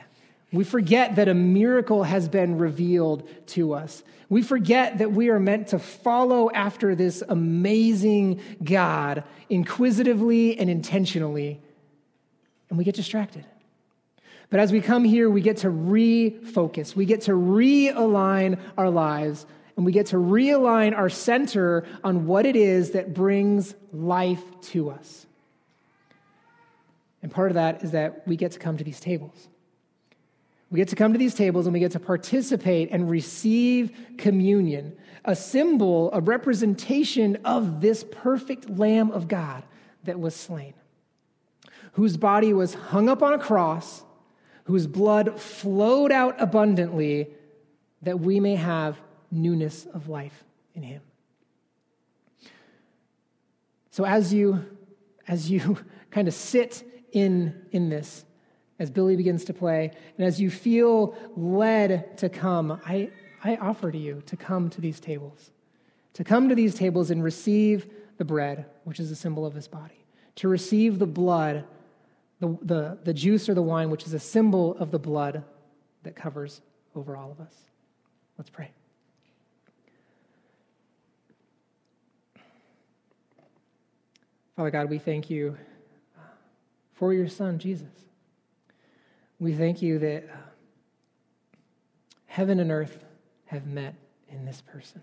We 0.52 0.64
forget 0.64 1.16
that 1.16 1.28
a 1.28 1.34
miracle 1.34 2.04
has 2.04 2.28
been 2.28 2.58
revealed 2.58 3.28
to 3.48 3.74
us. 3.74 4.02
We 4.28 4.42
forget 4.42 4.98
that 4.98 5.12
we 5.12 5.28
are 5.28 5.40
meant 5.40 5.68
to 5.68 5.78
follow 5.78 6.50
after 6.50 6.94
this 6.94 7.22
amazing 7.28 8.40
God 8.62 9.24
inquisitively 9.48 10.58
and 10.58 10.70
intentionally 10.70 11.60
and 12.74 12.78
we 12.78 12.84
get 12.84 12.96
distracted. 12.96 13.44
But 14.54 14.60
as 14.60 14.70
we 14.70 14.80
come 14.80 15.02
here, 15.02 15.28
we 15.28 15.40
get 15.40 15.56
to 15.56 15.66
refocus, 15.66 16.94
we 16.94 17.06
get 17.06 17.22
to 17.22 17.32
realign 17.32 18.60
our 18.78 18.88
lives, 18.88 19.46
and 19.76 19.84
we 19.84 19.90
get 19.90 20.06
to 20.06 20.16
realign 20.16 20.96
our 20.96 21.08
center 21.08 21.84
on 22.04 22.28
what 22.28 22.46
it 22.46 22.54
is 22.54 22.92
that 22.92 23.12
brings 23.12 23.74
life 23.92 24.44
to 24.66 24.90
us. 24.90 25.26
And 27.20 27.32
part 27.32 27.50
of 27.50 27.56
that 27.56 27.82
is 27.82 27.90
that 27.90 28.24
we 28.28 28.36
get 28.36 28.52
to 28.52 28.60
come 28.60 28.76
to 28.76 28.84
these 28.84 29.00
tables. 29.00 29.48
We 30.70 30.76
get 30.76 30.86
to 30.90 30.94
come 30.94 31.12
to 31.12 31.18
these 31.18 31.34
tables 31.34 31.66
and 31.66 31.74
we 31.74 31.80
get 31.80 31.90
to 31.90 31.98
participate 31.98 32.90
and 32.92 33.10
receive 33.10 33.90
communion, 34.18 34.96
a 35.24 35.34
symbol, 35.34 36.12
a 36.12 36.20
representation 36.20 37.38
of 37.44 37.80
this 37.80 38.04
perfect 38.08 38.70
Lamb 38.70 39.10
of 39.10 39.26
God 39.26 39.64
that 40.04 40.20
was 40.20 40.36
slain, 40.36 40.74
whose 41.94 42.16
body 42.16 42.52
was 42.52 42.74
hung 42.74 43.08
up 43.08 43.20
on 43.20 43.32
a 43.32 43.38
cross, 43.40 44.04
whose 44.64 44.86
blood 44.86 45.40
flowed 45.40 46.12
out 46.12 46.40
abundantly, 46.40 47.28
that 48.02 48.20
we 48.20 48.40
may 48.40 48.56
have 48.56 49.00
newness 49.30 49.86
of 49.86 50.08
life 50.08 50.44
in 50.74 50.82
him. 50.82 51.02
So 53.90 54.04
as 54.04 54.32
you 54.34 54.64
as 55.28 55.50
you 55.50 55.78
kind 56.10 56.28
of 56.28 56.34
sit 56.34 56.82
in 57.12 57.66
in 57.70 57.88
this 57.88 58.24
as 58.78 58.90
Billy 58.90 59.16
begins 59.16 59.44
to 59.44 59.54
play 59.54 59.92
and 60.18 60.26
as 60.26 60.40
you 60.40 60.50
feel 60.50 61.14
led 61.36 62.16
to 62.18 62.28
come, 62.28 62.80
I 62.84 63.10
I 63.42 63.56
offer 63.56 63.92
to 63.92 63.98
you 63.98 64.22
to 64.26 64.36
come 64.36 64.70
to 64.70 64.80
these 64.80 64.98
tables. 64.98 65.50
To 66.14 66.24
come 66.24 66.48
to 66.48 66.54
these 66.54 66.74
tables 66.74 67.10
and 67.10 67.22
receive 67.22 67.88
the 68.16 68.24
bread, 68.24 68.66
which 68.84 69.00
is 69.00 69.10
a 69.10 69.16
symbol 69.16 69.44
of 69.44 69.54
his 69.54 69.68
body. 69.68 70.06
To 70.36 70.48
receive 70.48 70.98
the 70.98 71.06
blood, 71.06 71.64
the, 72.40 72.58
the, 72.62 72.98
the 73.04 73.14
juice 73.14 73.48
or 73.48 73.54
the 73.54 73.62
wine, 73.62 73.90
which 73.90 74.06
is 74.06 74.14
a 74.14 74.18
symbol 74.18 74.76
of 74.78 74.90
the 74.90 74.98
blood 74.98 75.44
that 76.02 76.16
covers 76.16 76.60
over 76.94 77.16
all 77.16 77.30
of 77.30 77.40
us. 77.40 77.54
Let's 78.38 78.50
pray. 78.50 78.70
Father 84.56 84.70
God, 84.70 84.88
we 84.88 84.98
thank 84.98 85.30
you 85.30 85.56
uh, 86.16 86.20
for 86.94 87.12
your 87.12 87.28
Son, 87.28 87.58
Jesus. 87.58 87.88
We 89.40 89.52
thank 89.52 89.82
you 89.82 89.98
that 89.98 90.24
uh, 90.32 90.36
heaven 92.26 92.60
and 92.60 92.70
earth 92.70 93.04
have 93.46 93.66
met 93.66 93.94
in 94.30 94.44
this 94.44 94.60
person. 94.60 95.02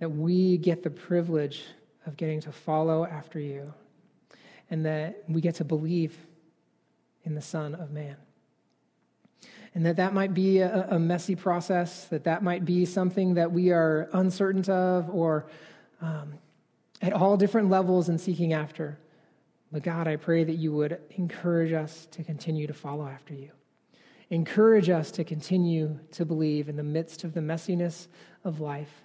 That 0.00 0.08
we 0.08 0.56
get 0.56 0.82
the 0.82 0.90
privilege 0.90 1.64
of 2.06 2.16
getting 2.16 2.40
to 2.40 2.52
follow 2.52 3.04
after 3.04 3.38
you, 3.38 3.72
and 4.70 4.86
that 4.86 5.24
we 5.28 5.40
get 5.40 5.56
to 5.56 5.64
believe 5.64 6.16
in 7.24 7.34
the 7.34 7.42
Son 7.42 7.74
of 7.74 7.90
Man. 7.90 8.16
And 9.74 9.86
that 9.86 9.96
that 9.96 10.14
might 10.14 10.34
be 10.34 10.58
a, 10.58 10.88
a 10.90 10.98
messy 10.98 11.36
process, 11.36 12.06
that 12.06 12.24
that 12.24 12.42
might 12.42 12.64
be 12.64 12.84
something 12.84 13.34
that 13.34 13.52
we 13.52 13.70
are 13.70 14.08
uncertain 14.12 14.68
of 14.70 15.08
or 15.10 15.46
um, 16.00 16.34
at 17.02 17.12
all 17.12 17.36
different 17.36 17.70
levels 17.70 18.08
and 18.08 18.20
seeking 18.20 18.52
after. 18.52 18.98
But 19.72 19.82
God, 19.82 20.08
I 20.08 20.16
pray 20.16 20.42
that 20.42 20.56
you 20.56 20.72
would 20.72 20.98
encourage 21.10 21.72
us 21.72 22.08
to 22.12 22.24
continue 22.24 22.66
to 22.66 22.74
follow 22.74 23.06
after 23.06 23.34
you. 23.34 23.50
Encourage 24.30 24.88
us 24.88 25.10
to 25.12 25.24
continue 25.24 25.98
to 26.12 26.24
believe 26.24 26.68
in 26.68 26.76
the 26.76 26.82
midst 26.82 27.24
of 27.24 27.34
the 27.34 27.40
messiness 27.40 28.08
of 28.44 28.60
life, 28.60 29.02